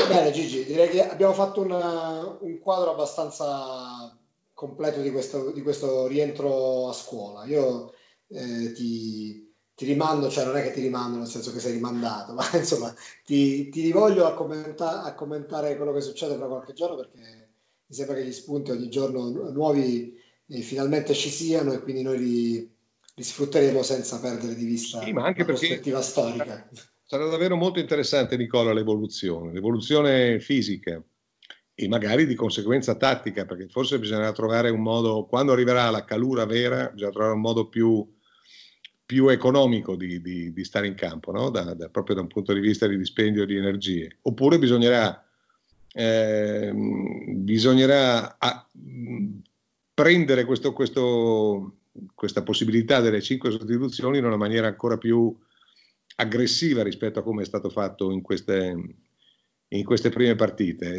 Bene 0.09 0.31
Gigi, 0.31 0.65
direi 0.65 0.89
che 0.89 1.09
abbiamo 1.09 1.33
fatto 1.33 1.61
una, 1.63 2.37
un 2.41 2.59
quadro 2.59 2.93
abbastanza 2.93 4.17
completo 4.53 5.01
di 5.01 5.11
questo, 5.11 5.53
di 5.53 5.63
questo 5.63 6.07
rientro 6.07 6.89
a 6.89 6.93
scuola. 6.93 7.45
Io 7.45 7.93
eh, 8.29 8.73
ti, 8.73 9.46
ti 9.77 9.85
rimando, 9.85 10.31
cioè 10.31 10.47
non 10.47 10.57
è 10.57 10.63
che 10.63 10.73
ti 10.73 10.81
rimando 10.81 11.19
nel 11.19 11.27
senso 11.27 11.53
che 11.53 11.61
sei 11.61 11.75
rimandato, 11.75 12.33
ma 12.35 12.45
insomma 12.55 12.93
ti, 13.25 13.69
ti 13.69 13.83
rivoglio 13.83 14.27
a, 14.27 14.33
commenta- 14.33 15.03
a, 15.03 15.15
commentare 15.15 15.77
quello 15.77 15.93
che 15.93 16.01
succede 16.01 16.37
tra 16.37 16.47
qualche 16.47 16.73
giorno 16.73 16.97
perché 16.97 17.21
mi 17.87 17.95
sembra 17.95 18.17
che 18.17 18.25
gli 18.25 18.33
spunti 18.33 18.71
ogni 18.71 18.89
giorno 18.89 19.29
nuovi 19.51 20.19
eh, 20.49 20.61
finalmente 20.63 21.13
ci 21.13 21.29
siano 21.29 21.75
e 21.75 21.81
quindi 21.81 22.01
noi 22.01 22.19
li, 22.19 22.75
li 23.15 23.23
sfrutteremo 23.23 23.83
senza 23.83 24.19
perdere 24.19 24.55
di 24.55 24.65
vista 24.65 25.03
sì, 25.03 25.13
ma 25.13 25.27
anche 25.27 25.41
la 25.41 25.45
prospettiva 25.45 26.01
storica. 26.01 26.69
Sarà 27.05 27.29
davvero 27.29 27.55
molto 27.55 27.79
interessante, 27.79 28.37
Nicola, 28.39 28.73
l'evoluzione, 28.73 29.53
l'evoluzione 29.53 30.41
fisica 30.41 31.01
e 31.75 31.89
magari 31.89 32.27
di 32.27 32.35
conseguenza 32.35 32.95
tattica, 32.95 33.45
perché 33.45 33.69
forse 33.69 33.99
bisognerà 33.99 34.33
trovare 34.33 34.71
un 34.71 34.81
modo, 34.81 35.27
quando 35.27 35.53
arriverà 35.53 35.91
la 35.91 36.05
calura 36.05 36.47
vera, 36.47 36.89
bisogna 36.89 37.13
trovare 37.13 37.35
un 37.35 37.41
modo 37.43 37.69
più 37.69 38.16
più 39.07 39.29
economico 39.29 39.95
di, 39.95 40.21
di, 40.21 40.53
di 40.53 40.65
stare 40.65 40.89
in 40.89 40.95
campo, 40.95 41.31
no? 41.31 41.49
da, 41.49 41.75
da, 41.75 41.89
proprio 41.89 42.17
da 42.17 42.23
un 42.23 42.27
punto 42.27 42.53
di 42.53 42.59
vista 42.59 42.89
di 42.89 42.99
dispendio 42.99 43.47
di 43.47 43.57
energie. 43.57 44.19
Oppure 44.23 44.59
bisognerà, 44.59 45.25
eh, 45.93 46.73
bisognerà 46.75 48.37
a, 48.37 48.69
prendere 49.95 50.45
questo, 50.45 50.73
questo, 50.73 51.77
questa 52.15 52.43
possibilità 52.43 53.01
delle 53.01 53.23
cinque 53.23 53.53
sostituzioni 53.53 54.19
in 54.19 54.25
una 54.25 54.37
maniera 54.37 54.67
ancora 54.67 54.99
più 54.99 55.35
aggressiva 56.17 56.83
rispetto 56.83 57.21
a 57.21 57.23
come 57.23 57.43
è 57.43 57.47
stato 57.47 57.71
fatto 57.71 58.11
in 58.11 58.23
queste, 58.23 58.75
in 59.69 59.85
queste 59.85 60.11
prime 60.11 60.35
partite. 60.35 60.99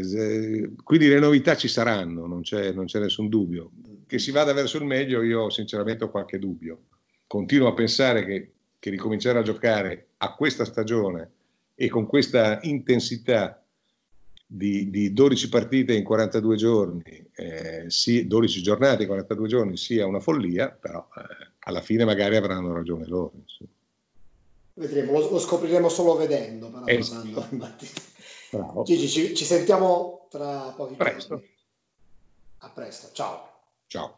Quindi 0.82 1.10
le 1.10 1.20
novità 1.20 1.58
ci 1.58 1.68
saranno, 1.68 2.26
non 2.26 2.40
c'è, 2.42 2.72
non 2.72 2.86
c'è 2.86 3.02
nessun 3.02 3.28
dubbio. 3.28 3.72
Che 4.08 4.18
si 4.18 4.32
vada 4.32 4.54
verso 4.54 4.78
il 4.78 4.86
meglio, 4.86 5.22
io 5.24 5.50
sinceramente 5.50 6.06
ho 6.06 6.10
qualche 6.10 6.40
dubbio 6.40 6.84
continuo 7.28 7.68
a 7.68 7.74
pensare 7.74 8.26
che, 8.26 8.52
che 8.80 8.90
ricominciare 8.90 9.40
a 9.40 9.44
giocare 9.44 10.08
a 10.18 10.34
questa 10.34 10.66
stagione 10.66 11.32
e 11.76 11.90
con 11.90 12.08
questa 12.08 12.60
intensità 12.64 13.62
di, 14.50 14.90
di 14.90 15.12
12 15.14 15.50
partite 15.50 15.94
in 15.94 16.04
42 16.04 16.56
giorni, 16.56 17.30
eh, 17.36 17.86
sì, 17.88 18.26
12 18.26 18.62
giornate 18.62 19.02
in 19.02 19.10
42 19.10 19.48
giorni 19.48 19.78
sia 19.78 20.06
una 20.06 20.22
follia, 20.22 20.70
però 20.70 21.06
eh, 21.16 21.52
alla 21.60 21.82
fine 21.82 22.06
magari 22.06 22.38
avranno 22.38 22.74
ragione 22.74 23.06
loro. 23.06 23.34
Insomma. 23.36 23.70
Vedremo, 24.74 25.12
lo, 25.12 25.32
lo, 25.32 25.40
scopriremo 25.40 25.90
solo 25.90 26.16
vedendo. 26.16 26.86
Eh, 26.86 27.04
Gigi, 28.86 29.08
ci, 29.10 29.36
ci, 29.36 29.44
sentiamo 29.44 30.28
tra 30.30 30.74
pochi 30.76 30.96
presto. 30.96 31.36
giorni. 31.36 31.50
A 32.60 32.70
presto, 32.70 33.10
ciao. 33.12 33.50
Ciao. 33.88 34.18